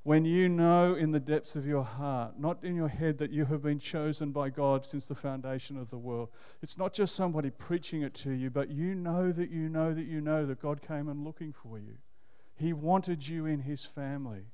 When 0.01 0.25
you 0.25 0.49
know 0.49 0.95
in 0.95 1.11
the 1.11 1.19
depths 1.19 1.55
of 1.55 1.67
your 1.67 1.83
heart, 1.83 2.39
not 2.39 2.63
in 2.63 2.75
your 2.75 2.87
head, 2.87 3.19
that 3.19 3.29
you 3.29 3.45
have 3.45 3.61
been 3.61 3.77
chosen 3.77 4.31
by 4.31 4.49
God 4.49 4.87
since 4.87 5.05
the 5.05 5.13
foundation 5.13 5.77
of 5.77 5.91
the 5.91 5.99
world, 5.99 6.29
it's 6.63 6.79
not 6.79 6.95
just 6.95 7.15
somebody 7.15 7.51
preaching 7.51 8.01
it 8.01 8.15
to 8.15 8.31
you, 8.31 8.49
but 8.49 8.71
you 8.71 8.95
know 8.95 9.31
that 9.33 9.51
you 9.51 9.69
know 9.69 9.93
that 9.93 10.07
you 10.07 10.19
know 10.19 10.47
that 10.47 10.59
God 10.59 10.81
came 10.81 11.09
and 11.09 11.23
looking 11.23 11.53
for 11.53 11.77
you. 11.77 11.97
He 12.55 12.73
wanted 12.73 13.27
you 13.27 13.45
in 13.45 13.59
His 13.59 13.85
family 13.85 14.47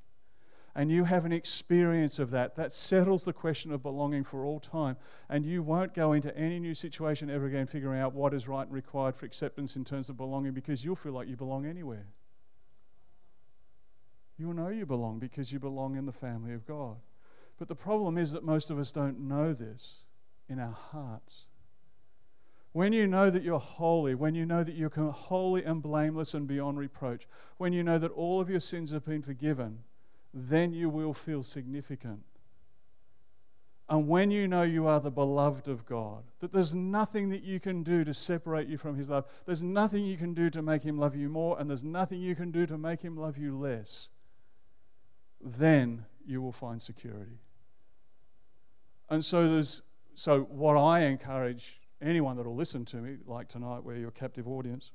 and 0.76 0.92
you 0.92 1.06
have 1.06 1.26
an 1.26 1.32
experience 1.32 2.20
of 2.20 2.30
that, 2.32 2.56
that 2.56 2.74
settles 2.74 3.26
the 3.26 3.34
question 3.34 3.72
of 3.72 3.82
belonging 3.82 4.24
for 4.24 4.46
all 4.46 4.60
time. 4.60 4.98
And 5.28 5.46
you 5.46 5.64
won't 5.64 5.94
go 5.94 6.14
into 6.14 6.36
any 6.38 6.60
new 6.60 6.74
situation 6.74 7.30
ever 7.30 7.48
again 7.48 7.68
figuring 7.68 8.00
out 8.00 8.14
what 8.14 8.34
is 8.34 8.48
right 8.48 8.66
and 8.66 8.74
required 8.74 9.16
for 9.16 9.26
acceptance 9.26 9.76
in 9.76 9.84
terms 9.84 10.10
of 10.10 10.18
belonging 10.18 10.54
because 10.54 10.86
you'll 10.86 10.96
feel 10.96 11.14
like 11.14 11.28
you 11.28 11.36
belong 11.36 11.66
anywhere. 11.66 12.08
You'll 14.38 14.54
know 14.54 14.70
you 14.70 14.86
belong 14.86 15.20
because 15.20 15.52
you 15.52 15.60
belong 15.60 15.98
in 15.98 16.06
the 16.06 16.14
family 16.14 16.54
of 16.54 16.66
God. 16.66 16.98
But 17.58 17.68
the 17.68 17.76
problem 17.76 18.18
is 18.18 18.32
that 18.32 18.44
most 18.44 18.72
of 18.72 18.80
us 18.80 18.92
don't 18.92 19.20
know 19.20 19.54
this 19.54 20.04
in 20.48 20.60
our 20.60 20.72
hearts. 20.72 21.48
When 22.72 22.94
you 22.94 23.08
know 23.08 23.30
that 23.30 23.44
you're 23.44 23.60
holy, 23.60 24.16
when 24.16 24.36
you 24.36 24.46
know 24.46 24.64
that 24.64 24.76
you're 24.76 24.90
holy 24.90 25.66
and 25.66 25.82
blameless 25.82 26.34
and 26.34 26.48
beyond 26.48 26.78
reproach, 26.78 27.28
when 27.58 27.74
you 27.74 27.84
know 27.84 27.98
that 27.98 28.12
all 28.12 28.40
of 28.40 28.50
your 28.50 28.60
sins 28.60 28.92
have 28.92 29.04
been 29.04 29.24
forgiven, 29.24 29.80
then 30.34 30.74
you 30.74 30.90
will 30.90 31.14
feel 31.14 31.44
significant. 31.44 32.24
And 33.90 34.08
when 34.08 34.30
you 34.30 34.48
know 34.48 34.62
you 34.62 34.86
are 34.86 35.00
the 35.00 35.10
beloved 35.10 35.68
of 35.68 35.86
God, 35.86 36.26
that 36.40 36.54
there's 36.54 36.76
nothing 36.76 37.30
that 37.30 37.42
you 37.42 37.60
can 37.60 37.82
do 37.82 38.04
to 38.04 38.14
separate 38.14 38.68
you 38.68 38.78
from 38.78 38.96
His 38.96 39.10
love, 39.10 39.26
there's 39.48 39.64
nothing 39.64 40.06
you 40.06 40.16
can 40.16 40.36
do 40.36 40.52
to 40.52 40.62
make 40.62 40.84
Him 40.84 41.00
love 41.00 41.16
you 41.16 41.28
more, 41.28 41.60
and 41.60 41.68
there's 41.68 41.84
nothing 41.84 42.22
you 42.22 42.36
can 42.36 42.52
do 42.52 42.68
to 42.68 42.78
make 42.78 43.02
Him 43.02 43.18
love 43.18 43.38
you 43.38 43.58
less, 43.58 44.12
then 45.42 46.06
you 46.24 46.40
will 46.40 46.52
find 46.52 46.80
security. 46.80 47.40
And 49.10 49.26
so 49.26 49.52
there's 49.52 49.82
so 50.14 50.42
what 50.42 50.76
I 50.76 51.06
encourage 51.06 51.80
anyone 52.02 52.36
that 52.38 52.46
will 52.46 52.56
listen 52.56 52.84
to 52.86 52.98
me, 52.98 53.18
like 53.26 53.48
tonight, 53.48 53.84
where 53.84 53.96
you're 53.96 54.10
a 54.10 54.12
captive 54.12 54.48
audience, 54.48 54.92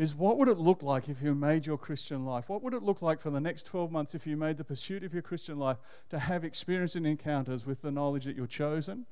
is 0.00 0.14
what 0.14 0.38
would 0.38 0.48
it 0.48 0.56
look 0.56 0.82
like 0.82 1.10
if 1.10 1.20
you 1.20 1.34
made 1.34 1.66
your 1.66 1.76
Christian 1.76 2.24
life? 2.24 2.48
What 2.48 2.62
would 2.62 2.72
it 2.72 2.82
look 2.82 3.02
like 3.02 3.20
for 3.20 3.28
the 3.28 3.40
next 3.40 3.64
12 3.64 3.92
months 3.92 4.14
if 4.14 4.26
you 4.26 4.34
made 4.34 4.56
the 4.56 4.64
pursuit 4.64 5.04
of 5.04 5.12
your 5.12 5.20
Christian 5.20 5.58
life 5.58 5.76
to 6.08 6.18
have 6.18 6.42
experience 6.42 6.94
and 6.94 7.06
encounters 7.06 7.66
with 7.66 7.82
the 7.82 7.90
knowledge 7.90 8.24
that 8.24 8.34
you're 8.34 8.46
chosen, 8.46 9.04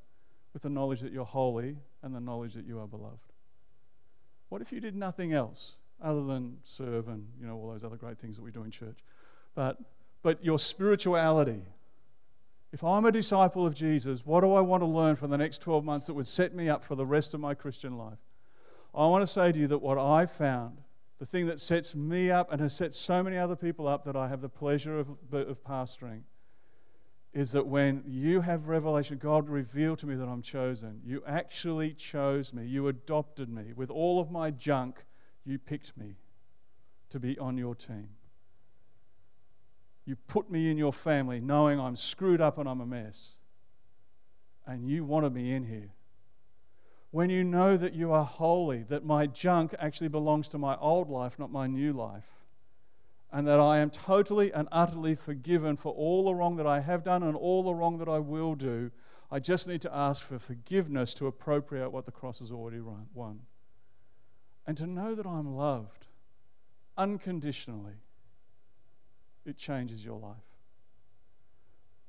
with 0.55 0.63
the 0.63 0.71
knowledge 0.71 1.01
that 1.01 1.13
you're 1.13 1.27
holy, 1.27 1.77
and 2.03 2.15
the 2.15 2.21
knowledge 2.21 2.55
that 2.55 2.65
you 2.65 2.81
are 2.81 2.87
beloved? 2.87 3.35
What 4.49 4.63
if 4.63 4.73
you 4.73 4.81
did 4.81 4.97
nothing 4.97 5.35
else 5.35 5.77
other 6.03 6.25
than 6.25 6.57
serve 6.63 7.09
and 7.09 7.27
you 7.39 7.47
know 7.47 7.59
all 7.59 7.71
those 7.71 7.85
other 7.85 7.97
great 7.97 8.19
things 8.19 8.37
that 8.37 8.43
we 8.43 8.51
do 8.51 8.63
in 8.63 8.71
church? 8.71 9.01
But 9.55 9.77
but 10.23 10.43
your 10.43 10.59
spirituality, 10.59 11.65
if 12.73 12.83
I'm 12.83 13.05
a 13.05 13.13
disciple 13.13 13.67
of 13.67 13.75
Jesus, 13.75 14.25
what 14.25 14.41
do 14.41 14.55
I 14.55 14.63
want 14.63 14.81
to 14.81 14.87
learn 14.87 15.17
for 15.17 15.27
the 15.27 15.37
next 15.37 15.59
12 15.59 15.85
months 15.85 16.07
that 16.07 16.15
would 16.15 16.27
set 16.27 16.55
me 16.55 16.71
up 16.71 16.83
for 16.83 16.95
the 16.95 17.05
rest 17.05 17.35
of 17.35 17.41
my 17.41 17.53
Christian 17.53 17.99
life? 17.99 18.21
I 18.95 19.07
want 19.07 19.23
to 19.23 19.27
say 19.27 19.53
to 19.53 19.59
you 19.59 19.67
that 19.69 19.79
what 19.79 19.99
I 19.99 20.27
found, 20.27 20.83
the 21.19 21.27
thing 21.27 21.47
that 21.47 21.61
sets 21.61 21.95
me 21.95 22.31
up 22.31 22.53
and 22.53 22.61
has 22.61 22.75
set 22.75 22.95
so 22.95 23.23
many 23.23 23.37
other 23.37 23.57
people 23.57 23.87
up 23.87 24.05
that 24.05 24.17
I 24.17 24.29
have 24.29 24.41
the 24.41 24.49
pleasure 24.49 24.99
of, 24.99 25.09
of 25.33 25.65
pastoring, 25.65 26.23
is 27.33 27.53
that 27.53 27.67
when 27.67 28.03
you 28.07 28.41
have 28.41 28.69
revelation, 28.69 29.19
God 29.19 29.49
revealed 29.49 29.99
to 29.99 30.07
me 30.07 30.15
that 30.15 30.27
I'm 30.27 30.43
chosen. 30.43 31.01
You 31.05 31.23
actually 31.27 31.93
chose 31.93 32.53
me. 32.55 32.65
You 32.65 32.89
adopted 32.89 33.49
me. 33.49 33.73
With 33.77 33.91
all 33.91 34.19
of 34.19 34.31
my 34.31 34.51
junk, 34.51 35.05
you 35.45 35.59
picked 35.59 35.97
me 35.97 36.17
to 37.11 37.21
be 37.21 37.39
on 37.39 37.59
your 37.59 37.75
team. 37.75 38.09
You 40.05 40.17
put 40.17 40.51
me 40.51 40.71
in 40.71 40.79
your 40.79 40.93
family 40.93 41.39
knowing 41.39 41.79
I'm 41.79 41.97
screwed 41.97 42.41
up 42.41 42.57
and 42.57 42.69
I'm 42.69 42.81
a 42.81 42.87
mess. 42.87 43.37
And 44.67 44.89
you 44.89 45.05
wanted 45.05 45.35
me 45.35 45.53
in 45.53 45.65
here. 45.65 45.93
When 47.11 47.31
you 47.31 47.43
know 47.43 47.77
that 47.77 47.95
you 47.95 48.13
are 48.13 48.25
holy, 48.25 48.83
that 48.85 49.05
my 49.05 49.27
junk 49.27 49.75
actually 49.79 50.09
belongs 50.09 50.49
to 50.49 50.59
my 50.59 50.77
old 50.77 51.09
life, 51.09 51.39
not 51.39 51.51
my 51.51 51.67
new 51.67 51.93
life, 51.93 52.29
and 53.33 53.47
that 53.47 53.61
I 53.61 53.79
am 53.79 53.91
totally 53.91 54.53
and 54.53 54.69
utterly 54.71 55.15
forgiven 55.15 55.77
for 55.77 55.93
all 55.93 56.25
the 56.25 56.35
wrong 56.35 56.57
that 56.57 56.67
I 56.67 56.81
have 56.81 57.03
done 57.03 57.23
and 57.23 57.37
all 57.37 57.63
the 57.63 57.75
wrong 57.75 57.99
that 57.99 58.09
I 58.09 58.19
will 58.19 58.55
do, 58.55 58.91
I 59.31 59.39
just 59.39 59.69
need 59.69 59.83
to 59.83 59.95
ask 59.95 60.27
for 60.27 60.39
forgiveness 60.39 61.15
to 61.15 61.27
appropriate 61.27 61.91
what 61.91 62.07
the 62.07 62.13
cross 62.13 62.39
has 62.41 62.51
already 62.51 62.81
won. 62.81 63.41
And 64.67 64.77
to 64.79 64.87
know 64.87 65.15
that 65.15 65.27
I'm 65.27 65.55
loved 65.55 66.07
unconditionally 66.97 67.95
it 69.47 69.57
changes 69.57 70.05
your 70.05 70.19
life. 70.19 70.48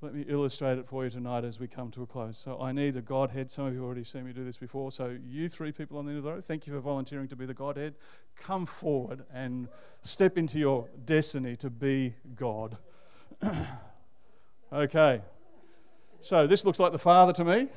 Let 0.01 0.15
me 0.15 0.23
illustrate 0.29 0.77
it 0.77 0.87
for 0.87 1.03
you 1.03 1.09
tonight 1.09 1.43
as 1.43 1.59
we 1.59 1.67
come 1.67 1.91
to 1.91 2.03
a 2.03 2.05
close. 2.05 2.37
So, 2.37 2.57
I 2.61 2.71
need 2.71 2.95
a 2.95 3.01
Godhead. 3.01 3.51
Some 3.51 3.65
of 3.65 3.73
you 3.73 3.79
have 3.79 3.85
already 3.85 4.05
seen 4.05 4.25
me 4.25 4.31
do 4.31 4.45
this 4.45 4.55
before. 4.55 4.93
So, 4.93 5.17
you 5.27 5.49
three 5.49 5.73
people 5.73 5.97
on 5.97 6.05
the 6.05 6.11
end 6.11 6.25
of 6.25 6.35
the 6.35 6.41
thank 6.41 6.65
you 6.65 6.73
for 6.73 6.79
volunteering 6.79 7.27
to 7.27 7.35
be 7.35 7.45
the 7.45 7.53
Godhead. 7.53 7.95
Come 8.37 8.65
forward 8.65 9.25
and 9.33 9.67
step 10.01 10.37
into 10.37 10.57
your 10.57 10.87
destiny 11.03 11.57
to 11.57 11.69
be 11.69 12.13
God. 12.33 12.77
okay. 14.73 15.21
So, 16.21 16.47
this 16.47 16.63
looks 16.63 16.79
like 16.79 16.93
the 16.93 16.99
Father 16.99 17.33
to 17.33 17.43
me. 17.43 17.67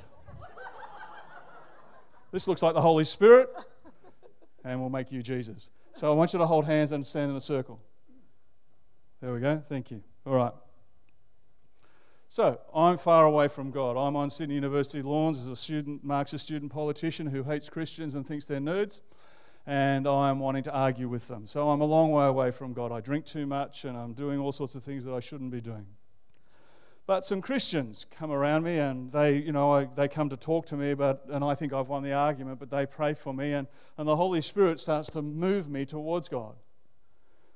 This 2.31 2.47
looks 2.47 2.63
like 2.63 2.75
the 2.75 2.81
Holy 2.81 3.05
Spirit. 3.05 3.51
And 4.65 4.79
we'll 4.79 4.91
make 4.91 5.11
you 5.11 5.25
Jesus. 5.25 5.71
So, 5.93 6.13
I 6.13 6.15
want 6.15 6.33
you 6.35 6.39
to 6.39 6.47
hold 6.47 6.67
hands 6.67 6.93
and 6.93 7.05
stand 7.05 7.33
in 7.33 7.37
a 7.37 7.41
circle. 7.41 7.81
There 9.21 9.35
we 9.35 9.41
go. 9.41 9.61
Thank 9.69 9.91
you. 9.91 10.05
All 10.25 10.35
right. 10.35 10.53
So, 12.33 12.59
I'm 12.75 12.97
far 12.97 13.27
away 13.27 13.49
from 13.49 13.71
God. 13.71 13.99
I'm 13.99 14.17
on 14.17 14.31
Sydney 14.31 14.55
University 14.55 15.03
lawns 15.03 15.39
as 15.39 15.49
a 15.49 15.55
student, 15.55 16.03
Marxist 16.03 16.47
student 16.47 16.73
politician 16.73 17.27
who 17.27 17.43
hates 17.43 17.69
Christians 17.69 18.15
and 18.15 18.27
thinks 18.27 18.47
they're 18.47 18.59
nerds, 18.59 19.03
and 19.67 20.09
I'm 20.09 20.39
wanting 20.39 20.63
to 20.63 20.73
argue 20.73 21.11
with 21.11 21.29
them. 21.29 21.47
So, 21.47 21.69
I'm 21.69 21.83
a 21.83 21.85
long 21.85 22.11
way 22.11 22.25
away 22.25 22.51
from 22.51 22.73
God. 22.73 22.91
I 22.91 23.03
drink 23.03 23.27
too 23.27 23.45
much 23.47 23.85
and 23.85 23.99
I'm 23.99 24.15
doing 24.15 24.39
all 24.39 24.51
sorts 24.51 24.75
of 24.75 24.83
things 24.83 25.05
that 25.05 25.13
I 25.13 25.21
shouldn't 25.21 25.51
be 25.51 25.61
doing. 25.61 25.85
But 27.05 27.27
some 27.27 27.43
Christians 27.43 28.07
come 28.11 28.33
around 28.33 28.63
me 28.63 28.79
and 28.79 29.13
they, 29.13 29.37
you 29.37 29.53
know, 29.53 29.71
I, 29.71 29.85
they 29.85 30.09
come 30.09 30.31
to 30.31 30.37
talk 30.39 30.65
to 30.69 30.77
me, 30.79 30.95
but, 30.95 31.27
and 31.29 31.45
I 31.45 31.55
think 31.55 31.75
I've 31.75 31.91
won 31.91 32.03
the 32.03 32.15
argument, 32.15 32.59
but 32.59 32.71
they 32.71 32.87
pray 32.87 33.13
for 33.13 33.35
me, 33.35 33.53
and, 33.53 33.67
and 33.99 34.09
the 34.09 34.17
Holy 34.17 34.41
Spirit 34.41 34.81
starts 34.81 35.11
to 35.11 35.21
move 35.21 35.69
me 35.69 35.85
towards 35.85 36.31
God. 36.31 36.55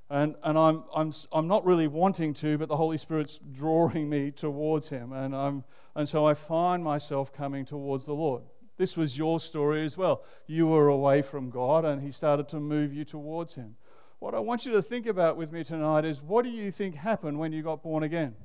And, 0.08 0.36
and 0.44 0.56
I'm, 0.56 0.84
I'm, 0.94 1.12
I'm 1.32 1.48
not 1.48 1.64
really 1.64 1.88
wanting 1.88 2.32
to, 2.34 2.58
but 2.58 2.68
the 2.68 2.76
Holy 2.76 2.98
Spirit's 2.98 3.40
drawing 3.52 4.08
me 4.08 4.30
towards 4.30 4.88
Him. 4.88 5.12
And, 5.12 5.34
I'm, 5.34 5.64
and 5.96 6.08
so 6.08 6.24
I 6.24 6.34
find 6.34 6.84
myself 6.84 7.32
coming 7.32 7.64
towards 7.64 8.06
the 8.06 8.14
Lord. 8.14 8.44
This 8.76 8.96
was 8.96 9.18
your 9.18 9.40
story 9.40 9.84
as 9.84 9.96
well. 9.96 10.22
You 10.46 10.68
were 10.68 10.88
away 10.88 11.22
from 11.22 11.50
God, 11.50 11.84
and 11.84 12.02
He 12.02 12.10
started 12.10 12.46
to 12.48 12.60
move 12.60 12.92
you 12.92 13.04
towards 13.04 13.54
Him. 13.54 13.76
What 14.18 14.34
I 14.34 14.40
want 14.40 14.64
you 14.64 14.72
to 14.72 14.82
think 14.82 15.06
about 15.06 15.36
with 15.36 15.52
me 15.52 15.64
tonight 15.64 16.04
is 16.04 16.22
what 16.22 16.44
do 16.44 16.50
you 16.50 16.70
think 16.70 16.94
happened 16.94 17.38
when 17.38 17.52
you 17.52 17.62
got 17.62 17.82
born 17.82 18.02
again? 18.02 18.36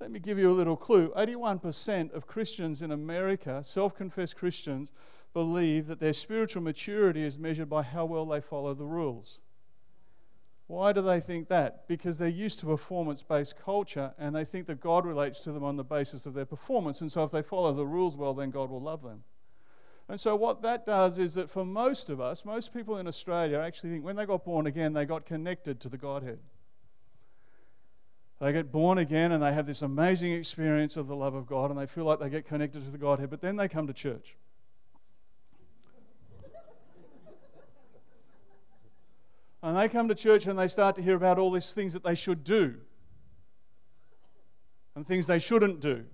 Let 0.00 0.10
me 0.10 0.20
give 0.20 0.38
you 0.38 0.50
a 0.50 0.52
little 0.52 0.76
clue. 0.76 1.12
81% 1.16 2.12
of 2.12 2.26
Christians 2.26 2.82
in 2.82 2.90
America, 2.90 3.62
self 3.62 3.94
confessed 3.94 4.36
Christians, 4.36 4.92
believe 5.32 5.86
that 5.86 6.00
their 6.00 6.12
spiritual 6.12 6.62
maturity 6.62 7.22
is 7.22 7.38
measured 7.38 7.68
by 7.68 7.82
how 7.82 8.04
well 8.06 8.26
they 8.26 8.40
follow 8.40 8.74
the 8.74 8.86
rules. 8.86 9.40
Why 10.68 10.92
do 10.92 11.00
they 11.00 11.20
think 11.20 11.48
that? 11.48 11.86
Because 11.86 12.18
they're 12.18 12.28
used 12.28 12.58
to 12.60 12.66
performance 12.66 13.22
based 13.22 13.56
culture 13.58 14.14
and 14.18 14.34
they 14.34 14.44
think 14.44 14.66
that 14.66 14.80
God 14.80 15.06
relates 15.06 15.40
to 15.42 15.52
them 15.52 15.62
on 15.62 15.76
the 15.76 15.84
basis 15.84 16.26
of 16.26 16.34
their 16.34 16.44
performance. 16.44 17.00
And 17.00 17.10
so 17.10 17.22
if 17.22 17.30
they 17.30 17.42
follow 17.42 17.72
the 17.72 17.86
rules 17.86 18.16
well, 18.16 18.34
then 18.34 18.50
God 18.50 18.70
will 18.70 18.80
love 18.80 19.02
them. 19.02 19.22
And 20.08 20.20
so 20.20 20.34
what 20.36 20.62
that 20.62 20.86
does 20.86 21.18
is 21.18 21.34
that 21.34 21.50
for 21.50 21.64
most 21.64 22.10
of 22.10 22.20
us, 22.20 22.44
most 22.44 22.72
people 22.72 22.96
in 22.98 23.06
Australia 23.06 23.58
actually 23.58 23.90
think 23.90 24.04
when 24.04 24.16
they 24.16 24.26
got 24.26 24.44
born 24.44 24.66
again, 24.66 24.92
they 24.92 25.04
got 25.04 25.24
connected 25.24 25.80
to 25.80 25.88
the 25.88 25.98
Godhead. 25.98 26.38
They 28.40 28.52
get 28.52 28.70
born 28.70 28.98
again 28.98 29.32
and 29.32 29.42
they 29.42 29.52
have 29.52 29.66
this 29.66 29.82
amazing 29.82 30.32
experience 30.32 30.96
of 30.96 31.06
the 31.06 31.16
love 31.16 31.34
of 31.34 31.46
God 31.46 31.70
and 31.70 31.78
they 31.78 31.86
feel 31.86 32.04
like 32.04 32.18
they 32.18 32.28
get 32.28 32.44
connected 32.44 32.82
to 32.82 32.90
the 32.90 32.98
Godhead, 32.98 33.30
but 33.30 33.40
then 33.40 33.56
they 33.56 33.68
come 33.68 33.86
to 33.86 33.92
church. 33.92 34.36
And 39.66 39.76
they 39.76 39.88
come 39.88 40.06
to 40.06 40.14
church 40.14 40.46
and 40.46 40.56
they 40.56 40.68
start 40.68 40.94
to 40.94 41.02
hear 41.02 41.16
about 41.16 41.40
all 41.40 41.50
these 41.50 41.74
things 41.74 41.92
that 41.94 42.04
they 42.04 42.14
should 42.14 42.44
do 42.44 42.76
and 44.94 45.04
things 45.04 45.26
they 45.26 45.40
shouldn't 45.40 45.80
do, 45.80 46.04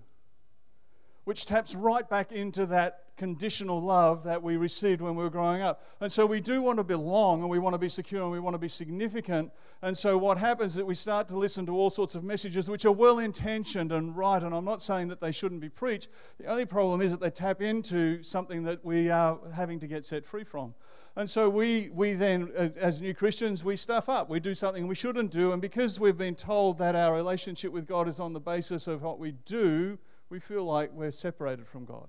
which 1.25 1.45
taps 1.45 1.75
right 1.75 2.09
back 2.09 2.33
into 2.33 2.65
that 2.65 3.01
conditional 3.19 3.79
love 3.79 4.25
that 4.25 4.43
we 4.43 4.57
received 4.57 5.03
when 5.03 5.17
we 5.17 5.23
were 5.23 5.29
growing 5.29 5.61
up. 5.61 5.85
And 6.01 6.11
so 6.11 6.25
we 6.25 6.41
do 6.41 6.63
want 6.63 6.79
to 6.79 6.83
belong 6.83 7.43
and 7.43 7.51
we 7.51 7.59
want 7.59 7.75
to 7.75 7.79
be 7.79 7.91
secure 7.91 8.23
and 8.23 8.33
we 8.33 8.41
want 8.41 8.55
to 8.55 8.59
be 8.59 8.69
significant. 8.69 9.53
And 9.83 9.99
so 9.99 10.17
what 10.17 10.39
happens 10.39 10.73
is 10.73 10.77
that 10.77 10.87
we 10.87 10.95
start 10.95 11.29
to 11.29 11.37
listen 11.37 11.67
to 11.67 11.77
all 11.77 11.91
sorts 11.91 12.15
of 12.15 12.25
messages 12.25 12.71
which 12.71 12.87
are 12.87 12.93
well 12.93 13.19
intentioned 13.19 13.93
and 13.93 14.17
right. 14.17 14.43
And 14.43 14.55
I'm 14.55 14.65
not 14.65 14.81
saying 14.81 15.09
that 15.09 15.21
they 15.21 15.31
shouldn't 15.31 15.61
be 15.61 15.69
preached. 15.69 16.09
The 16.41 16.47
only 16.47 16.65
problem 16.65 17.03
is 17.03 17.11
that 17.11 17.21
they 17.21 17.29
tap 17.29 17.61
into 17.61 18.23
something 18.23 18.63
that 18.63 18.83
we 18.83 19.11
are 19.11 19.39
having 19.55 19.79
to 19.81 19.87
get 19.87 20.07
set 20.07 20.25
free 20.25 20.45
from. 20.45 20.73
And 21.15 21.29
so 21.29 21.51
we, 21.51 21.91
we 21.93 22.15
then, 22.15 22.51
as 22.57 23.03
new 23.03 23.13
Christians, 23.13 23.63
we 23.63 23.77
stuff 23.77 24.09
up. 24.09 24.31
We 24.31 24.41
do 24.41 24.55
something 24.55 24.87
we 24.87 24.95
shouldn't 24.95 25.31
do. 25.31 25.53
And 25.53 25.61
because 25.61 26.01
we've 26.01 26.17
been 26.17 26.35
told 26.35 26.79
that 26.79 26.97
our 26.97 27.15
relationship 27.15 27.71
with 27.71 27.87
God 27.87 28.09
is 28.09 28.19
on 28.19 28.33
the 28.33 28.41
basis 28.41 28.87
of 28.87 29.03
what 29.03 29.19
we 29.19 29.33
do, 29.33 29.99
we 30.31 30.41
feel 30.41 30.65
like 30.65 30.91
we're 30.93 31.11
separated 31.11 31.67
from 31.67 31.85
God. 31.85 32.09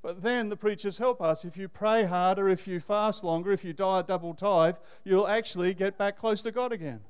But 0.00 0.22
then 0.22 0.48
the 0.48 0.56
preachers 0.56 0.96
help 0.96 1.20
us. 1.20 1.44
If 1.44 1.58
you 1.58 1.68
pray 1.68 2.04
harder, 2.04 2.48
if 2.48 2.66
you 2.66 2.80
fast 2.80 3.22
longer, 3.22 3.52
if 3.52 3.64
you 3.64 3.74
die 3.74 4.00
a 4.00 4.02
double 4.02 4.32
tithe, 4.32 4.76
you'll 5.04 5.28
actually 5.28 5.74
get 5.74 5.98
back 5.98 6.16
close 6.16 6.40
to 6.42 6.50
God 6.50 6.72
again. 6.72 7.00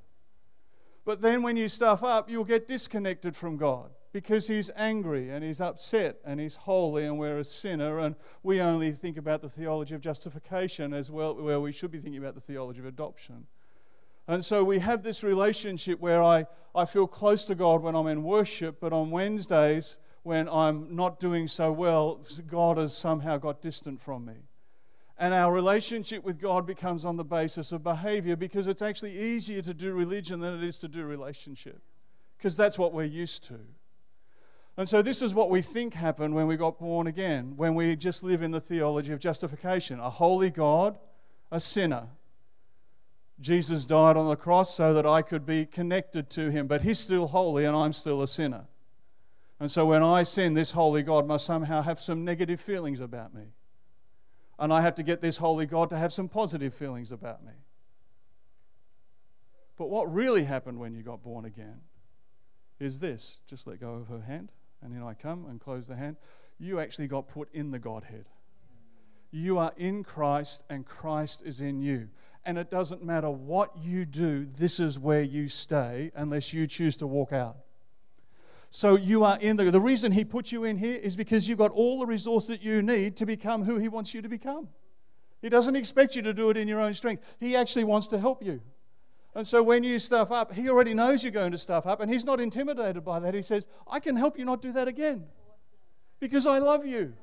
But 1.05 1.21
then 1.21 1.43
when 1.43 1.57
you 1.57 1.69
stuff 1.69 2.03
up, 2.03 2.29
you'll 2.29 2.45
get 2.45 2.67
disconnected 2.67 3.37
from 3.37 3.57
God 3.57 3.91
because 4.13 4.49
he's 4.49 4.71
angry 4.77 5.31
and 5.31 5.45
he's 5.45 5.61
upset 5.61 6.17
and 6.25 6.41
he's 6.41 6.57
holy 6.57 7.05
and 7.05 7.19
we're 7.19 7.39
a 7.39 7.45
sinner 7.45 7.99
and 7.99 8.17
we 8.43 8.61
only 8.61 8.93
think 8.93 9.17
about 9.17 9.43
the 9.43 9.49
theology 9.49 9.95
of 9.95 10.01
justification 10.01 10.95
as 10.95 11.11
well 11.11 11.35
where 11.35 11.61
we 11.61 11.73
should 11.73 11.91
be 11.91 11.99
thinking 11.99 12.21
about 12.21 12.35
the 12.35 12.41
theology 12.41 12.81
of 12.81 12.87
adoption 12.87 13.47
And 14.27 14.45
so 14.45 14.63
we 14.63 14.79
have 14.81 15.03
this 15.03 15.25
relationship 15.25 16.01
where 16.01 16.23
I, 16.23 16.47
I 16.75 16.85
feel 16.85 17.07
close 17.07 17.47
to 17.47 17.55
God 17.55 17.83
when 17.83 17.95
I'm 17.95 18.07
in 18.07 18.23
worship, 18.23 18.79
but 18.79 18.93
on 18.93 19.11
Wednesdays, 19.11 19.97
when 20.23 20.49
I'm 20.51 20.95
not 20.95 21.19
doing 21.19 21.49
so 21.49 21.73
well, 21.73 22.21
God 22.47 22.77
has 22.77 22.95
somehow 22.95 23.39
got 23.39 23.63
distant 23.63 24.03
from 24.03 24.27
me. 24.27 24.35
And 25.17 25.33
our 25.33 25.53
relationship 25.53 26.23
with 26.25 26.39
God 26.39 26.67
becomes 26.67 27.05
on 27.07 27.17
the 27.17 27.25
basis 27.25 27.73
of 27.73 27.83
behavior 27.83 28.37
because 28.37 28.67
it's 28.67 28.83
actually 28.83 29.19
easier 29.19 29.63
to 29.63 29.73
do 29.73 29.95
religion 29.95 30.41
than 30.41 30.55
it 30.55 30.63
is 30.63 30.79
to 30.81 30.89
do 30.89 31.05
relationship, 31.07 31.81
because 32.37 32.57
that's 32.57 32.79
what 32.79 32.93
we're 32.93 33.05
used 33.05 33.45
to. 33.45 33.59
And 34.79 34.89
so, 34.89 35.03
this 35.03 35.23
is 35.23 35.35
what 35.35 35.51
we 35.51 35.61
think 35.61 35.95
happened 35.95 36.37
when 36.37 36.47
we 36.47 36.57
got 36.57 36.79
born 36.79 37.09
again, 37.09 37.55
when 37.57 37.75
we 37.75 37.97
just 37.97 38.23
live 38.23 38.43
in 38.43 38.53
the 38.53 38.61
theology 38.61 39.13
of 39.13 39.19
justification 39.19 39.99
a 39.99 40.09
holy 40.09 40.51
God, 40.51 40.97
a 41.51 41.59
sinner. 41.59 42.07
Jesus 43.41 43.87
died 43.87 44.17
on 44.17 44.29
the 44.29 44.37
cross 44.37 44.73
so 44.73 44.95
that 44.95 45.05
I 45.05 45.23
could 45.23 45.45
be 45.45 45.67
connected 45.67 46.31
to 46.31 46.53
him, 46.53 46.69
but 46.69 46.83
he's 46.83 47.01
still 47.01 47.27
holy 47.27 47.65
and 47.65 47.77
I'm 47.77 47.93
still 47.93 48.23
a 48.23 48.29
sinner. 48.29 48.67
And 49.59 49.69
so, 49.69 49.85
when 49.85 50.05
I 50.05 50.23
sin, 50.23 50.55
this 50.55 50.71
holy 50.71 51.03
God 51.03 51.27
must 51.27 51.45
somehow 51.45 51.83
have 51.83 51.99
some 51.99 52.25
negative 52.25 52.61
feelings 52.61 53.01
about 53.01 53.35
me. 53.35 53.47
And 54.61 54.73
I 54.73 54.81
have 54.83 54.95
to 54.95 55.03
get 55.03 55.21
this 55.21 55.39
holy 55.39 55.67
God 55.67 55.91
to 55.91 55.97
have 55.97 56.13
some 56.13 56.29
positive 56.29 56.73
feelings 56.73 57.11
about 57.11 57.45
me. 57.45 57.53
But 59.77 59.91
what 59.91 60.13
really 60.13 60.45
happened 60.45 60.79
when 60.79 60.95
you 60.95 61.03
got 61.03 61.21
born 61.21 61.45
again 61.45 61.81
is 62.79 63.01
this 63.01 63.41
just 63.49 63.67
let 63.67 63.81
go 63.81 63.95
of 63.95 64.07
her 64.07 64.21
hand 64.21 64.53
and 64.83 64.95
then 64.95 65.03
I 65.03 65.15
come 65.15 65.47
and 65.47 65.61
close 65.61 65.87
the 65.87 65.97
hand, 65.97 66.17
you 66.59 66.81
actually 66.81 67.09
got 67.09 67.29
put 67.29 67.53
in 67.53 67.71
the 67.71 67.79
Godhead. 67.79 68.27
You 69.31 69.59
are 69.59 69.73
in 69.77 70.05
Christ 70.05 70.65
and 70.71 70.87
Christ 70.87 71.43
is 71.45 71.61
in 71.61 71.81
you. 71.81 72.09
And 72.45 72.57
it 72.57 72.71
doesn't 72.71 73.05
matter 73.05 73.31
what 73.31 73.77
you 73.77 74.05
do, 74.05 74.47
this 74.47 74.81
is 74.81 74.99
where 74.99 75.23
you 75.23 75.49
stay 75.49 76.11
unless 76.15 76.53
you 76.53 76.67
choose 76.67 76.97
to 76.99 77.07
walk 77.07 77.33
out. 77.33 77.59
So 78.71 78.97
you 78.97 79.25
are 79.25 79.39
in 79.41 79.57
the 79.57 79.71
the 79.71 79.81
reason 79.81 80.13
he 80.13 80.25
put 80.25 80.53
you 80.53 80.65
in 80.65 80.77
here 80.77 80.97
is 80.97 81.17
because 81.17 81.49
you've 81.49 81.59
got 81.59 81.71
all 81.73 81.99
the 81.99 82.07
resources 82.07 82.49
that 82.49 82.63
you 82.63 82.83
need 82.83 83.17
to 83.17 83.27
become 83.27 83.65
who 83.65 83.77
he 83.77 83.89
wants 83.89 84.13
you 84.13 84.23
to 84.23 84.29
become. 84.29 84.69
He 85.41 85.49
doesn't 85.49 85.77
expect 85.77 86.17
you 86.17 86.23
to 86.23 86.35
do 86.35 86.51
it 86.51 86.57
in 86.57 86.69
your 86.69 86.81
own 86.81 86.95
strength. 86.95 87.23
He 87.39 87.57
actually 87.57 87.85
wants 87.85 88.09
to 88.09 88.19
help 88.19 88.43
you. 88.43 88.61
And 89.35 89.47
so 89.47 89.63
when 89.63 89.85
you 89.85 89.99
stuff 89.99 90.33
up, 90.33 90.53
he 90.53 90.69
already 90.69 90.95
knows 90.95 91.23
you're 91.23 91.31
going 91.33 91.53
to 91.53 91.59
stuff 91.59 91.87
up, 91.87 92.01
and 92.01 92.11
he's 92.11 92.25
not 92.25 92.41
intimidated 92.41 93.05
by 93.05 93.21
that. 93.21 93.35
He 93.35 93.43
says, 93.43 93.67
I 93.87 94.01
can 94.01 94.17
help 94.17 94.39
you 94.39 94.45
not 94.45 94.63
do 94.63 94.73
that 94.73 94.89
again 94.89 95.27
because 96.19 96.47
I 96.47 96.59
love 96.59 96.85
you, 96.87 97.15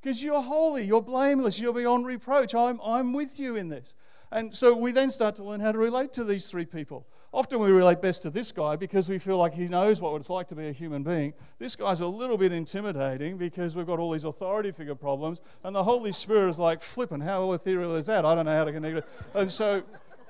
because 0.00 0.22
you're 0.22 0.42
holy, 0.42 0.84
you're 0.84 1.02
blameless, 1.02 1.58
you're 1.58 1.72
beyond 1.72 2.06
reproach. 2.06 2.54
I'm, 2.54 2.80
I'm 2.84 3.12
with 3.12 3.40
you 3.40 3.56
in 3.56 3.68
this. 3.68 3.94
And 4.30 4.54
so 4.54 4.76
we 4.76 4.92
then 4.92 5.10
start 5.10 5.36
to 5.36 5.42
learn 5.42 5.60
how 5.60 5.72
to 5.72 5.78
relate 5.78 6.12
to 6.12 6.24
these 6.24 6.50
three 6.50 6.66
people. 6.66 7.06
Often 7.32 7.60
we 7.60 7.70
relate 7.70 8.02
best 8.02 8.22
to 8.22 8.30
this 8.30 8.52
guy 8.52 8.76
because 8.76 9.08
we 9.08 9.18
feel 9.18 9.38
like 9.38 9.54
he 9.54 9.66
knows 9.66 10.02
what 10.02 10.14
it's 10.16 10.28
like 10.28 10.48
to 10.48 10.54
be 10.54 10.68
a 10.68 10.72
human 10.72 11.02
being. 11.02 11.32
This 11.58 11.76
guy's 11.76 12.02
a 12.02 12.06
little 12.06 12.36
bit 12.36 12.52
intimidating 12.52 13.38
because 13.38 13.74
we've 13.74 13.86
got 13.86 13.98
all 13.98 14.10
these 14.10 14.24
authority 14.24 14.70
figure 14.70 14.94
problems, 14.94 15.40
and 15.64 15.74
the 15.74 15.82
Holy 15.82 16.12
Spirit 16.12 16.50
is 16.50 16.58
like, 16.58 16.82
flipping, 16.82 17.20
how 17.20 17.52
ethereal 17.52 17.96
is 17.96 18.04
that? 18.06 18.26
I 18.26 18.34
don't 18.34 18.44
know 18.44 18.56
how 18.56 18.64
to 18.64 18.72
connect 18.72 18.98
it. 18.98 19.06
And 19.34 19.50
so, 19.50 19.82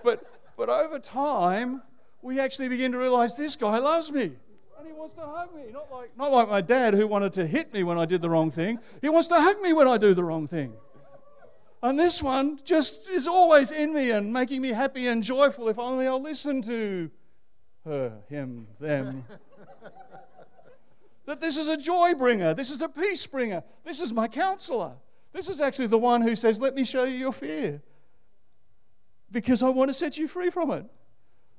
but 0.05 0.38
but 0.59 0.69
over 0.69 0.99
time, 0.99 1.83
we 2.21 2.41
actually 2.41 2.69
begin 2.69 2.91
to 2.91 2.99
realize 2.99 3.37
this 3.37 3.55
guy 3.55 3.79
loves 3.79 4.11
me. 4.11 4.33
And 4.77 4.87
he 4.87 4.93
wants 4.93 5.15
to 5.15 5.23
hug 5.23 5.55
me. 5.55 5.71
Not 5.73 5.91
like, 5.91 6.19
not 6.19 6.33
like 6.33 6.49
my 6.49 6.61
dad 6.61 6.95
who 6.95 7.07
wanted 7.07 7.33
to 7.35 7.47
hit 7.47 7.73
me 7.73 7.85
when 7.85 7.97
I 7.97 8.05
did 8.07 8.21
the 8.21 8.29
wrong 8.29 8.51
thing. 8.51 8.81
He 9.01 9.09
wants 9.09 9.29
to 9.29 9.37
hug 9.41 9.61
me 9.61 9.73
when 9.73 9.87
I 9.87 9.99
do 9.99 10.15
the 10.15 10.25
wrong 10.25 10.49
thing. 10.49 10.75
And 11.81 11.97
this 11.97 12.21
one 12.21 12.59
just 12.65 13.09
is 13.09 13.29
always 13.29 13.71
in 13.71 13.95
me 13.95 14.11
and 14.11 14.33
making 14.33 14.61
me 14.61 14.71
happy 14.71 15.07
and 15.07 15.23
joyful 15.23 15.69
if 15.69 15.79
only 15.79 16.09
I'll 16.09 16.21
listen 16.21 16.61
to 16.63 17.09
her, 17.85 18.19
him, 18.29 18.67
them. 18.81 19.25
that 21.27 21.41
this 21.41 21.57
is 21.57 21.69
a 21.69 21.77
joy 21.77 22.15
bringer. 22.15 22.53
This 22.53 22.73
is 22.73 22.83
a 22.83 22.89
peace 22.89 23.25
bringer. 23.29 23.63
This 23.85 24.01
is 24.01 24.13
my 24.13 24.27
counselor. 24.27 24.95
This 25.33 25.49
is 25.49 25.61
actually 25.61 25.87
the 25.87 25.99
one 25.99 26.21
who 26.21 26.35
says, 26.35 26.61
Let 26.61 26.75
me 26.75 26.85
show 26.85 27.05
you 27.05 27.15
your 27.15 27.33
fear 27.33 27.81
because 29.31 29.62
I 29.62 29.68
want 29.68 29.91
to 29.91 29.95
set 29.95 30.16
you 30.16 30.29
free 30.29 30.51
from 30.51 30.70
it. 30.70 30.85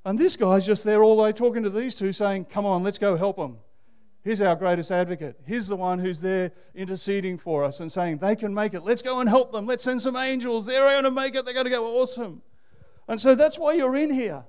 And 0.05 0.17
this 0.17 0.36
guy's 0.36 0.65
just 0.65 0.84
there 0.84 1.03
all 1.03 1.24
day 1.24 1.32
talking 1.32 1.63
to 1.63 1.70
these 1.70 1.95
two, 1.95 2.11
saying, 2.11 2.45
Come 2.45 2.65
on, 2.65 2.84
let's 2.84 2.97
go 2.97 3.17
help 3.17 3.38
them. 3.38 3.57
He's 4.24 4.41
our 4.41 4.55
greatest 4.55 4.91
advocate. 4.91 5.39
He's 5.47 5.67
the 5.67 5.76
one 5.76 5.99
who's 5.99 6.22
there 6.22 6.51
interceding 6.76 7.38
for 7.38 7.63
us 7.63 7.80
and 7.80 7.91
saying, 7.91 8.17
They 8.17 8.36
can 8.36 8.53
make 8.53 8.74
it. 8.74 8.82
Let's 8.82 9.01
go 9.01 9.20
and 9.20 9.30
help 9.30 9.51
them. 9.51 9.65
Let's 9.65 9.84
send 9.84 10.01
some 10.01 10.15
angels. 10.15 10.65
They're 10.65 10.80
going 10.80 11.03
to 11.03 11.11
make 11.11 11.36
it. 11.36 11.45
They're 11.45 11.53
going 11.53 11.65
to 11.65 11.72
go 11.72 11.99
awesome. 11.99 12.41
And 13.07 13.20
so 13.20 13.36
that's 13.36 13.57
why 13.57 13.74
you're 13.74 13.95
in 13.95 14.11
here. 14.11 14.43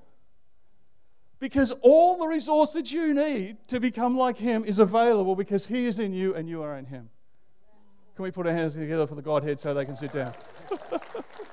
Because 1.38 1.72
all 1.80 2.18
the 2.18 2.26
resource 2.26 2.74
that 2.74 2.92
you 2.92 3.14
need 3.14 3.56
to 3.68 3.80
become 3.80 4.16
like 4.16 4.36
Him 4.36 4.64
is 4.64 4.78
available 4.78 5.34
because 5.34 5.66
He 5.66 5.86
is 5.86 5.98
in 5.98 6.12
you 6.12 6.34
and 6.34 6.48
you 6.48 6.62
are 6.62 6.76
in 6.76 6.84
Him. 6.84 7.08
Can 8.14 8.24
we 8.24 8.30
put 8.30 8.46
our 8.46 8.52
hands 8.52 8.74
together 8.74 9.06
for 9.06 9.14
the 9.14 9.22
Godhead 9.22 9.58
so 9.58 9.72
they 9.72 9.86
can 9.86 9.96
sit 9.96 10.12
down? 10.12 10.34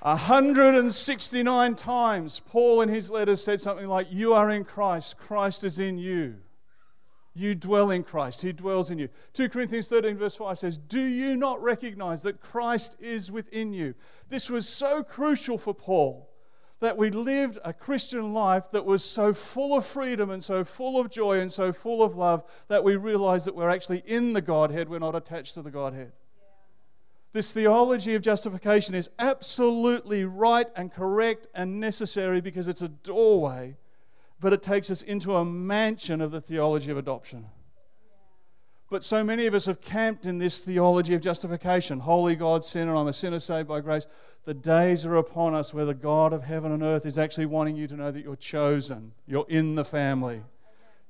169 0.00 1.74
times, 1.74 2.40
Paul 2.40 2.80
in 2.80 2.88
his 2.88 3.10
letters 3.10 3.44
said 3.44 3.60
something 3.60 3.86
like, 3.86 4.06
You 4.10 4.32
are 4.32 4.50
in 4.50 4.64
Christ, 4.64 5.18
Christ 5.18 5.62
is 5.64 5.78
in 5.78 5.98
you. 5.98 6.36
You 7.34 7.54
dwell 7.54 7.90
in 7.90 8.02
Christ, 8.02 8.42
He 8.42 8.52
dwells 8.52 8.90
in 8.90 8.98
you. 8.98 9.08
2 9.34 9.48
Corinthians 9.50 9.88
13, 9.88 10.16
verse 10.16 10.34
5 10.34 10.58
says, 10.58 10.78
Do 10.78 11.00
you 11.00 11.36
not 11.36 11.62
recognize 11.62 12.22
that 12.22 12.40
Christ 12.40 12.96
is 13.00 13.30
within 13.30 13.72
you? 13.72 13.94
This 14.28 14.50
was 14.50 14.68
so 14.68 15.02
crucial 15.02 15.56
for 15.56 15.72
Paul 15.72 16.28
that 16.80 16.96
we 16.96 17.10
lived 17.10 17.58
a 17.64 17.72
Christian 17.72 18.32
life 18.32 18.70
that 18.72 18.86
was 18.86 19.04
so 19.04 19.32
full 19.32 19.76
of 19.76 19.86
freedom 19.86 20.30
and 20.30 20.42
so 20.42 20.64
full 20.64 20.98
of 20.98 21.10
joy 21.10 21.38
and 21.38 21.52
so 21.52 21.72
full 21.72 22.02
of 22.02 22.16
love 22.16 22.42
that 22.68 22.82
we 22.82 22.96
realized 22.96 23.46
that 23.46 23.54
we're 23.54 23.68
actually 23.68 24.02
in 24.06 24.32
the 24.32 24.40
Godhead, 24.40 24.88
we're 24.88 24.98
not 24.98 25.14
attached 25.14 25.54
to 25.54 25.62
the 25.62 25.70
Godhead. 25.70 26.12
This 27.32 27.52
theology 27.52 28.14
of 28.16 28.22
justification 28.22 28.94
is 28.94 29.08
absolutely 29.18 30.24
right 30.24 30.66
and 30.74 30.92
correct 30.92 31.46
and 31.54 31.78
necessary 31.78 32.40
because 32.40 32.66
it's 32.66 32.82
a 32.82 32.88
doorway, 32.88 33.76
but 34.40 34.52
it 34.52 34.62
takes 34.62 34.90
us 34.90 35.02
into 35.02 35.36
a 35.36 35.44
mansion 35.44 36.20
of 36.20 36.32
the 36.32 36.40
theology 36.40 36.90
of 36.90 36.98
adoption. 36.98 37.46
But 38.90 39.04
so 39.04 39.22
many 39.22 39.46
of 39.46 39.54
us 39.54 39.66
have 39.66 39.80
camped 39.80 40.26
in 40.26 40.38
this 40.38 40.58
theology 40.58 41.14
of 41.14 41.20
justification. 41.20 42.00
Holy 42.00 42.34
God, 42.34 42.64
sinner, 42.64 42.96
I'm 42.96 43.06
a 43.06 43.12
sinner 43.12 43.38
saved 43.38 43.68
by 43.68 43.80
grace. 43.80 44.08
The 44.42 44.54
days 44.54 45.06
are 45.06 45.14
upon 45.14 45.54
us 45.54 45.72
where 45.72 45.84
the 45.84 45.94
God 45.94 46.32
of 46.32 46.42
heaven 46.42 46.72
and 46.72 46.82
earth 46.82 47.06
is 47.06 47.16
actually 47.16 47.46
wanting 47.46 47.76
you 47.76 47.86
to 47.86 47.94
know 47.94 48.10
that 48.10 48.24
you're 48.24 48.34
chosen, 48.34 49.12
you're 49.28 49.46
in 49.48 49.76
the 49.76 49.84
family, 49.84 50.42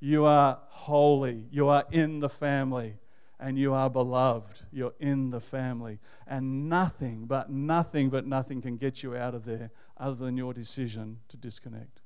you 0.01 0.27
are 0.27 0.59
holy, 0.69 1.47
you 1.51 1.69
are 1.69 1.87
in 1.91 2.21
the 2.21 2.29
family 2.29 3.00
and 3.41 3.59
you 3.59 3.73
are 3.73 3.89
beloved. 3.89 4.63
You're 4.71 4.95
in 5.01 5.31
the 5.31 5.41
family. 5.41 5.99
And 6.27 6.69
nothing, 6.69 7.25
but 7.25 7.51
nothing, 7.51 8.11
but 8.11 8.27
nothing 8.27 8.61
can 8.61 8.77
get 8.77 9.03
you 9.03 9.17
out 9.17 9.35
of 9.35 9.47
there 9.47 9.71
other 9.97 10.17
than 10.27 10.37
your 10.37 10.53
decision 10.53 11.21
to 11.29 11.39
disconnect. 11.39 12.03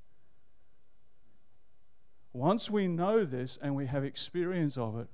Once 2.32 2.70
we 2.70 2.86
know 2.86 3.24
this 3.24 3.58
and 3.60 3.74
we 3.74 3.86
have 3.86 4.04
experience 4.04 4.78
of 4.78 4.98
it, 4.98 5.08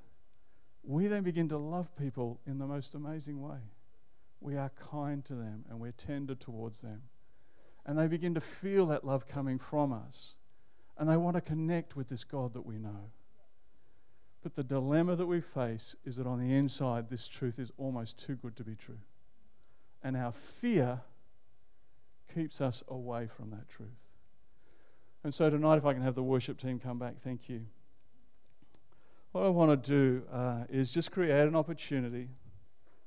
we 0.83 1.07
then 1.07 1.23
begin 1.23 1.49
to 1.49 1.59
love 1.59 1.95
people 1.97 2.41
in 2.47 2.59
the 2.59 2.67
most 2.67 2.95
amazing 2.95 3.41
way. 3.41 3.59
We 4.41 4.57
are 4.57 4.71
kind 4.71 5.25
to 5.27 5.35
them 5.35 5.65
and 5.69 5.81
we're 5.81 5.93
tender 5.93 6.35
towards 6.35 6.83
them. 6.83 7.03
And 7.87 7.99
they 7.99 8.09
begin 8.09 8.35
to 8.35 8.41
feel 8.41 8.87
that 8.87 9.05
love 9.05 9.27
coming 9.27 9.59
from 9.59 9.93
us. 9.93 10.37
And 10.99 11.09
they 11.09 11.17
want 11.17 11.37
to 11.37 11.41
connect 11.41 11.97
with 11.97 12.09
this 12.09 12.25
God 12.25 12.53
that 12.53 12.67
we 12.67 12.79
know. 12.79 13.11
But 14.43 14.55
the 14.55 14.65
dilemma 14.65 15.17
that 15.17 15.27
we 15.27 15.41
face 15.41 15.95
is 16.05 16.17
that 16.17 16.27
on 16.27 16.39
the 16.39 16.55
inside, 16.55 17.11
this 17.11 17.29
truth 17.29 17.59
is 17.59 17.73
almost 17.77 18.19
too 18.19 18.37
good 18.37 18.57
to 18.57 18.65
be 18.65 18.75
true. 18.75 19.01
And 20.03 20.17
our 20.17 20.33
fear 20.33 21.01
keeps 22.33 22.61
us 22.61 22.83
away 22.89 23.27
from 23.27 23.51
that 23.51 23.69
truth. 23.69 24.09
And 25.23 25.35
so 25.35 25.51
tonight, 25.51 25.77
if 25.77 25.85
I 25.85 25.93
can 25.93 26.03
have 26.03 26.15
the 26.15 26.23
worship 26.23 26.59
team 26.59 26.79
come 26.79 26.99
back, 26.99 27.21
thank 27.23 27.49
you. 27.49 27.67
What 29.33 29.45
I 29.45 29.51
want 29.51 29.83
to 29.83 29.91
do 29.91 30.23
uh, 30.33 30.65
is 30.71 30.93
just 30.93 31.13
create 31.13 31.47
an 31.47 31.55
opportunity 31.55 32.29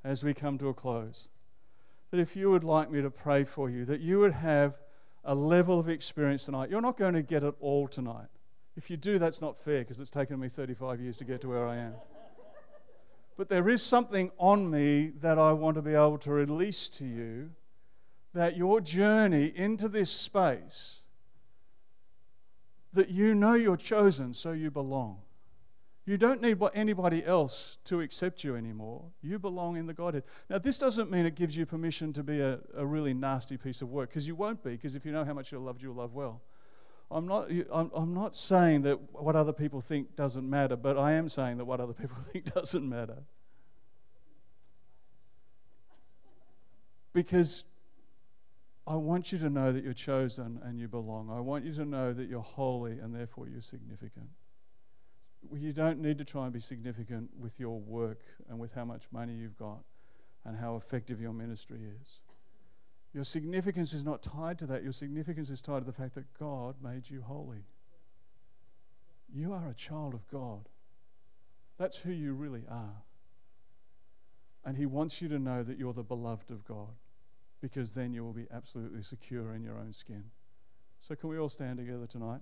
as 0.03 0.23
we 0.23 0.33
come 0.33 0.57
to 0.59 0.67
a 0.67 0.73
close. 0.73 1.27
That 2.11 2.19
if 2.19 2.35
you 2.35 2.51
would 2.51 2.63
like 2.63 2.91
me 2.91 3.01
to 3.01 3.09
pray 3.09 3.43
for 3.43 3.69
you, 3.69 3.85
that 3.85 4.01
you 4.01 4.19
would 4.19 4.33
have 4.33 4.79
a 5.25 5.33
level 5.33 5.79
of 5.79 5.89
experience 5.89 6.45
tonight. 6.45 6.69
You're 6.69 6.81
not 6.81 6.97
going 6.97 7.15
to 7.15 7.23
get 7.23 7.43
it 7.43 7.55
all 7.59 7.87
tonight. 7.87 8.27
If 8.75 8.89
you 8.89 8.97
do, 8.97 9.19
that's 9.19 9.41
not 9.41 9.57
fair 9.57 9.79
because 9.79 9.99
it's 9.99 10.11
taken 10.11 10.39
me 10.39 10.47
35 10.47 10.99
years 10.99 11.17
to 11.19 11.25
get 11.25 11.41
to 11.41 11.49
where 11.49 11.67
I 11.67 11.77
am. 11.77 11.93
But 13.37 13.49
there 13.49 13.69
is 13.69 13.81
something 13.81 14.31
on 14.37 14.69
me 14.69 15.11
that 15.21 15.39
I 15.39 15.53
want 15.53 15.75
to 15.75 15.81
be 15.81 15.93
able 15.93 16.17
to 16.19 16.31
release 16.31 16.89
to 16.89 17.05
you 17.05 17.51
that 18.33 18.57
your 18.57 18.81
journey 18.81 19.51
into 19.55 19.87
this 19.87 20.11
space, 20.11 21.03
that 22.93 23.09
you 23.09 23.35
know 23.35 23.53
you're 23.53 23.77
chosen, 23.77 24.33
so 24.33 24.51
you 24.51 24.71
belong. 24.71 25.19
You 26.05 26.17
don't 26.17 26.41
need 26.41 26.57
anybody 26.73 27.25
else 27.25 27.77
to 27.85 28.01
accept 28.01 28.43
you 28.43 28.55
anymore. 28.55 29.05
You 29.21 29.39
belong 29.39 29.77
in 29.77 29.87
the 29.87 29.93
Godhead. 29.93 30.23
Now, 30.49 30.57
this 30.57 30.77
doesn't 30.77 31.09
mean 31.09 31.25
it 31.25 31.35
gives 31.35 31.55
you 31.55 31.65
permission 31.65 32.11
to 32.13 32.23
be 32.23 32.41
a, 32.41 32.59
a 32.75 32.85
really 32.85 33.13
nasty 33.13 33.55
piece 33.55 33.81
of 33.81 33.89
work, 33.89 34.09
because 34.09 34.27
you 34.27 34.35
won't 34.35 34.63
be, 34.63 34.71
because 34.71 34.95
if 34.95 35.05
you 35.05 35.11
know 35.11 35.23
how 35.23 35.33
much 35.33 35.51
you're 35.51 35.61
loved, 35.61 35.81
you'll 35.81 35.95
love 35.95 36.13
well. 36.13 36.41
I'm 37.13 37.27
not, 37.27 37.49
I'm, 37.71 37.91
I'm 37.93 38.13
not 38.13 38.35
saying 38.35 38.81
that 38.83 39.13
what 39.13 39.35
other 39.35 39.53
people 39.53 39.81
think 39.81 40.15
doesn't 40.15 40.49
matter, 40.49 40.75
but 40.75 40.97
I 40.97 41.13
am 41.13 41.29
saying 41.29 41.57
that 41.57 41.65
what 41.65 41.79
other 41.79 41.93
people 41.93 42.17
think 42.31 42.53
doesn't 42.53 42.87
matter. 42.87 43.23
Because 47.13 47.65
I 48.87 48.95
want 48.95 49.31
you 49.31 49.37
to 49.37 49.49
know 49.49 49.71
that 49.71 49.83
you're 49.83 49.93
chosen 49.93 50.59
and 50.63 50.79
you 50.79 50.87
belong. 50.87 51.29
I 51.29 51.39
want 51.39 51.63
you 51.63 51.73
to 51.73 51.85
know 51.85 52.11
that 52.13 52.27
you're 52.27 52.41
holy 52.41 52.99
and 52.99 53.15
therefore 53.15 53.47
you're 53.47 53.61
significant. 53.61 54.29
You 55.53 55.71
don't 55.71 55.99
need 55.99 56.17
to 56.17 56.25
try 56.25 56.45
and 56.45 56.53
be 56.53 56.59
significant 56.59 57.29
with 57.39 57.59
your 57.59 57.79
work 57.79 58.21
and 58.49 58.59
with 58.59 58.73
how 58.73 58.85
much 58.85 59.05
money 59.11 59.33
you've 59.33 59.57
got 59.57 59.83
and 60.45 60.57
how 60.57 60.77
effective 60.77 61.21
your 61.21 61.33
ministry 61.33 61.79
is. 62.01 62.21
Your 63.13 63.23
significance 63.23 63.93
is 63.93 64.03
not 64.03 64.23
tied 64.23 64.57
to 64.59 64.65
that. 64.67 64.83
Your 64.83 64.91
significance 64.91 65.49
is 65.49 65.61
tied 65.61 65.79
to 65.79 65.85
the 65.85 65.93
fact 65.93 66.15
that 66.15 66.33
God 66.39 66.75
made 66.81 67.09
you 67.09 67.21
holy. 67.21 67.65
You 69.33 69.53
are 69.53 69.67
a 69.67 69.73
child 69.73 70.13
of 70.13 70.27
God. 70.29 70.69
That's 71.77 71.97
who 71.97 72.11
you 72.11 72.33
really 72.33 72.63
are. 72.69 73.03
And 74.65 74.77
He 74.77 74.85
wants 74.85 75.21
you 75.21 75.29
to 75.29 75.39
know 75.39 75.63
that 75.63 75.77
you're 75.77 75.93
the 75.93 76.03
beloved 76.03 76.49
of 76.49 76.65
God 76.65 76.95
because 77.61 77.93
then 77.93 78.13
you 78.13 78.23
will 78.23 78.33
be 78.33 78.47
absolutely 78.51 79.03
secure 79.03 79.53
in 79.53 79.63
your 79.63 79.77
own 79.77 79.93
skin. 79.93 80.25
So, 80.99 81.15
can 81.15 81.29
we 81.29 81.37
all 81.37 81.49
stand 81.49 81.77
together 81.77 82.07
tonight? 82.07 82.41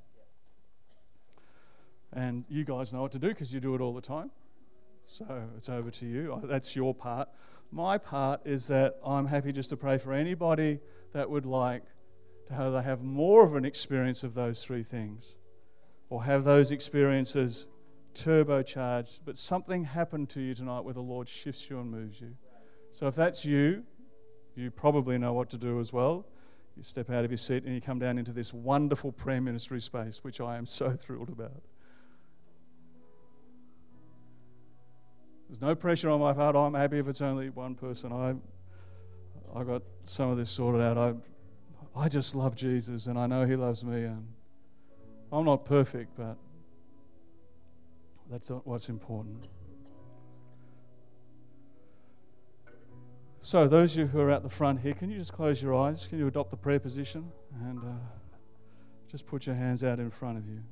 And 2.13 2.45
you 2.49 2.63
guys 2.63 2.93
know 2.93 3.01
what 3.01 3.11
to 3.13 3.19
do 3.19 3.29
because 3.29 3.53
you 3.53 3.59
do 3.59 3.73
it 3.75 3.81
all 3.81 3.93
the 3.93 4.01
time. 4.01 4.31
So, 5.05 5.43
it's 5.57 5.69
over 5.69 5.91
to 5.91 6.05
you. 6.05 6.41
That's 6.43 6.75
your 6.75 6.93
part. 6.93 7.29
My 7.71 7.97
part 7.97 8.41
is 8.43 8.67
that 8.67 8.97
I'm 9.03 9.27
happy 9.27 9.53
just 9.53 9.69
to 9.69 9.77
pray 9.77 9.97
for 9.97 10.11
anybody 10.11 10.79
that 11.13 11.29
would 11.29 11.45
like 11.45 11.83
to 12.47 12.53
have, 12.53 12.73
they 12.73 12.81
have 12.81 13.01
more 13.01 13.45
of 13.45 13.55
an 13.55 13.63
experience 13.63 14.23
of 14.23 14.33
those 14.33 14.63
three 14.63 14.83
things 14.83 15.37
or 16.09 16.25
have 16.25 16.43
those 16.43 16.71
experiences 16.71 17.67
turbocharged, 18.13 19.21
but 19.23 19.37
something 19.37 19.85
happened 19.85 20.29
to 20.29 20.41
you 20.41 20.53
tonight 20.53 20.81
where 20.81 20.93
the 20.93 21.01
Lord 21.01 21.29
shifts 21.29 21.69
you 21.69 21.79
and 21.79 21.89
moves 21.89 22.19
you. 22.19 22.35
So 22.91 23.07
if 23.07 23.15
that's 23.15 23.45
you, 23.45 23.83
you 24.53 24.69
probably 24.69 25.17
know 25.17 25.31
what 25.31 25.49
to 25.51 25.57
do 25.57 25.79
as 25.79 25.93
well. 25.93 26.25
You 26.75 26.83
step 26.83 27.09
out 27.09 27.23
of 27.23 27.31
your 27.31 27.37
seat 27.37 27.63
and 27.63 27.73
you 27.73 27.79
come 27.79 27.99
down 27.99 28.17
into 28.17 28.33
this 28.33 28.53
wonderful 28.53 29.13
prayer 29.13 29.39
ministry 29.39 29.79
space, 29.79 30.25
which 30.25 30.41
I 30.41 30.57
am 30.57 30.65
so 30.65 30.89
thrilled 30.99 31.29
about. 31.29 31.63
There's 35.51 35.61
no 35.61 35.75
pressure 35.75 36.09
on 36.09 36.21
my 36.21 36.31
part. 36.31 36.55
I'm 36.55 36.73
happy 36.73 36.97
if 36.97 37.09
it's 37.09 37.19
only 37.19 37.49
one 37.49 37.75
person. 37.75 38.13
I, 38.13 38.35
I 39.53 39.65
got 39.65 39.81
some 40.05 40.31
of 40.31 40.37
this 40.37 40.49
sorted 40.49 40.81
out. 40.81 40.97
I, 40.97 41.13
I 41.93 42.07
just 42.07 42.35
love 42.35 42.55
Jesus, 42.55 43.07
and 43.07 43.19
I 43.19 43.27
know 43.27 43.45
He 43.45 43.57
loves 43.57 43.83
me. 43.83 44.03
And 44.03 44.25
I'm 45.29 45.43
not 45.43 45.65
perfect, 45.65 46.15
but 46.15 46.37
that's 48.29 48.47
what's 48.63 48.87
important. 48.87 49.47
So, 53.41 53.67
those 53.67 53.91
of 53.91 53.99
you 53.99 54.07
who 54.07 54.21
are 54.21 54.31
at 54.31 54.43
the 54.43 54.49
front 54.49 54.79
here, 54.79 54.93
can 54.93 55.11
you 55.11 55.17
just 55.17 55.33
close 55.33 55.61
your 55.61 55.75
eyes? 55.75 56.07
Can 56.07 56.17
you 56.17 56.27
adopt 56.27 56.51
the 56.51 56.55
prayer 56.55 56.79
position? 56.79 57.29
And 57.59 57.79
uh, 57.79 57.91
just 59.09 59.25
put 59.25 59.45
your 59.47 59.55
hands 59.55 59.83
out 59.83 59.99
in 59.99 60.11
front 60.11 60.37
of 60.37 60.47
you. 60.47 60.63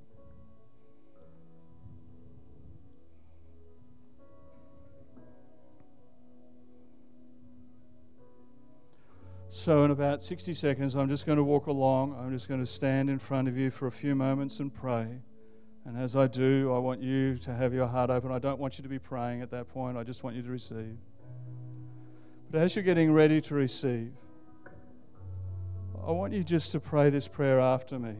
So, 9.51 9.83
in 9.83 9.89
about 9.89 10.21
60 10.21 10.53
seconds, 10.53 10.95
I'm 10.95 11.09
just 11.09 11.25
going 11.25 11.37
to 11.37 11.43
walk 11.43 11.65
along. 11.65 12.15
I'm 12.19 12.31
just 12.31 12.47
going 12.47 12.59
to 12.59 12.67
stand 12.67 13.09
in 13.09 13.17
front 13.17 13.47
of 13.47 13.57
you 13.57 13.71
for 13.71 13.87
a 13.87 13.91
few 13.91 14.13
moments 14.13 14.59
and 14.59 14.71
pray. 14.71 15.07
And 15.85 15.97
as 15.97 16.15
I 16.15 16.27
do, 16.27 16.71
I 16.71 16.77
want 16.77 17.01
you 17.01 17.35
to 17.39 17.55
have 17.55 17.73
your 17.73 17.87
heart 17.87 18.11
open. 18.11 18.31
I 18.31 18.37
don't 18.37 18.59
want 18.59 18.77
you 18.77 18.83
to 18.83 18.89
be 18.89 18.99
praying 18.99 19.41
at 19.41 19.49
that 19.49 19.67
point, 19.67 19.97
I 19.97 20.03
just 20.03 20.23
want 20.23 20.35
you 20.35 20.43
to 20.43 20.51
receive. 20.51 20.95
But 22.51 22.61
as 22.61 22.75
you're 22.75 22.83
getting 22.83 23.11
ready 23.11 23.41
to 23.41 23.55
receive, 23.55 24.13
I 26.05 26.11
want 26.11 26.31
you 26.33 26.43
just 26.43 26.71
to 26.73 26.79
pray 26.79 27.09
this 27.09 27.27
prayer 27.27 27.59
after 27.59 27.97
me. 27.97 28.13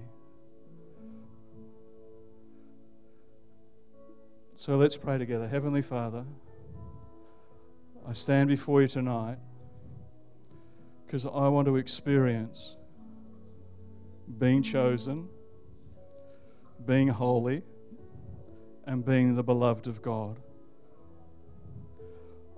So 4.56 4.78
let's 4.78 4.98
pray 4.98 5.20
together. 5.20 5.48
Heavenly 5.48 5.84
Father, 5.84 6.26
I 8.08 8.14
stand 8.14 8.50
before 8.50 8.82
you 8.82 8.88
tonight 8.88 9.38
because 11.10 11.26
I 11.26 11.48
want 11.48 11.66
to 11.66 11.78
experience 11.78 12.76
being 14.38 14.62
chosen, 14.62 15.28
being 16.86 17.08
holy, 17.08 17.64
and 18.86 19.04
being 19.04 19.36
the 19.36 19.42
beloved 19.42 19.88
of 19.88 20.04
God. 20.04 20.40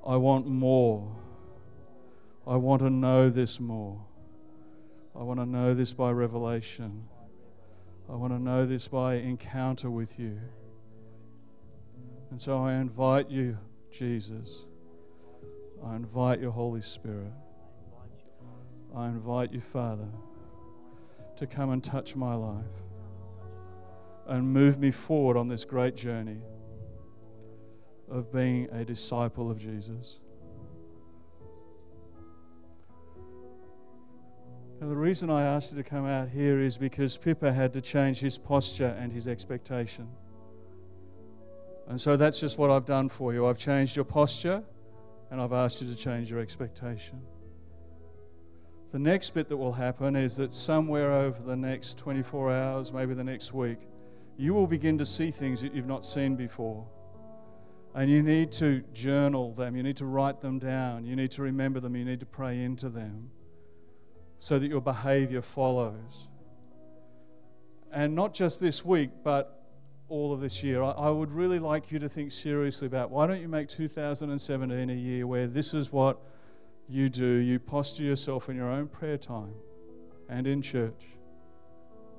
I 0.06 0.18
want 0.18 0.48
more. 0.48 1.16
I 2.46 2.58
want 2.58 2.82
to 2.82 2.90
know 2.90 3.30
this 3.30 3.62
more. 3.62 4.04
I 5.18 5.24
want 5.24 5.40
to 5.40 5.46
know 5.46 5.74
this 5.74 5.94
by 5.94 6.12
revelation. 6.12 7.08
I 8.10 8.16
want 8.16 8.34
to 8.34 8.40
know 8.40 8.66
this 8.66 8.86
by 8.86 9.14
encounter 9.14 9.90
with 9.90 10.20
you. 10.20 10.38
And 12.32 12.42
so 12.42 12.62
I 12.62 12.74
invite 12.74 13.30
you, 13.30 13.58
Jesus. 13.94 14.66
I 15.82 15.96
invite 15.96 16.42
your 16.42 16.52
Holy 16.52 16.82
Spirit. 16.82 17.32
I 18.96 19.08
invite 19.08 19.54
you, 19.54 19.62
Father, 19.62 20.08
to 21.38 21.48
come 21.48 21.70
and 21.70 21.84
touch 21.84 22.16
my 22.16 22.36
life 22.36 22.66
and 24.28 24.52
move 24.52 24.80
me 24.80 24.92
forward 24.92 25.38
on 25.38 25.48
this 25.48 25.66
great 25.66 25.96
journey 25.96 26.42
of 28.10 28.32
being 28.32 28.68
a 28.72 28.84
disciple 28.84 29.50
of 29.50 29.58
Jesus. 29.60 30.20
And 34.82 34.90
the 34.90 34.96
reason 34.96 35.30
I 35.30 35.44
asked 35.44 35.72
you 35.72 35.78
to 35.82 35.88
come 35.88 36.06
out 36.06 36.30
here 36.30 36.60
is 36.60 36.78
because 36.78 37.16
Pippa 37.16 37.54
had 37.54 37.72
to 37.74 37.82
change 37.82 38.20
his 38.20 38.38
posture 38.38 38.98
and 39.00 39.14
his 39.14 39.28
expectation. 39.28 40.10
And 41.88 42.02
so 42.02 42.18
that's 42.18 42.40
just 42.40 42.58
what 42.58 42.72
I've 42.72 42.86
done 42.86 43.08
for 43.08 43.32
you. 43.32 43.46
I've 43.46 43.58
changed 43.58 43.96
your 43.96 44.06
posture 44.06 44.64
and 45.30 45.40
I've 45.40 45.54
asked 45.54 45.82
you 45.82 45.88
to 45.88 45.96
change 45.96 46.32
your 46.32 46.40
expectation. 46.40 47.22
The 48.92 49.00
next 49.00 49.30
bit 49.30 49.48
that 49.48 49.56
will 49.56 49.72
happen 49.72 50.18
is 50.18 50.36
that 50.36 50.52
somewhere 50.52 51.14
over 51.14 51.42
the 51.42 51.56
next 51.56 51.98
24 51.98 52.52
hours, 52.52 52.92
maybe 52.92 53.14
the 53.14 53.24
next 53.24 53.54
week, 53.54 53.78
you 54.38 54.54
will 54.54 54.68
begin 54.68 54.98
to 54.98 55.06
see 55.06 55.32
things 55.32 55.62
that 55.62 55.74
you've 55.74 55.88
not 55.88 56.04
seen 56.04 56.36
before. 56.36 56.86
And 57.96 58.12
you 58.12 58.22
need 58.22 58.52
to 58.54 58.82
journal 58.94 59.54
them, 59.54 59.78
you 59.78 59.84
need 59.84 59.98
to 59.98 60.06
write 60.06 60.42
them 60.42 60.60
down, 60.60 61.06
you 61.06 61.16
need 61.16 61.32
to 61.32 61.42
remember 61.42 61.80
them, 61.80 61.96
you 61.96 62.04
need 62.04 62.20
to 62.20 62.26
pray 62.26 62.62
into 62.62 62.90
them 62.90 63.32
so 64.40 64.60
that 64.60 64.68
your 64.68 64.82
behavior 64.82 65.42
follows. 65.42 66.28
And 67.94 68.14
not 68.14 68.34
just 68.34 68.60
this 68.60 68.84
week, 68.84 69.12
but 69.24 69.62
all 70.10 70.34
of 70.34 70.42
this 70.42 70.62
year. 70.64 70.84
I, 70.84 70.92
I, 70.92 71.10
would 71.10 71.32
really 71.32 71.60
like 71.60 71.90
you 71.92 72.00
to 72.00 72.10
think 72.10 72.34
seriously 72.34 72.88
about 72.88 73.12
why 73.12 73.28
don't 73.28 73.40
you 73.40 73.48
make 73.48 73.70
2017 73.70 74.90
a 74.90 74.94
year 74.94 75.26
where 75.26 75.48
this 75.48 75.74
is 75.74 75.94
what 75.94 76.20
you 76.92 77.08
do, 77.08 77.26
you 77.26 77.58
posture 77.58 78.04
yourself 78.04 78.50
in 78.50 78.58
your 78.58 78.70
own 78.70 78.88
prayer 78.88 79.18
time 79.18 79.54
and 80.28 80.46
in 80.46 80.62
church 80.62 81.06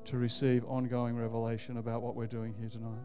to 0.05 0.17
receive 0.17 0.65
ongoing 0.65 1.15
revelation 1.15 1.77
about 1.77 2.01
what 2.01 2.17
we're 2.17 2.27
doing 2.27 2.55
here 2.59 2.71
tonight. 2.71 3.05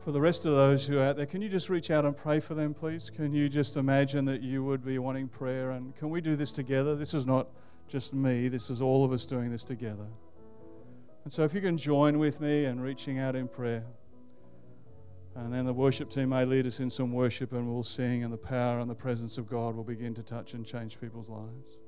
For 0.00 0.10
the 0.10 0.20
rest 0.20 0.46
of 0.46 0.52
those 0.52 0.86
who 0.86 1.00
are 1.00 1.02
out 1.02 1.16
there, 1.16 1.26
can 1.26 1.42
you 1.42 1.50
just 1.50 1.68
reach 1.68 1.90
out 1.90 2.06
and 2.06 2.16
pray 2.16 2.40
for 2.40 2.54
them, 2.54 2.72
please? 2.72 3.10
Can 3.10 3.34
you 3.34 3.50
just 3.50 3.76
imagine 3.76 4.24
that 4.24 4.40
you 4.40 4.64
would 4.64 4.82
be 4.82 4.98
wanting 4.98 5.28
prayer? 5.28 5.72
And 5.72 5.94
can 5.96 6.08
we 6.08 6.22
do 6.22 6.34
this 6.34 6.52
together? 6.52 6.96
This 6.96 7.12
is 7.12 7.26
not 7.26 7.48
just 7.88 8.14
me, 8.14 8.48
this 8.48 8.70
is 8.70 8.80
all 8.80 9.04
of 9.04 9.12
us 9.12 9.26
doing 9.26 9.50
this 9.50 9.64
together. 9.64 10.06
And 11.24 11.32
so, 11.32 11.42
if 11.42 11.52
you 11.52 11.60
can 11.60 11.76
join 11.76 12.18
with 12.18 12.40
me 12.40 12.64
in 12.64 12.80
reaching 12.80 13.18
out 13.18 13.36
in 13.36 13.48
prayer. 13.48 13.84
And 15.36 15.52
then 15.52 15.66
the 15.66 15.74
worship 15.74 16.08
team 16.08 16.30
may 16.30 16.46
lead 16.46 16.66
us 16.66 16.80
in 16.80 16.88
some 16.88 17.12
worship 17.12 17.52
and 17.52 17.68
we'll 17.68 17.82
sing, 17.82 18.24
and 18.24 18.32
the 18.32 18.38
power 18.38 18.80
and 18.80 18.88
the 18.88 18.94
presence 18.94 19.36
of 19.36 19.48
God 19.48 19.76
will 19.76 19.84
begin 19.84 20.14
to 20.14 20.22
touch 20.22 20.54
and 20.54 20.64
change 20.64 20.98
people's 20.98 21.28
lives. 21.28 21.78